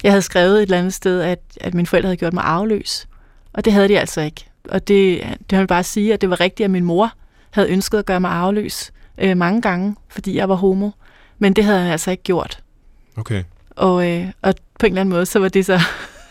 jeg 0.03 0.13
havde 0.13 0.23
skrevet 0.23 0.57
et 0.57 0.63
eller 0.63 0.79
andet 0.79 0.95
sted, 0.95 1.21
at, 1.21 1.39
at 1.61 1.75
mine 1.75 1.87
forældre 1.87 2.07
havde 2.07 2.17
gjort 2.17 2.33
mig 2.33 2.45
arveløs. 2.45 3.09
Og 3.53 3.65
det 3.65 3.73
havde 3.73 3.89
de 3.89 3.99
altså 3.99 4.21
ikke. 4.21 4.47
Og 4.69 4.89
det, 4.89 5.23
det 5.51 5.59
vil 5.59 5.67
bare 5.67 5.85
sige, 5.85 6.13
at 6.13 6.21
det 6.21 6.31
var 6.31 6.41
rigtigt, 6.41 6.65
at 6.65 6.71
min 6.71 6.85
mor 6.85 7.13
havde 7.51 7.69
ønsket 7.69 7.99
at 7.99 8.07
gøre 8.07 8.21
mig 8.21 8.31
arveløs 8.31 8.93
øh, 9.19 9.37
mange 9.37 9.63
gange, 9.63 9.97
fordi 10.09 10.37
jeg 10.37 10.49
var 10.49 10.55
homo. 10.55 10.91
Men 11.39 11.53
det 11.53 11.65
havde 11.65 11.81
han 11.81 11.93
altså 11.93 12.11
ikke 12.11 12.23
gjort. 12.23 12.63
Okay. 13.17 13.43
Og, 13.71 14.11
øh, 14.11 14.27
og 14.43 14.55
på 14.81 14.87
en 14.87 14.93
eller 14.93 15.01
anden 15.01 15.13
måde, 15.15 15.27
så 15.27 15.39
var 15.39 15.49
det 15.49 15.67
så... 15.67 15.81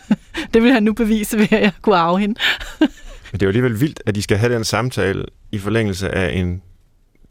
det 0.54 0.62
ville 0.62 0.72
han 0.72 0.82
nu 0.82 0.92
bevise 0.92 1.38
ved, 1.38 1.52
at 1.52 1.62
jeg 1.62 1.72
kunne 1.82 1.96
arve 1.96 2.18
hende. 2.20 2.34
Men 3.32 3.40
det 3.40 3.42
er 3.42 3.46
jo 3.46 3.48
alligevel 3.48 3.80
vildt, 3.80 4.02
at 4.06 4.14
de 4.14 4.22
skal 4.22 4.36
have 4.38 4.54
den 4.54 4.64
samtale 4.64 5.24
i 5.52 5.58
forlængelse 5.58 6.14
af 6.14 6.38
en 6.38 6.62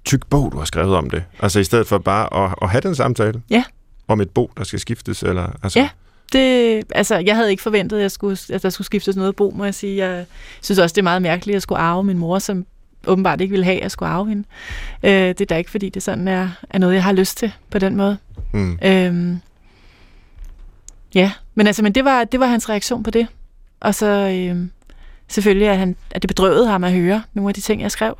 tyk 0.05 0.27
bog, 0.29 0.51
du 0.51 0.57
har 0.57 0.65
skrevet 0.65 0.95
om 0.95 1.09
det. 1.09 1.23
Altså 1.39 1.59
i 1.59 1.63
stedet 1.63 1.87
for 1.87 1.97
bare 1.97 2.45
at, 2.45 2.55
at 2.61 2.69
have 2.69 2.81
den 2.81 2.95
samtale 2.95 3.41
Ja. 3.49 3.63
om 4.07 4.21
et 4.21 4.29
bo, 4.29 4.51
der 4.57 4.63
skal 4.63 4.79
skiftes. 4.79 5.23
Eller, 5.23 5.49
altså, 5.63 5.79
Ja. 5.79 5.89
Det, 6.33 6.83
altså, 6.95 7.17
jeg 7.17 7.35
havde 7.35 7.51
ikke 7.51 7.63
forventet, 7.63 7.97
at, 7.97 8.01
jeg 8.01 8.11
skulle, 8.11 8.37
at 8.53 8.63
der 8.63 8.69
skulle 8.69 8.85
skiftes 8.85 9.15
noget 9.15 9.35
bo, 9.35 9.51
må 9.55 9.63
jeg 9.63 9.75
sige. 9.75 10.05
Jeg 10.05 10.25
synes 10.61 10.79
også, 10.79 10.93
det 10.93 11.01
er 11.01 11.03
meget 11.03 11.21
mærkeligt, 11.21 11.53
at 11.53 11.55
jeg 11.55 11.61
skulle 11.61 11.79
arve 11.79 12.03
min 12.03 12.17
mor, 12.17 12.39
som 12.39 12.65
åbenbart 13.07 13.41
ikke 13.41 13.51
ville 13.51 13.65
have, 13.65 13.77
at 13.77 13.83
jeg 13.83 13.91
skulle 13.91 14.09
arve 14.09 14.29
hende. 14.29 14.43
Øh, 15.03 15.11
det 15.11 15.41
er 15.41 15.45
da 15.45 15.57
ikke, 15.57 15.71
fordi 15.71 15.89
det 15.89 16.03
sådan 16.03 16.27
er, 16.27 16.49
er 16.69 16.77
noget, 16.77 16.93
jeg 16.93 17.03
har 17.03 17.11
lyst 17.11 17.37
til 17.37 17.51
på 17.69 17.79
den 17.79 17.95
måde. 17.95 18.17
Mm. 18.53 18.79
Øhm, 18.83 19.39
ja, 21.15 21.31
men 21.55 21.67
altså, 21.67 21.83
men 21.83 21.95
det 21.95 22.05
var, 22.05 22.23
det 22.23 22.39
var 22.39 22.45
hans 22.45 22.69
reaktion 22.69 23.03
på 23.03 23.11
det. 23.11 23.27
Og 23.79 23.95
så 23.95 24.07
øhm, 24.07 24.71
selvfølgelig, 25.27 25.69
at, 25.69 25.77
han, 25.77 25.95
at 26.11 26.21
det 26.21 26.27
bedrøvede 26.27 26.67
ham 26.67 26.83
at 26.83 26.93
høre 26.93 27.23
nogle 27.33 27.49
af 27.49 27.53
de 27.53 27.61
ting, 27.61 27.81
jeg 27.81 27.91
skrev. 27.91 28.17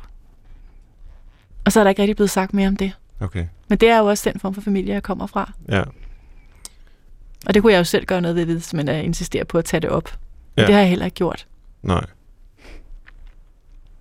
Og 1.64 1.72
så 1.72 1.80
er 1.80 1.84
der 1.84 1.88
ikke 1.88 2.02
rigtig 2.02 2.16
blevet 2.16 2.30
sagt 2.30 2.54
mere 2.54 2.68
om 2.68 2.76
det. 2.76 2.92
Okay. 3.20 3.46
Men 3.68 3.78
det 3.78 3.88
er 3.88 3.98
jo 3.98 4.06
også 4.06 4.30
den 4.30 4.40
form 4.40 4.54
for 4.54 4.60
familie, 4.60 4.94
jeg 4.94 5.02
kommer 5.02 5.26
fra. 5.26 5.52
Ja. 5.68 5.82
Og 7.46 7.54
det 7.54 7.62
kunne 7.62 7.72
jeg 7.72 7.78
jo 7.78 7.84
selv 7.84 8.06
gøre 8.06 8.20
noget 8.20 8.36
ved, 8.36 8.44
hvis 8.44 8.74
man 8.74 8.88
insisterer 8.88 9.44
på 9.44 9.58
at 9.58 9.64
tage 9.64 9.80
det 9.80 9.90
op. 9.90 10.18
Ja. 10.56 10.66
det 10.66 10.74
har 10.74 10.80
jeg 10.80 10.88
heller 10.88 11.04
ikke 11.04 11.14
gjort. 11.14 11.46
Nej. 11.82 12.06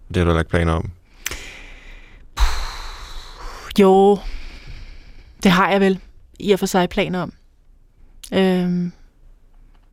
Det 0.08 0.18
har 0.18 0.24
du 0.24 0.30
heller 0.30 0.40
ikke 0.42 0.50
planer 0.50 0.74
om. 0.74 0.92
Jo, 3.80 4.20
det 5.44 5.52
har 5.52 5.72
jeg 5.72 5.82
vel 5.82 6.00
i 6.40 6.52
og 6.52 6.60
for 6.60 6.66
sig 6.66 6.90
planer 6.90 7.22
om. 7.22 7.34
Øhm, 8.34 8.92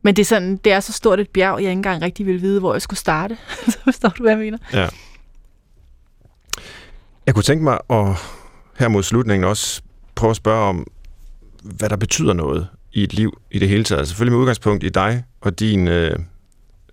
men 0.01 0.15
det 0.15 0.21
er, 0.21 0.25
sådan, 0.25 0.57
det 0.57 0.73
er 0.73 0.79
så 0.79 0.93
stort 0.93 1.19
et 1.19 1.29
bjerg, 1.29 1.53
jeg 1.53 1.59
ikke 1.59 1.71
engang 1.71 2.01
rigtig 2.01 2.25
ville 2.25 2.41
vide, 2.41 2.59
hvor 2.59 2.73
jeg 2.73 2.81
skulle 2.81 2.99
starte. 2.99 3.37
så 3.71 3.79
forstår 3.83 4.09
du, 4.09 4.23
hvad 4.23 4.31
jeg 4.31 4.39
mener? 4.39 4.57
Ja. 4.73 4.87
Jeg 7.25 7.33
kunne 7.33 7.43
tænke 7.43 7.63
mig 7.63 7.79
at 7.89 8.07
her 8.79 8.87
mod 8.87 9.03
slutningen 9.03 9.49
også 9.49 9.81
prøve 10.15 10.29
at 10.29 10.35
spørge 10.35 10.69
om, 10.69 10.87
hvad 11.63 11.89
der 11.89 11.95
betyder 11.95 12.33
noget 12.33 12.67
i 12.93 13.03
et 13.03 13.13
liv 13.13 13.37
i 13.51 13.59
det 13.59 13.69
hele 13.69 13.83
taget. 13.83 14.07
Selvfølgelig 14.07 14.31
med 14.33 14.39
udgangspunkt 14.41 14.83
i 14.83 14.89
dig 14.89 15.23
og 15.41 15.59
din 15.59 15.87
øh, 15.87 16.15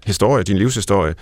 historie, 0.06 0.42
din 0.44 0.58
livshistorie. 0.58 1.14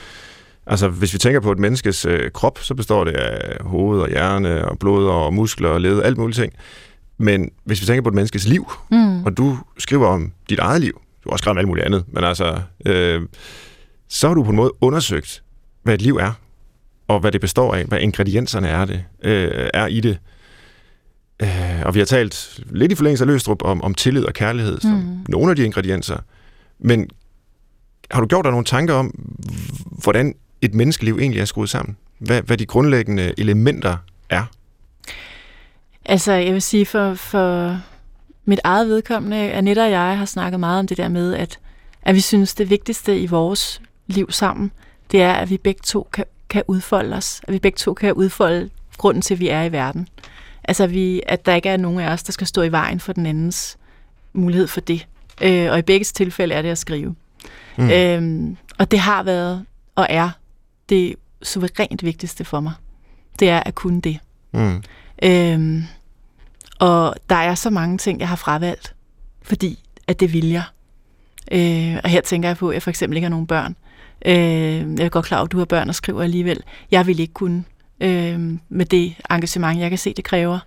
Altså, 0.66 0.88
hvis 0.88 1.12
vi 1.12 1.18
tænker 1.18 1.40
på 1.40 1.52
et 1.52 1.58
menneskes 1.58 2.04
øh, 2.06 2.30
krop, 2.30 2.58
så 2.62 2.74
består 2.74 3.04
det 3.04 3.12
af 3.12 3.56
hoved 3.64 4.00
og 4.00 4.08
hjerne 4.08 4.64
og 4.68 4.78
blod 4.78 5.06
og 5.08 5.34
muskler 5.34 5.68
og 5.68 5.80
led, 5.80 6.02
alt 6.02 6.18
muligt 6.18 6.36
ting. 6.38 6.52
Men 7.18 7.50
hvis 7.64 7.80
vi 7.80 7.86
tænker 7.86 8.02
på 8.02 8.08
et 8.08 8.14
menneskes 8.14 8.46
liv, 8.48 8.72
Mm. 8.90 9.24
og 9.24 9.36
du 9.36 9.58
skriver 9.78 10.06
om 10.06 10.32
dit 10.50 10.58
eget 10.58 10.80
liv, 10.80 10.92
du 11.24 11.28
har 11.28 11.32
også 11.32 11.42
skrevet 11.42 11.54
om 11.54 11.58
alt 11.58 11.68
muligt 11.68 11.86
andet, 11.86 12.04
men 12.08 12.24
altså, 12.24 12.60
øh, 12.86 13.22
så 14.08 14.26
har 14.28 14.34
du 14.34 14.42
på 14.42 14.50
en 14.50 14.56
måde 14.56 14.72
undersøgt, 14.80 15.42
hvad 15.82 15.94
et 15.94 16.02
liv 16.02 16.16
er, 16.16 16.32
og 17.08 17.20
hvad 17.20 17.32
det 17.32 17.40
består 17.40 17.74
af, 17.74 17.84
hvad 17.84 17.98
ingredienserne 18.00 18.68
er, 18.68 18.84
det, 18.84 19.04
øh, 19.22 19.68
er 19.74 19.86
i 19.86 20.00
det. 20.00 20.18
Øh, 21.42 21.82
og 21.84 21.94
vi 21.94 21.98
har 21.98 22.06
talt 22.06 22.60
lidt 22.70 22.92
i 22.92 22.94
forlængelse 22.94 23.24
af 23.24 23.28
Løstrup 23.28 23.62
om, 23.64 23.82
om 23.82 23.94
tillid 23.94 24.24
og 24.24 24.32
kærlighed 24.34 24.80
som 24.80 24.90
Mm. 24.90 25.18
nogle 25.28 25.50
af 25.50 25.56
de 25.56 25.64
ingredienser. 25.64 26.18
Men 26.78 27.10
har 28.10 28.20
du 28.20 28.26
gjort 28.26 28.44
dig 28.44 28.50
nogle 28.50 28.64
tanker 28.64 28.94
om, 28.94 29.06
hvordan 30.02 30.34
et 30.62 30.74
menneskeliv 30.74 31.18
egentlig 31.18 31.40
er 31.40 31.44
skruet 31.44 31.70
sammen? 31.70 31.96
Hvad, 32.18 32.42
hvad 32.42 32.56
de 32.56 32.66
grundlæggende 32.66 33.32
elementer 33.38 33.96
er? 34.30 34.44
Altså, 36.04 36.32
jeg 36.32 36.52
vil 36.52 36.62
sige, 36.62 36.86
for, 36.86 37.14
for 37.14 37.78
mit 38.44 38.60
eget 38.64 38.88
vedkommende, 38.88 39.36
Annette 39.36 39.84
og 39.84 39.90
jeg 39.90 40.18
har 40.18 40.24
snakket 40.24 40.60
meget 40.60 40.78
om 40.78 40.86
det 40.86 40.96
der 40.96 41.08
med, 41.08 41.34
at, 41.34 41.58
at 42.02 42.14
vi 42.14 42.20
synes, 42.20 42.54
det 42.54 42.70
vigtigste 42.70 43.20
i 43.20 43.26
vores 43.26 43.80
liv 44.06 44.30
sammen, 44.30 44.70
det 45.12 45.22
er, 45.22 45.32
at 45.32 45.50
vi 45.50 45.56
begge 45.58 45.80
to 45.84 46.08
kan, 46.12 46.24
kan 46.48 46.62
udfolde 46.68 47.16
os. 47.16 47.40
At 47.48 47.54
vi 47.54 47.58
begge 47.58 47.76
to 47.76 47.94
kan 47.94 48.12
udfolde 48.12 48.70
grunden 48.98 49.22
til, 49.22 49.34
at 49.34 49.40
vi 49.40 49.48
er 49.48 49.62
i 49.62 49.72
verden. 49.72 50.08
Altså, 50.68 50.86
vi, 50.86 51.22
at 51.26 51.46
der 51.46 51.54
ikke 51.54 51.68
er 51.68 51.76
nogen 51.76 52.00
af 52.00 52.12
os, 52.12 52.22
der 52.22 52.32
skal 52.32 52.46
stå 52.46 52.62
i 52.62 52.72
vejen 52.72 53.00
for 53.00 53.12
den 53.12 53.26
andens 53.26 53.78
mulighed 54.32 54.66
for 54.66 54.80
det. 54.80 55.06
Øh, 55.40 55.72
og 55.72 55.78
i 55.78 55.82
begge 55.82 56.04
tilfælde 56.04 56.54
er 56.54 56.62
det 56.62 56.68
at 56.68 56.78
skrive. 56.78 57.14
Mm. 57.78 57.90
Øhm, 57.90 58.56
og 58.78 58.90
det 58.90 58.98
har 58.98 59.22
været 59.22 59.64
og 59.94 60.06
er 60.10 60.30
det 60.88 61.14
suverænt 61.42 62.04
vigtigste 62.04 62.44
for 62.44 62.60
mig. 62.60 62.72
Det 63.40 63.48
er 63.48 63.60
at 63.60 63.74
kunne 63.74 64.00
det. 64.00 64.18
Mm. 64.52 64.82
Øhm, 65.22 65.84
og 66.78 67.14
der 67.30 67.36
er 67.36 67.54
så 67.54 67.70
mange 67.70 67.98
ting, 67.98 68.20
jeg 68.20 68.28
har 68.28 68.36
fravalgt, 68.36 68.94
fordi 69.42 69.84
at 70.06 70.20
det 70.20 70.32
vil 70.32 70.48
jeg. 70.48 70.62
Øh, 71.52 72.00
og 72.04 72.10
her 72.10 72.20
tænker 72.20 72.48
jeg 72.48 72.56
på, 72.56 72.68
at 72.68 72.74
jeg 72.74 72.82
for 72.82 72.90
eksempel 72.90 73.16
ikke 73.16 73.24
har 73.24 73.30
nogen 73.30 73.46
børn. 73.46 73.76
Øh, 74.26 74.98
jeg 74.98 75.04
er 75.04 75.08
godt 75.08 75.26
klar 75.26 75.38
over, 75.38 75.44
at 75.44 75.52
du 75.52 75.58
har 75.58 75.64
børn 75.64 75.88
og 75.88 75.94
skriver 75.94 76.22
alligevel. 76.22 76.62
Jeg 76.90 77.06
vil 77.06 77.20
ikke 77.20 77.34
kunne 77.34 77.64
øh, 78.00 78.58
med 78.68 78.86
det 78.86 79.14
engagement, 79.30 79.80
jeg 79.80 79.90
kan 79.90 79.98
se, 79.98 80.14
det 80.14 80.24
kræver. 80.24 80.58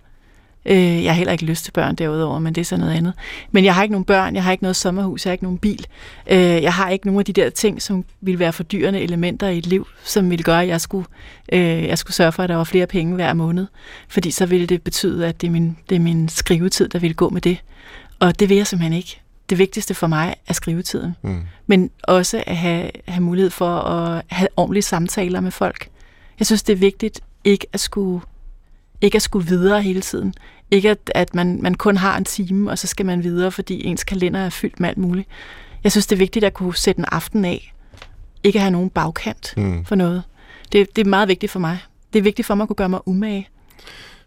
Øh, 0.66 1.04
jeg 1.04 1.12
har 1.12 1.16
heller 1.16 1.32
ikke 1.32 1.44
lyst 1.44 1.64
til 1.64 1.72
børn 1.72 1.94
derudover, 1.94 2.38
men 2.38 2.54
det 2.54 2.60
er 2.60 2.64
så 2.64 2.76
noget 2.76 2.92
andet. 2.92 3.12
Men 3.50 3.64
jeg 3.64 3.74
har 3.74 3.82
ikke 3.82 3.92
nogen 3.92 4.04
børn, 4.04 4.34
jeg 4.34 4.44
har 4.44 4.52
ikke 4.52 4.64
noget 4.64 4.76
sommerhus, 4.76 5.24
jeg 5.24 5.30
har 5.30 5.32
ikke 5.32 5.44
nogen 5.44 5.58
bil. 5.58 5.86
Øh, 6.30 6.38
jeg 6.38 6.72
har 6.72 6.90
ikke 6.90 7.06
nogen 7.06 7.18
af 7.18 7.24
de 7.24 7.32
der 7.32 7.50
ting, 7.50 7.82
som 7.82 8.04
ville 8.20 8.38
være 8.38 8.52
fordyrende 8.52 9.00
elementer 9.00 9.48
i 9.48 9.58
et 9.58 9.66
liv, 9.66 9.86
som 10.04 10.30
ville 10.30 10.42
gøre, 10.42 10.62
at 10.62 10.68
jeg 10.68 10.80
skulle, 10.80 11.06
øh, 11.52 11.60
jeg 11.84 11.98
skulle 11.98 12.14
sørge 12.14 12.32
for, 12.32 12.42
at 12.42 12.48
der 12.48 12.56
var 12.56 12.64
flere 12.64 12.86
penge 12.86 13.14
hver 13.14 13.34
måned. 13.34 13.66
Fordi 14.08 14.30
så 14.30 14.46
ville 14.46 14.66
det 14.66 14.82
betyde, 14.82 15.26
at 15.26 15.40
det 15.40 15.46
er 15.46 15.50
min, 15.50 15.76
det 15.88 15.96
er 15.96 16.00
min 16.00 16.28
skrivetid, 16.28 16.88
der 16.88 16.98
ville 16.98 17.14
gå 17.14 17.28
med 17.28 17.40
det. 17.40 17.58
Og 18.20 18.40
det 18.40 18.48
vil 18.48 18.56
jeg 18.56 18.66
simpelthen 18.66 18.92
ikke. 18.92 19.20
Det 19.50 19.58
vigtigste 19.58 19.94
for 19.94 20.06
mig 20.06 20.34
er 20.48 20.52
skrivetiden. 20.52 21.16
Mm. 21.22 21.40
Men 21.66 21.90
også 22.02 22.42
at 22.46 22.56
have, 22.56 22.90
have 23.08 23.22
mulighed 23.22 23.50
for 23.50 23.78
at 23.78 24.22
have 24.28 24.48
ordentlige 24.56 24.82
samtaler 24.82 25.40
med 25.40 25.50
folk. 25.50 25.88
Jeg 26.42 26.46
synes, 26.46 26.62
det 26.62 26.72
er 26.72 26.76
vigtigt 26.76 27.20
ikke 27.44 27.66
at 27.72 27.80
skulle, 27.80 28.20
ikke 29.00 29.16
at 29.16 29.22
skulle 29.22 29.48
videre 29.48 29.82
hele 29.82 30.00
tiden. 30.00 30.34
Ikke 30.70 30.90
at, 30.90 30.98
at 31.14 31.34
man, 31.34 31.62
man 31.62 31.74
kun 31.74 31.96
har 31.96 32.16
en 32.16 32.24
time, 32.24 32.70
og 32.70 32.78
så 32.78 32.86
skal 32.86 33.06
man 33.06 33.22
videre, 33.24 33.50
fordi 33.52 33.84
ens 33.84 34.04
kalender 34.04 34.40
er 34.40 34.50
fyldt 34.50 34.80
med 34.80 34.88
alt 34.88 34.98
muligt. 34.98 35.28
Jeg 35.84 35.92
synes, 35.92 36.06
det 36.06 36.16
er 36.16 36.18
vigtigt 36.18 36.44
at 36.44 36.54
kunne 36.54 36.76
sætte 36.76 36.98
en 36.98 37.04
aften 37.12 37.44
af. 37.44 37.74
Ikke 38.42 38.56
at 38.58 38.60
have 38.62 38.70
nogen 38.70 38.90
bagkant 38.90 39.54
Mm. 39.56 39.84
for 39.84 39.94
noget. 39.94 40.22
Det, 40.72 40.96
det 40.96 41.06
er 41.06 41.10
meget 41.10 41.28
vigtigt 41.28 41.52
for 41.52 41.58
mig. 41.60 41.78
Det 42.12 42.18
er 42.18 42.22
vigtigt 42.22 42.46
for 42.46 42.54
mig 42.54 42.62
at 42.64 42.68
kunne 42.68 42.76
gøre 42.76 42.88
mig 42.88 43.00
umage. 43.08 43.48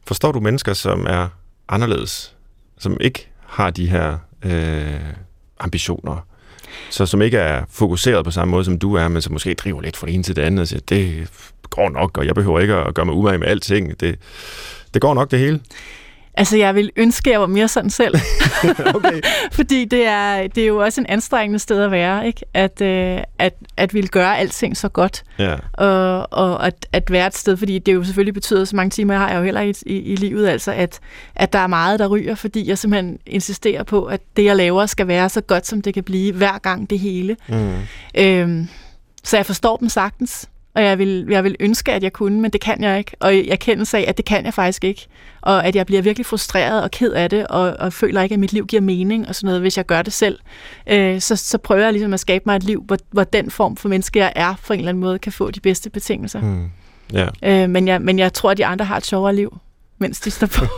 Forstår 0.07 0.32
du 0.32 0.39
mennesker, 0.39 0.74
som 0.74 1.05
er 1.09 1.28
anderledes, 1.70 2.36
som 2.78 2.97
ikke 3.01 3.30
har 3.47 3.70
de 3.72 3.89
her 3.89 4.18
øh, 4.43 4.99
ambitioner, 5.59 6.26
så 6.89 7.05
som 7.05 7.21
ikke 7.21 7.38
er 7.38 7.63
fokuseret 7.69 8.26
på 8.26 8.32
samme 8.32 8.51
måde, 8.51 8.65
som 8.65 8.80
du 8.80 8.93
er, 8.93 9.07
men 9.07 9.21
som 9.21 9.34
måske 9.34 9.53
driver 9.53 9.82
lidt 9.82 9.97
fra 9.97 10.07
det 10.07 10.13
ene 10.13 10.23
til 10.23 10.36
det 10.36 10.41
andet 10.41 10.61
og 10.61 10.67
siger, 10.67 10.80
det 10.89 11.28
går 11.69 11.89
nok, 11.89 12.17
og 12.17 12.26
jeg 12.26 12.36
behøver 12.36 12.59
ikke 12.59 12.73
at 12.73 12.93
gøre 12.93 13.05
mig 13.05 13.15
umage 13.15 13.38
med 13.38 13.47
alting. 13.47 13.99
Det, 13.99 14.19
det 14.93 15.01
går 15.01 15.13
nok 15.13 15.32
det 15.32 15.39
hele. 15.39 15.59
Altså, 16.38 16.57
jeg 16.57 16.75
vil 16.75 16.91
ønske, 16.95 17.29
at 17.29 17.31
jeg 17.31 17.41
var 17.41 17.47
mere 17.47 17.67
sådan 17.67 17.89
selv. 17.89 18.15
okay. 18.95 19.21
Fordi 19.51 19.86
det 19.86 20.05
er, 20.05 20.47
det 20.47 20.63
er 20.63 20.67
jo 20.67 20.77
også 20.77 21.01
en 21.01 21.07
anstrengende 21.09 21.59
sted 21.59 21.81
at 21.81 21.91
være, 21.91 22.27
ikke? 22.27 22.45
At, 22.53 22.81
øh, 22.81 23.19
at, 23.39 23.53
at 23.77 23.93
ville 23.93 24.07
gøre 24.07 24.38
alting 24.38 24.77
så 24.77 24.89
godt. 24.89 25.23
Ja. 25.39 25.55
Og, 25.73 26.33
og 26.33 26.67
at, 26.67 26.88
at 26.93 27.11
være 27.11 27.27
et 27.27 27.36
sted, 27.36 27.57
fordi 27.57 27.79
det 27.79 27.93
jo 27.93 28.03
selvfølgelig 28.03 28.33
betyder, 28.33 28.65
så 28.65 28.75
mange 28.75 28.89
timer 28.89 29.17
har 29.17 29.29
jeg 29.29 29.38
jo 29.38 29.43
heller 29.43 29.61
i, 29.61 29.73
i, 29.86 29.97
i 29.97 30.15
livet, 30.15 30.47
altså 30.47 30.71
at, 30.71 30.99
at 31.36 31.53
der 31.53 31.59
er 31.59 31.67
meget, 31.67 31.99
der 31.99 32.07
ryger, 32.07 32.36
fordi 32.36 32.69
jeg 32.69 32.77
simpelthen 32.77 33.19
insisterer 33.25 33.83
på, 33.83 34.05
at 34.05 34.21
det, 34.38 34.45
jeg 34.45 34.55
laver, 34.55 34.86
skal 34.86 35.07
være 35.07 35.29
så 35.29 35.41
godt, 35.41 35.67
som 35.67 35.81
det 35.81 35.93
kan 35.93 36.03
blive 36.03 36.33
hver 36.33 36.57
gang 36.57 36.89
det 36.89 36.99
hele. 36.99 37.38
Mm. 37.47 37.73
Øhm, 38.17 38.67
så 39.23 39.38
jeg 39.38 39.45
forstår 39.45 39.77
dem 39.77 39.89
sagtens, 39.89 40.49
og 40.76 40.84
jeg 40.84 40.97
vil, 40.99 41.26
jeg 41.30 41.43
vil 41.43 41.55
ønske, 41.59 41.93
at 41.93 42.03
jeg 42.03 42.13
kunne, 42.13 42.41
men 42.41 42.51
det 42.51 42.61
kan 42.61 42.84
jeg 42.84 42.97
ikke. 42.97 43.11
Og 43.19 43.47
jeg 43.47 43.59
kender 43.59 43.84
sig 43.84 43.99
af, 43.99 44.09
at 44.09 44.17
det 44.17 44.26
kan 44.26 44.45
jeg 44.45 44.53
faktisk 44.53 44.84
ikke. 44.84 45.07
Og 45.41 45.65
at 45.65 45.76
jeg 45.76 45.86
bliver 45.86 46.01
virkelig 46.01 46.26
frustreret 46.26 46.84
og 46.84 46.91
ked 46.91 47.11
af 47.11 47.30
det, 47.30 47.47
og, 47.47 47.76
og 47.80 47.93
føler 47.93 48.21
ikke, 48.21 48.34
at 48.34 48.39
mit 48.39 48.53
liv 48.53 48.65
giver 48.65 48.82
mening 48.82 49.28
og 49.28 49.36
sådan 49.36 49.45
noget, 49.45 49.61
hvis 49.61 49.78
jeg 49.78 49.86
gør 49.86 50.01
det 50.01 50.13
selv. 50.13 50.39
Øh, 50.88 51.21
så, 51.21 51.36
så 51.36 51.57
prøver 51.57 51.84
jeg 51.84 51.93
ligesom 51.93 52.13
at 52.13 52.19
skabe 52.19 52.43
mig 52.45 52.55
et 52.55 52.63
liv, 52.63 52.84
hvor, 52.88 52.97
hvor 53.11 53.23
den 53.23 53.51
form 53.51 53.76
for 53.76 53.89
menneske, 53.89 54.19
jeg 54.19 54.34
er, 54.36 54.55
på 54.67 54.73
en 54.73 54.80
eller 54.80 54.89
anden 54.89 55.01
måde 55.01 55.19
kan 55.19 55.32
få 55.32 55.51
de 55.51 55.59
bedste 55.59 55.89
betingelser. 55.89 56.39
Hmm. 56.39 56.69
Ja. 57.13 57.28
Øh, 57.43 57.69
men, 57.69 57.88
jeg, 57.88 58.01
men 58.01 58.19
jeg 58.19 58.34
tror, 58.34 58.51
at 58.51 58.57
de 58.57 58.65
andre 58.65 58.86
har 58.86 58.97
et 58.97 59.05
sjovere 59.05 59.36
liv, 59.36 59.57
mens 59.97 60.19
de 60.19 60.32
står 60.32 60.47
på. 60.47 60.65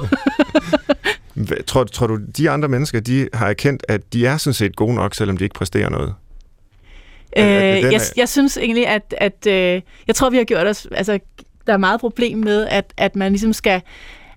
Tror, 1.68 1.84
tror 1.84 2.08
du, 2.08 2.20
de 2.38 2.50
andre 2.50 2.68
mennesker, 2.68 3.00
de 3.00 3.30
har 3.34 3.48
erkendt, 3.48 3.84
at 3.90 4.14
de 4.14 4.26
er 4.26 4.38
sådan 4.38 4.54
set 4.54 4.76
gode 4.76 4.96
nok, 4.96 5.16
selvom 5.16 5.38
de 5.38 5.44
ikke 5.44 5.54
præsterer 5.54 5.90
noget? 5.90 6.14
Øh, 7.38 7.44
at 7.44 7.84
den 7.84 7.92
jeg, 7.92 7.94
er- 7.94 8.14
jeg 8.18 8.30
synes 8.30 8.58
egentlig, 8.58 8.88
at, 8.88 9.14
at 9.18 9.48
øh, 9.48 9.82
jeg 10.08 10.16
tror, 10.16 10.30
vi 10.30 10.38
har 10.38 10.44
gjort 10.44 10.68
os, 10.68 10.88
altså, 10.92 11.20
der 11.68 11.74
er 11.74 11.78
meget 11.78 12.00
problem 12.00 12.38
med, 12.38 12.68
at, 12.68 12.94
at 12.98 13.16
man 13.16 13.32
ligesom 13.32 13.54
skal, 13.54 13.82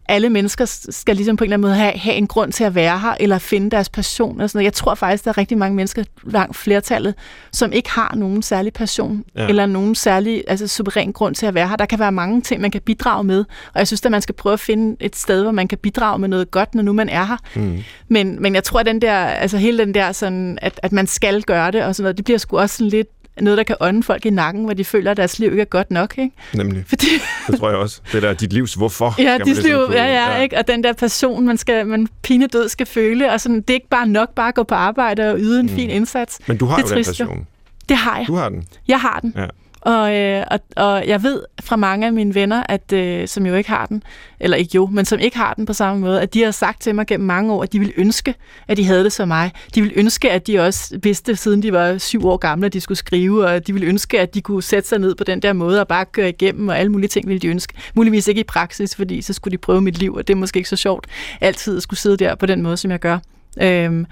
alle 0.08 0.30
mennesker 0.30 0.64
skal 0.90 1.16
ligesom 1.16 1.36
på 1.36 1.44
en 1.44 1.46
eller 1.46 1.54
anden 1.56 1.68
måde 1.68 1.74
have, 1.74 1.92
have 1.98 2.14
en 2.16 2.26
grund 2.26 2.52
til 2.52 2.64
at 2.64 2.74
være 2.74 2.98
her, 2.98 3.14
eller 3.20 3.38
finde 3.38 3.70
deres 3.70 3.88
passion. 3.88 4.40
Og 4.40 4.50
sådan 4.50 4.58
noget. 4.58 4.64
Jeg 4.64 4.72
tror 4.72 4.94
faktisk, 4.94 5.24
der 5.24 5.30
er 5.30 5.38
rigtig 5.38 5.58
mange 5.58 5.76
mennesker, 5.76 6.04
langt 6.24 6.56
flertallet, 6.56 7.14
som 7.52 7.72
ikke 7.72 7.90
har 7.90 8.14
nogen 8.16 8.42
særlig 8.42 8.72
passion, 8.72 9.24
Ja. 9.36 9.48
eller 9.48 9.66
nogen 9.66 9.94
særlig 9.94 10.44
altså, 10.48 10.66
suveræn 10.68 11.12
grund 11.12 11.34
til 11.34 11.46
at 11.46 11.54
være 11.54 11.68
her. 11.68 11.76
Der 11.76 11.86
kan 11.86 11.98
være 11.98 12.12
mange 12.12 12.40
ting, 12.40 12.60
man 12.60 12.70
kan 12.70 12.80
bidrage 12.80 13.24
med, 13.24 13.44
og 13.74 13.78
jeg 13.78 13.86
synes, 13.86 14.04
at 14.04 14.10
man 14.10 14.22
skal 14.22 14.34
prøve 14.34 14.52
at 14.52 14.60
finde 14.60 14.96
et 15.00 15.16
sted, 15.16 15.42
hvor 15.42 15.52
man 15.52 15.68
kan 15.68 15.78
bidrage 15.78 16.18
med 16.18 16.28
noget 16.28 16.50
godt, 16.50 16.74
når 16.74 16.82
nu 16.82 16.92
man 16.92 17.08
er 17.08 17.24
her. 17.24 17.36
Hmm. 17.54 17.78
Men, 18.08 18.42
men 18.42 18.54
jeg 18.54 18.64
tror, 18.64 18.80
at 18.80 18.86
den 18.86 19.02
der, 19.02 19.14
altså 19.14 19.56
hele 19.58 19.78
den 19.78 19.94
der 19.94 20.12
sådan, 20.12 20.58
at, 20.62 20.80
at 20.82 20.92
man 20.92 21.06
skal 21.06 21.42
gøre 21.42 21.70
det 21.70 21.82
og 21.84 21.94
sådan 21.94 22.04
noget, 22.04 22.16
det 22.16 22.24
bliver 22.24 22.38
sgu 22.38 22.58
også 22.58 22.76
sådan 22.76 22.88
lidt 22.88 23.08
noget, 23.40 23.56
der 23.58 23.64
kan 23.64 23.76
ånde 23.80 24.02
folk 24.02 24.26
i 24.26 24.30
nakken, 24.30 24.64
hvor 24.64 24.74
de 24.74 24.84
føler, 24.84 25.10
at 25.10 25.16
deres 25.16 25.38
liv 25.38 25.50
ikke 25.50 25.60
er 25.60 25.64
godt 25.64 25.90
nok, 25.90 26.14
ikke? 26.18 26.36
Nemlig. 26.54 26.84
Fordi, 26.86 27.06
Det 27.50 27.58
tror 27.58 27.68
jeg 27.68 27.78
også. 27.78 28.00
Det 28.12 28.22
der 28.22 28.28
er 28.28 28.34
dit 28.34 28.52
livs 28.52 28.74
hvorfor. 28.74 29.14
ja, 29.18 29.38
de 29.38 29.44
ligesom 29.44 29.64
liv, 29.64 29.76
kunne- 29.86 29.96
ja, 29.96 30.06
ja, 30.34 30.42
ikke? 30.42 30.58
Og 30.58 30.68
den 30.68 30.84
der 30.84 30.92
passion, 30.92 31.46
man 31.46 31.56
skal, 31.58 31.86
man 31.86 32.08
pinedød 32.22 32.68
skal 32.68 32.86
føle, 32.86 33.32
og 33.32 33.40
sådan, 33.40 33.56
det 33.60 33.70
er 33.70 33.74
ikke 33.74 33.88
bare 33.88 34.06
nok 34.06 34.34
bare 34.34 34.48
at 34.48 34.54
gå 34.54 34.62
på 34.62 34.74
arbejde 34.74 35.30
og 35.32 35.36
yde 35.40 35.60
en 35.60 35.66
Mm. 35.66 35.72
fin 35.74 35.90
indsats. 35.90 36.38
Men 36.48 36.56
du 36.56 36.66
har 36.66 36.76
Det 36.76 36.82
jo 36.82 36.88
er 36.90 36.94
den 36.94 37.04
passion. 37.04 37.46
Det 37.88 37.96
har 37.96 38.16
jeg. 38.18 38.26
Du 38.26 38.34
har 38.34 38.48
den. 38.48 38.64
Jeg 38.88 39.00
har 39.00 39.18
den. 39.22 39.34
Ja. 39.36 39.46
Og, 39.80 40.14
øh, 40.16 40.44
og, 40.50 40.60
og 40.76 41.06
jeg 41.06 41.22
ved 41.22 41.42
fra 41.60 41.76
mange 41.76 42.06
af 42.06 42.12
mine 42.12 42.34
venner, 42.34 42.62
at, 42.68 42.92
øh, 42.92 43.28
som 43.28 43.46
jo 43.46 43.54
ikke 43.54 43.70
har 43.70 43.86
den, 43.86 44.02
eller 44.40 44.56
ikke 44.56 44.70
jo, 44.74 44.86
men 44.86 45.04
som 45.04 45.18
ikke 45.18 45.36
har 45.36 45.54
den 45.54 45.66
på 45.66 45.72
samme 45.72 46.00
måde, 46.00 46.20
at 46.22 46.34
de 46.34 46.42
har 46.42 46.50
sagt 46.50 46.82
til 46.82 46.94
mig 46.94 47.06
gennem 47.06 47.26
mange 47.26 47.52
år, 47.52 47.62
at 47.62 47.72
de 47.72 47.78
ville 47.78 47.94
ønske, 47.96 48.34
at 48.68 48.76
de 48.76 48.84
havde 48.84 49.04
det 49.04 49.12
som 49.12 49.28
mig. 49.28 49.52
De 49.74 49.80
ville 49.82 49.98
ønske, 49.98 50.30
at 50.30 50.46
de 50.46 50.60
også 50.60 50.98
vidste, 51.02 51.36
siden 51.36 51.62
de 51.62 51.72
var 51.72 51.98
syv 51.98 52.26
år 52.26 52.36
gamle, 52.36 52.66
at 52.66 52.72
de 52.72 52.80
skulle 52.80 52.98
skrive, 52.98 53.46
og 53.46 53.66
de 53.66 53.72
ville 53.72 53.88
ønske, 53.88 54.20
at 54.20 54.34
de 54.34 54.40
kunne 54.40 54.62
sætte 54.62 54.88
sig 54.88 54.98
ned 54.98 55.14
på 55.14 55.24
den 55.24 55.42
der 55.42 55.52
måde 55.52 55.80
og 55.80 55.88
bare 55.88 56.04
køre 56.04 56.28
igennem, 56.28 56.68
og 56.68 56.78
alle 56.78 56.92
mulige 56.92 57.08
ting 57.08 57.28
ville 57.28 57.40
de 57.40 57.48
ønske. 57.48 57.74
Muligvis 57.94 58.28
ikke 58.28 58.40
i 58.40 58.44
praksis, 58.44 58.96
fordi 58.96 59.22
så 59.22 59.32
skulle 59.32 59.52
de 59.52 59.58
prøve 59.58 59.80
mit 59.80 59.98
liv, 59.98 60.14
og 60.14 60.28
det 60.28 60.34
er 60.34 60.38
måske 60.38 60.56
ikke 60.56 60.68
så 60.68 60.76
sjovt 60.76 61.06
altid 61.40 61.76
at 61.76 61.82
skulle 61.82 62.00
sidde 62.00 62.16
der 62.16 62.34
på 62.34 62.46
den 62.46 62.62
måde, 62.62 62.76
som 62.76 62.90
jeg 62.90 63.00
gør. 63.00 63.18
Øh, 63.62 64.04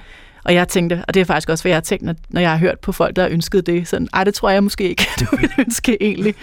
og 0.49 0.55
jeg 0.55 0.69
tænkte, 0.69 1.05
og 1.09 1.15
det 1.15 1.21
er 1.21 1.25
faktisk 1.25 1.49
også, 1.49 1.65
hvad 1.65 1.71
jeg 1.71 1.77
har 1.77 1.81
tænkt, 1.81 2.05
når, 2.31 2.41
jeg 2.41 2.51
har 2.51 2.57
hørt 2.57 2.79
på 2.79 2.93
folk, 2.93 3.17
der 3.17 3.23
har 3.23 3.29
ønsket 3.29 3.67
det, 3.67 3.89
sådan, 3.89 4.09
ej, 4.15 4.25
det 4.25 4.35
tror 4.35 4.51
jeg 4.51 4.63
måske 4.63 4.89
ikke, 4.89 5.07
du 5.21 5.37
vil 5.41 5.51
ønske 5.59 6.03
egentlig. 6.03 6.35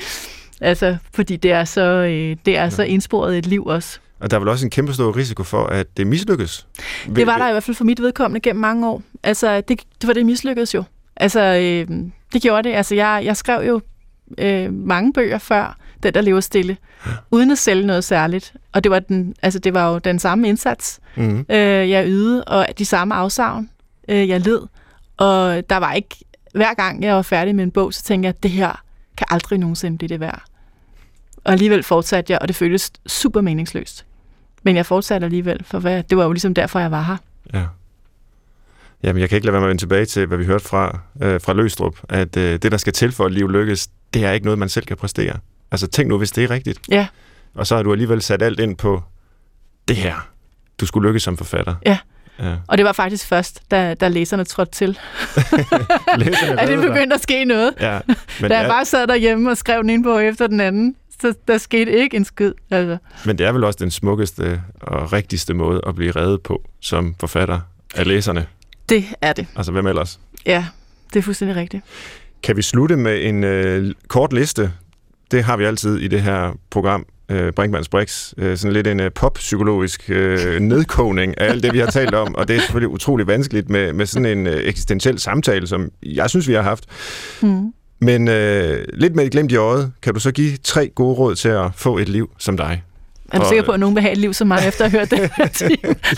Altså, 0.62 0.98
fordi 1.14 1.36
det 1.36 1.52
er 1.52 1.64
så, 1.64 1.82
øh, 1.82 2.38
det 2.46 2.58
er 2.58 2.70
så 2.70 2.84
indsporet 2.84 3.38
et 3.38 3.46
liv 3.46 3.66
også. 3.66 4.00
Og 4.20 4.32
der 4.32 4.38
er 4.38 4.40
vel 4.40 4.50
også 4.50 4.66
en 4.66 4.70
kæmpe 4.70 4.94
stor 4.94 5.16
risiko 5.18 5.44
for, 5.44 5.66
at 5.66 5.98
det 5.98 6.08
mislykkes. 6.08 6.68
Det 7.16 7.28
var 7.28 7.38
der 7.38 7.48
i 7.48 7.52
hvert 7.52 7.64
fald 7.64 7.76
for 7.76 7.84
mit 7.84 8.02
vedkommende 8.02 8.40
gennem 8.40 8.62
mange 8.62 8.88
år. 8.90 9.02
Altså, 9.24 9.62
det, 9.62 9.82
det 10.02 10.08
var 10.08 10.14
det 10.14 10.26
mislykkedes 10.26 10.74
jo. 10.74 10.84
Altså, 11.16 11.40
øh, 11.42 11.98
det 12.34 12.42
gjorde 12.42 12.70
det. 12.70 12.76
Altså, 12.76 12.96
jeg, 12.96 13.22
jeg 13.26 13.38
skrev 13.38 13.68
jo 13.68 13.82
øh, 14.38 14.74
mange 14.74 15.14
bøger 15.14 15.38
før 15.38 15.78
Den, 16.04 16.14
der 16.14 16.22
lever 16.22 16.40
stille, 16.40 16.78
uden 17.32 17.52
at 17.52 17.58
sælge 17.58 17.86
noget 17.88 18.04
særligt. 18.04 18.54
Og 18.74 18.84
det 18.84 18.92
var, 18.92 19.00
den, 19.00 19.36
altså, 19.42 19.60
det 19.60 19.74
var 19.74 19.92
jo 19.94 19.98
den 19.98 20.20
samme 20.20 20.48
indsats, 20.48 21.00
Mm-hmm. 21.18 21.46
øh, 21.50 21.90
jeg 21.90 22.08
ydede, 22.08 22.44
og 22.44 22.68
de 22.78 22.86
samme 22.86 23.16
afsavn, 23.16 23.70
øh, 24.10 24.30
jeg 24.30 24.42
led. 24.42 24.62
Og 25.18 25.70
der 25.70 25.78
var 25.78 25.94
ikke, 25.94 26.16
hver 26.54 26.74
gang 26.74 27.04
jeg 27.04 27.16
var 27.16 27.22
færdig 27.22 27.56
med 27.56 27.64
en 27.64 27.72
bog, 27.72 27.94
så 27.94 28.04
tænkte 28.04 28.28
jeg, 28.28 28.36
at 28.38 28.44
det 28.44 28.52
her 28.52 28.84
kan 29.18 29.28
aldrig 29.30 29.60
nogensinde 29.60 29.98
blive 29.98 30.10
det 30.10 30.20
værd. 30.20 30.42
Og 31.44 31.52
alligevel 31.52 31.84
fortsatte 31.84 32.34
jeg, 32.34 32.40
og 32.42 32.48
det 32.48 32.56
føltes 32.56 32.92
super 33.08 33.42
meningsløst. 33.42 34.06
Men 34.64 34.76
jeg 34.76 34.86
fortsatte 34.86 35.26
alligevel, 35.26 35.64
for 35.64 35.80
hvad, 35.80 36.04
det 36.04 36.18
var 36.18 36.24
jo 36.24 36.32
ligesom 36.32 36.54
derfor, 36.54 36.80
jeg 36.80 36.92
var 36.92 37.02
her. 37.02 37.18
Ja. 37.54 37.66
Jamen, 39.04 39.22
jeg 39.22 39.30
kan 39.30 39.36
ikke 39.36 39.46
lade 39.46 39.54
være 39.54 39.62
med 39.62 39.68
at 39.68 39.70
vende 39.70 39.82
tilbage 39.82 40.06
til, 40.06 40.26
hvad 40.26 40.38
vi 40.38 40.46
hørte 40.46 40.66
fra, 40.66 41.00
øh, 41.22 41.42
fra 41.42 41.54
Løstrup, 41.54 42.00
at 42.10 42.38
øh, 42.38 42.60
det, 42.60 42.72
der 42.72 42.78
skal 42.78 42.94
til 42.94 43.12
for, 43.12 43.26
at 43.26 43.32
liv 43.32 43.50
lykkes, 43.50 43.88
det 44.14 44.26
er 44.26 44.32
ikke 44.32 44.46
noget, 44.46 44.60
man 44.60 44.70
selv 44.70 44.86
kan 44.86 44.98
præstere. 44.98 45.40
Altså, 45.72 45.88
tænk 45.88 46.10
nu, 46.10 46.18
hvis 46.18 46.32
det 46.32 46.44
er 46.44 46.50
rigtigt. 46.50 46.80
Ja. 46.90 47.08
Og 47.54 47.68
så 47.68 47.76
har 47.76 47.84
du 47.84 47.92
alligevel 47.92 48.22
sat 48.22 48.42
alt 48.42 48.60
ind 48.60 48.76
på 48.76 49.04
det 49.88 49.96
her. 49.96 50.30
Du 50.80 50.86
skulle 50.86 51.10
lykkes 51.10 51.24
som 51.24 51.38
forfatter. 51.38 51.76
Ja. 51.86 51.98
Ja. 52.40 52.56
Og 52.68 52.78
det 52.78 52.86
var 52.86 52.92
faktisk 52.92 53.28
først, 53.28 53.62
da, 53.72 53.94
da 53.94 54.08
læserne 54.08 54.44
trådte 54.44 54.72
til, 54.72 54.88
Læserne 56.18 56.60
at 56.62 56.68
det 56.68 56.80
begyndte 56.80 57.14
at 57.14 57.22
ske 57.22 57.46
noget. 57.46 57.74
Ja, 57.80 58.00
Men 58.42 58.50
da 58.52 58.58
jeg 58.58 58.66
er, 58.66 58.70
bare 58.70 58.86
sad 58.86 59.08
derhjemme 59.08 59.50
og 59.52 59.58
skrev 59.58 59.82
den 59.82 59.90
ene 59.90 60.04
bog 60.04 60.24
efter 60.24 60.48
den 60.48 60.60
anden, 60.60 60.96
så 61.22 61.34
der 61.48 61.58
skete 61.58 61.92
ikke 61.92 62.18
en 62.18 62.26
skid. 62.26 62.52
Altså. 62.72 62.98
men 63.26 63.38
det 63.38 63.46
er 63.46 63.52
vel 63.52 63.64
også 63.64 63.78
den 63.82 63.92
smukkeste 63.92 64.62
og 64.82 65.14
rigtigste 65.14 65.54
måde 65.54 65.82
at 65.88 65.96
blive 65.96 66.12
reddet 66.12 66.42
på 66.42 66.62
som 66.82 67.16
forfatter 67.20 67.60
af 67.96 68.08
læserne. 68.08 68.46
Det 68.90 69.06
er 69.22 69.34
det. 69.34 69.48
Altså, 69.56 69.72
hvem 69.72 69.88
ellers? 69.88 70.20
Ja, 70.46 70.66
det 71.14 71.20
er 71.20 71.24
fuldstændig 71.24 71.56
rigtigt. 71.58 71.84
Kan 72.44 72.58
vi 72.58 72.62
slutte 72.62 72.96
med 72.96 73.24
en 73.26 73.44
øh, 73.44 73.94
kort 74.08 74.34
liste? 74.34 74.72
Det 75.32 75.44
har 75.44 75.58
vi 75.58 75.64
altid 75.66 75.98
i 75.98 76.08
det 76.08 76.22
her 76.22 76.54
program, 76.70 77.06
øh, 77.30 77.54
Brinkmanns 77.54 77.90
Brix. 77.90 78.34
Øh, 78.38 78.58
sådan 78.58 78.74
lidt 78.74 78.88
en 78.88 79.00
øh, 79.00 79.12
poppsykologisk 79.12 80.10
øh, 80.10 80.60
nedkogning 80.60 81.42
af 81.42 81.50
alt 81.50 81.64
det, 81.64 81.74
vi 81.74 81.80
har 81.80 81.92
talt 81.92 82.16
om. 82.16 82.36
Og 82.36 82.48
det 82.48 82.56
er 82.56 82.60
selvfølgelig 82.60 82.90
utrolig 82.90 83.28
vanskeligt 83.28 83.70
med, 83.70 83.94
med 83.94 84.06
sådan 84.06 84.38
en 84.38 84.48
øh, 84.48 84.62
eksistentiel 84.64 85.20
samtale, 85.20 85.68
som 85.68 85.92
jeg 86.04 86.30
synes, 86.30 86.48
vi 86.48 86.54
har 86.54 86.62
haft. 86.62 86.86
Mm. 87.42 87.74
Men 88.02 88.28
øh, 88.28 88.86
lidt 88.94 89.16
med 89.16 89.26
et 89.26 89.32
glimt 89.32 89.52
i 89.52 89.56
øjet, 89.56 89.92
kan 90.02 90.14
du 90.14 90.20
så 90.20 90.32
give 90.32 90.58
tre 90.58 90.88
gode 90.96 91.16
råd 91.16 91.36
til 91.36 91.50
at 91.50 91.72
få 91.76 91.98
et 91.98 92.10
liv 92.10 92.30
som 92.38 92.58
dig? 92.58 92.84
Er 93.32 93.40
du 93.40 93.46
sikker 93.48 93.64
på, 93.64 93.72
at 93.72 93.80
nogen 93.80 93.96
vil 93.96 94.02
have 94.02 94.12
et 94.12 94.18
liv 94.18 94.34
som 94.34 94.48
mig, 94.48 94.60
efter 94.68 94.86
at 94.86 94.92
have 94.92 95.00
hørt 95.00 95.12
det 95.12 95.20
her 95.20 95.48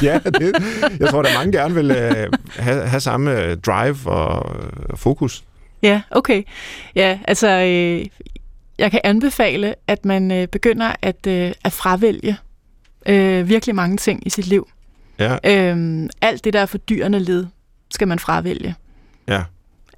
ja, 0.11 0.19
det, 0.29 0.55
jeg 0.99 1.09
tror, 1.09 1.21
der 1.21 1.29
er 1.29 1.33
mange 1.33 1.51
gerne 1.51 1.75
vil 1.75 1.91
øh, 1.91 2.27
have, 2.55 2.87
have 2.87 2.99
samme 2.99 3.43
øh, 3.43 3.57
drive 3.57 3.97
og 4.05 4.55
øh, 4.55 4.97
fokus. 4.97 5.43
Ja, 5.83 6.01
okay. 6.11 6.43
Ja, 6.95 7.19
altså, 7.27 7.47
øh, 7.47 8.05
jeg 8.79 8.91
kan 8.91 9.01
anbefale, 9.03 9.75
at 9.87 10.05
man 10.05 10.31
øh, 10.31 10.47
begynder 10.47 10.91
at, 11.01 11.27
øh, 11.27 11.51
at 11.63 11.73
fravælge 11.73 12.37
øh, 13.05 13.49
virkelig 13.49 13.75
mange 13.75 13.97
ting 13.97 14.27
i 14.27 14.29
sit 14.29 14.47
liv. 14.47 14.67
Ja, 15.19 15.37
Øh, 15.73 16.09
alt 16.21 16.43
det, 16.43 16.53
der 16.53 16.59
er 16.59 16.65
fordyrende 16.65 17.19
led, 17.19 17.45
skal 17.91 18.07
man 18.07 18.19
fravælge. 18.19 18.75
ja. 19.27 19.43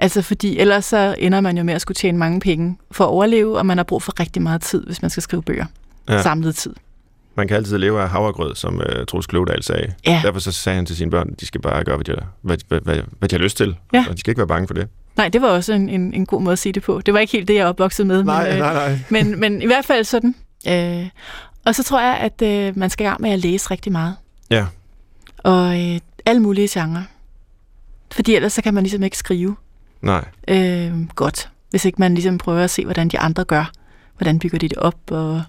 Altså, 0.02 0.22
fordi 0.22 0.60
ellers 0.60 0.86
så 0.86 1.16
ender 1.18 1.42
man 1.42 1.58
jo 1.58 1.64
med 1.64 1.74
at 1.74 1.82
skulle 1.82 1.96
tjene 1.96 2.18
mange 2.18 2.40
penge 2.40 2.78
for 2.92 3.04
at 3.04 3.08
overleve, 3.10 3.58
og 3.58 3.66
man 3.66 3.78
har 3.78 3.84
brug 3.84 4.04
for 4.04 4.20
rigtig 4.20 4.42
meget 4.42 4.62
tid, 4.62 4.86
hvis 4.86 5.02
man 5.02 5.10
skal 5.12 5.24
skrive 5.24 5.44
bøger. 5.44 5.66
Ja. 6.10 6.22
Samlet 6.22 6.56
tid. 6.56 6.74
Man 7.36 7.48
kan 7.48 7.58
altid 7.58 7.78
leve 7.78 8.02
af 8.02 8.10
havregrød, 8.10 8.56
som 8.56 8.76
uh, 8.76 9.06
Troels 9.08 9.28
Kløvedal 9.28 9.64
sagde. 9.64 9.94
Ja. 10.08 10.22
Derfor 10.24 10.40
så 10.40 10.52
sagde 10.52 10.76
han 10.76 10.86
til 10.86 10.96
sine 10.96 11.12
børn, 11.12 11.34
de 11.40 11.46
skal 11.46 11.62
bare 11.62 11.84
gøre, 11.84 11.96
hvad 11.96 12.06
de, 12.06 12.16
hvad, 12.42 12.58
hvad, 12.68 12.80
hvad, 12.82 13.04
hvad 13.20 13.30
de 13.30 13.36
har 13.36 13.44
lyst 13.44 13.58
til. 13.58 13.76
Ja. 13.94 14.06
Og 14.10 14.14
de 14.14 14.20
skal 14.20 14.32
ikke 14.32 14.40
være 14.40 14.48
bange 14.48 14.68
for 14.68 14.74
det. 14.74 14.88
Nej, 15.20 15.30
det 15.30 15.42
var 15.42 15.48
også 15.48 15.74
en, 15.74 15.90
en, 15.90 16.14
en 16.14 16.26
god 16.26 16.42
måde 16.42 16.54
at 16.54 16.60
sige 16.60 16.74
det 16.74 16.84
på. 16.84 17.02
Det 17.02 17.14
var 17.14 17.20
ikke 17.20 17.32
helt 17.32 17.48
det, 17.48 17.56
jeg 17.56 17.66
opvokset 17.66 18.08
med. 18.08 18.24
men, 18.24 18.48
øh, 18.48 18.58
nej. 18.58 19.00
men, 19.10 19.40
men 19.40 19.62
i 19.62 19.66
hvert 19.66 19.86
fald 19.86 20.04
sådan. 20.04 20.36
Øh, 20.68 21.10
og 21.66 21.76
så 21.76 21.84
tror 21.84 22.02
jeg, 22.02 22.18
at 22.18 22.42
øh, 22.42 22.78
man 22.78 22.90
skal 22.90 23.06
i 23.06 23.08
gang 23.08 23.22
med 23.22 23.30
at 23.30 23.40
læse 23.40 23.72
rigtig 23.72 23.92
meget. 23.92 24.16
Ja. 24.50 24.66
Og 25.38 25.82
øh, 25.82 26.00
alle 26.26 26.42
mulige 26.42 26.68
genrer. 26.72 27.04
Fordi 28.12 28.36
ellers 28.36 28.54
så 28.54 28.62
kan 28.62 28.74
man 28.74 28.84
ligesom 28.84 29.04
ikke 29.04 29.18
skrive 29.18 29.56
Nej. 30.02 30.26
øh, 30.48 31.08
godt, 31.16 31.50
hvis 31.70 31.86
ikke 31.86 32.00
man 32.00 32.14
ligesom 32.14 32.38
prøver 32.38 32.64
at 32.64 32.70
se, 32.70 32.86
hvordan 32.86 33.08
de 33.08 33.20
andre 33.20 33.44
gør. 33.44 33.72
Hvordan 34.18 34.40
bygger 34.40 34.60
de 34.60 34.70
det 34.70 34.78
op? 34.78 35.12
Og, 35.12 35.42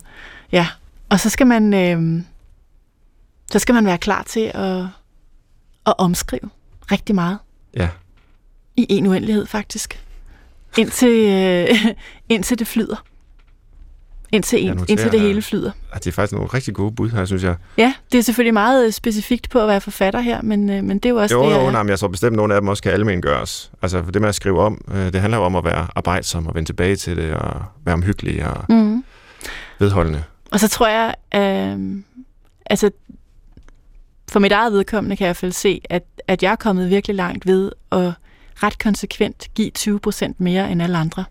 ja. 0.52 0.66
og 1.08 1.20
så 1.20 1.30
skal 1.30 1.46
man 1.46 1.74
øh, 1.74 2.22
så 3.52 3.58
skal 3.58 3.74
man 3.74 3.86
være 3.86 3.98
klar 3.98 4.22
til 4.22 4.50
at, 4.54 4.80
at 5.86 5.94
omskrive 5.98 6.50
rigtig 6.92 7.14
meget. 7.14 7.38
Ja. 7.76 7.88
I 8.80 8.86
en 8.96 9.06
uendelighed, 9.06 9.46
faktisk. 9.46 10.04
Indtil, 10.78 11.08
øh, 11.08 11.86
indtil 12.34 12.58
det 12.58 12.66
flyder. 12.66 13.04
Indtil, 14.32 14.60
en, 14.64 14.66
noterer 14.66 14.86
indtil 14.88 15.12
det 15.12 15.20
hele 15.20 15.42
flyder. 15.42 15.70
Ah, 15.92 15.98
Det 15.98 16.06
er 16.06 16.12
faktisk 16.12 16.32
nogle 16.32 16.48
rigtig 16.48 16.74
gode 16.74 16.92
bud 16.92 17.10
her, 17.10 17.24
synes 17.24 17.42
jeg. 17.42 17.56
Ja, 17.78 17.94
det 18.12 18.18
er 18.18 18.22
selvfølgelig 18.22 18.54
meget 18.54 18.86
øh, 18.86 18.92
specifikt 18.92 19.50
på 19.50 19.60
at 19.60 19.68
være 19.68 19.80
forfatter 19.80 20.20
her, 20.20 20.42
men, 20.42 20.70
øh, 20.70 20.84
men 20.84 20.98
det 20.98 21.06
er 21.06 21.10
jo 21.10 21.16
også 21.16 21.34
Jo, 21.34 21.44
det, 21.44 21.50
jo, 21.50 21.60
jeg, 21.60 21.72
nej, 21.72 21.82
men 21.82 21.90
jeg 21.90 21.98
tror 21.98 22.08
bestemt, 22.08 22.32
at 22.32 22.36
nogle 22.36 22.54
af 22.54 22.60
dem 22.60 22.68
også 22.68 22.82
kan 22.82 22.92
almen 22.92 23.22
gøres. 23.22 23.72
Altså, 23.82 24.02
for 24.04 24.10
det 24.10 24.20
med 24.20 24.28
at 24.28 24.34
skrive 24.34 24.60
om, 24.60 24.84
øh, 24.94 25.12
det 25.12 25.20
handler 25.20 25.38
jo 25.38 25.44
om 25.44 25.56
at 25.56 25.64
være 25.64 25.86
arbejdsom 25.96 26.46
og 26.46 26.54
vende 26.54 26.68
tilbage 26.68 26.96
til 26.96 27.16
det, 27.16 27.34
og 27.34 27.62
være 27.84 27.94
omhyggelig 27.94 28.46
og 28.46 28.64
mm. 28.68 29.04
vedholdende. 29.78 30.22
Og 30.50 30.60
så 30.60 30.68
tror 30.68 30.88
jeg, 30.88 31.14
øh, 31.34 32.02
altså 32.66 32.90
for 34.30 34.38
mit 34.38 34.52
eget 34.52 34.72
vedkommende 34.72 35.16
kan 35.16 35.24
jeg 35.24 35.28
i 35.28 35.30
hvert 35.30 35.36
fald 35.36 35.52
se, 35.52 35.80
at, 35.90 36.02
at 36.28 36.42
jeg 36.42 36.52
er 36.52 36.56
kommet 36.56 36.90
virkelig 36.90 37.16
langt 37.16 37.46
ved 37.46 37.72
at 37.92 38.12
ret 38.62 38.78
konsekvent 38.78 39.48
give 39.54 39.70
20% 39.78 40.32
mere 40.38 40.72
end 40.72 40.82
alle 40.82 40.98
andre. 40.98 41.24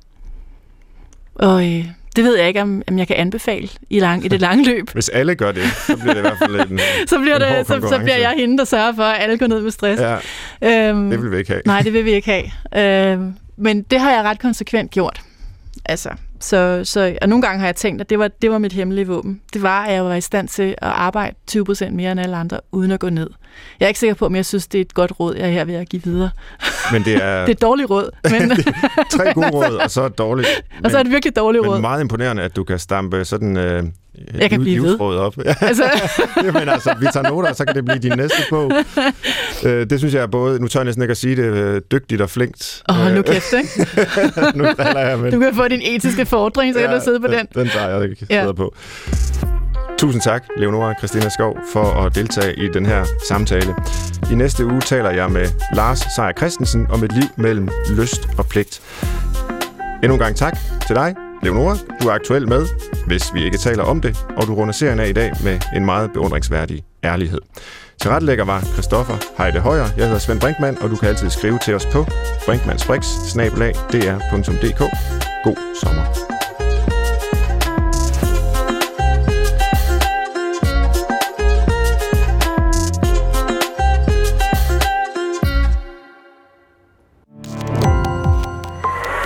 Og 1.35 1.67
øh, 1.67 1.85
det 2.15 2.23
ved 2.23 2.37
jeg 2.37 2.47
ikke, 2.47 2.61
om, 2.61 2.81
om 2.87 2.97
jeg 2.99 3.07
kan 3.07 3.15
anbefale 3.15 3.69
i, 3.89 3.99
lang, 3.99 4.25
i 4.25 4.27
det 4.27 4.41
lange 4.41 4.65
løb. 4.65 4.89
Hvis 4.93 5.09
alle 5.09 5.35
gør 5.35 5.51
det, 5.51 5.63
så 5.87 5.97
bliver 5.97 6.13
det 6.13 6.19
i 6.19 6.21
hvert 6.21 6.37
fald 6.37 6.71
en 6.71 6.79
så, 7.07 7.19
bliver 7.19 7.35
en 7.35 7.41
det, 7.41 7.67
så, 7.67 7.87
så 7.89 7.99
bliver 7.99 8.17
jeg 8.17 8.33
hende, 8.37 8.57
der 8.57 8.63
sørger 8.63 8.95
for, 8.95 9.03
at 9.03 9.23
alle 9.23 9.37
går 9.37 9.47
ned 9.47 9.61
med 9.61 9.71
stress. 9.71 10.01
Ja, 10.01 10.89
øhm, 10.89 11.09
det 11.09 11.23
vil 11.23 11.31
vi 11.31 11.37
ikke 11.37 11.51
have. 11.51 11.61
Nej, 11.65 11.81
det 11.81 11.93
vil 11.93 12.05
vi 12.05 12.11
ikke 12.11 12.51
have. 12.71 13.13
Øhm, 13.13 13.33
men 13.57 13.81
det 13.81 13.99
har 13.99 14.11
jeg 14.11 14.23
ret 14.23 14.39
konsekvent 14.39 14.91
gjort. 14.91 15.21
Altså, 15.85 16.09
så, 16.39 16.81
så, 16.83 17.17
og 17.21 17.29
nogle 17.29 17.41
gange 17.41 17.59
har 17.59 17.67
jeg 17.67 17.75
tænkt, 17.75 18.01
at 18.01 18.09
det 18.09 18.19
var, 18.19 18.27
det 18.27 18.51
var 18.51 18.57
mit 18.57 18.73
hemmelige 18.73 19.07
våben. 19.07 19.41
Det 19.53 19.61
var, 19.61 19.85
at 19.85 19.93
jeg 19.93 20.05
var 20.05 20.15
i 20.15 20.21
stand 20.21 20.47
til 20.47 20.75
at 20.77 20.89
arbejde 20.89 21.35
20% 21.51 21.89
mere 21.89 22.11
end 22.11 22.19
alle 22.19 22.37
andre, 22.37 22.59
uden 22.71 22.91
at 22.91 22.99
gå 22.99 23.09
ned. 23.09 23.29
Jeg 23.79 23.85
er 23.85 23.87
ikke 23.87 23.99
sikker 23.99 24.13
på, 24.13 24.25
om 24.25 24.35
jeg 24.35 24.45
synes, 24.45 24.67
det 24.67 24.77
er 24.77 24.81
et 24.81 24.93
godt 24.93 25.11
råd, 25.19 25.35
jeg 25.35 25.47
er 25.47 25.51
her 25.51 25.65
ved 25.65 25.73
at 25.75 25.89
give 25.89 26.01
videre. 26.05 26.29
Men 26.91 27.03
det 27.03 27.15
er, 27.15 27.39
Det 27.45 27.49
er 27.49 27.51
et 27.51 27.61
dårligt 27.61 27.89
råd, 27.89 28.09
men, 28.31 28.51
tre 29.11 29.33
gode 29.33 29.49
råd, 29.49 29.75
og 29.75 29.91
så 29.91 30.05
et 30.05 30.17
dårligt. 30.17 30.47
og 30.83 30.91
så 30.91 30.97
er 30.97 31.03
det 31.03 31.11
virkelig 31.11 31.35
dårligt 31.35 31.61
men 31.63 31.71
råd. 31.71 31.81
meget 31.81 32.01
imponerende, 32.01 32.43
at 32.43 32.55
du 32.55 32.63
kan 32.63 32.79
stampe 32.79 33.25
sådan 33.25 33.57
øh, 33.57 33.83
Jeg 34.39 34.49
kan 34.49 34.59
liv- 34.59 34.63
blive 34.63 34.83
ved. 34.83 34.89
livsråd 34.89 35.17
op. 35.17 35.37
Ja, 35.45 35.53
Altså, 35.61 35.83
Jamen 36.43 36.69
altså, 36.69 36.95
vi 36.99 37.05
tager 37.13 37.29
noter, 37.29 37.49
og 37.49 37.55
så 37.55 37.65
kan 37.65 37.75
det 37.75 37.85
blive 37.85 37.99
din 37.99 38.13
næste 38.17 38.37
bog. 38.49 38.71
Øh, 39.63 39.89
det 39.89 39.99
synes 39.99 40.13
jeg 40.13 40.21
er 40.23 40.27
både, 40.27 40.59
nu 40.61 40.67
tør 40.67 40.79
jeg 40.79 40.85
næsten 40.85 41.01
ikke 41.03 41.11
at 41.11 41.17
sige 41.17 41.35
det, 41.35 41.43
øh, 41.43 41.81
dygtigt 41.91 42.21
og 42.21 42.29
flinkt. 42.29 42.83
åh, 42.89 42.95
hold 42.95 43.13
nu 43.13 43.19
Øh, 43.19 43.25
kæft, 43.25 43.53
ikke? 43.53 43.87
nu 44.57 44.65
jeg, 44.99 45.19
men... 45.19 45.33
Du 45.33 45.39
kan 45.39 45.55
få 45.55 45.67
din 45.67 45.81
etiske 45.83 46.25
fordring, 46.25 46.73
så 46.73 46.79
kan 46.79 46.89
du 46.89 46.99
sidde 47.03 47.19
på 47.19 47.27
den. 47.27 47.47
Den 47.55 47.67
tager 47.69 47.89
jeg 47.89 48.09
ikke 48.09 48.25
Ja. 48.29 48.45
ja. 48.45 48.51
på. 48.51 48.73
Tusind 49.99 50.21
tak, 50.21 50.43
Leonora 50.57 50.93
Christina 50.93 51.29
Skov, 51.29 51.57
for 51.73 51.83
at 51.83 52.15
deltage 52.15 52.55
i 52.55 52.67
den 52.67 52.85
her 52.85 53.05
samtale. 53.27 53.75
I 54.31 54.35
næste 54.35 54.65
uge 54.65 54.81
taler 54.81 55.09
jeg 55.09 55.31
med 55.31 55.47
Lars 55.73 55.99
Seier 56.15 56.31
Christensen 56.37 56.87
om 56.91 57.03
et 57.03 57.11
liv 57.11 57.23
mellem 57.37 57.69
lyst 57.89 58.29
og 58.37 58.45
pligt. 58.45 58.81
Endnu 60.03 60.13
en 60.13 60.19
gang 60.19 60.35
tak 60.35 60.57
til 60.87 60.95
dig, 60.95 61.15
Leonora. 61.43 61.77
Du 62.01 62.07
er 62.07 62.13
aktuel 62.13 62.47
med, 62.47 62.67
hvis 63.07 63.33
vi 63.33 63.43
ikke 63.43 63.57
taler 63.57 63.83
om 63.83 64.01
det, 64.01 64.25
og 64.37 64.47
du 64.47 64.55
runder 64.55 64.73
serien 64.73 64.99
af 64.99 65.09
i 65.09 65.13
dag 65.13 65.31
med 65.43 65.59
en 65.75 65.85
meget 65.85 66.13
beundringsværdig 66.13 66.83
ærlighed. 67.03 67.39
Tilrettelægger 68.01 68.45
var 68.45 68.61
Christoffer 68.61 69.17
Heide 69.37 69.59
Højer. 69.59 69.87
Jeg 69.97 70.05
hedder 70.05 70.19
Svend 70.19 70.39
Brinkmann, 70.39 70.77
og 70.81 70.89
du 70.89 70.95
kan 70.95 71.09
altid 71.09 71.29
skrive 71.29 71.59
til 71.65 71.75
os 71.75 71.85
på 71.85 72.05
brinkmannsbrix.dr.dk. 72.45 74.79
God 75.43 75.75
sommer. 75.81 76.38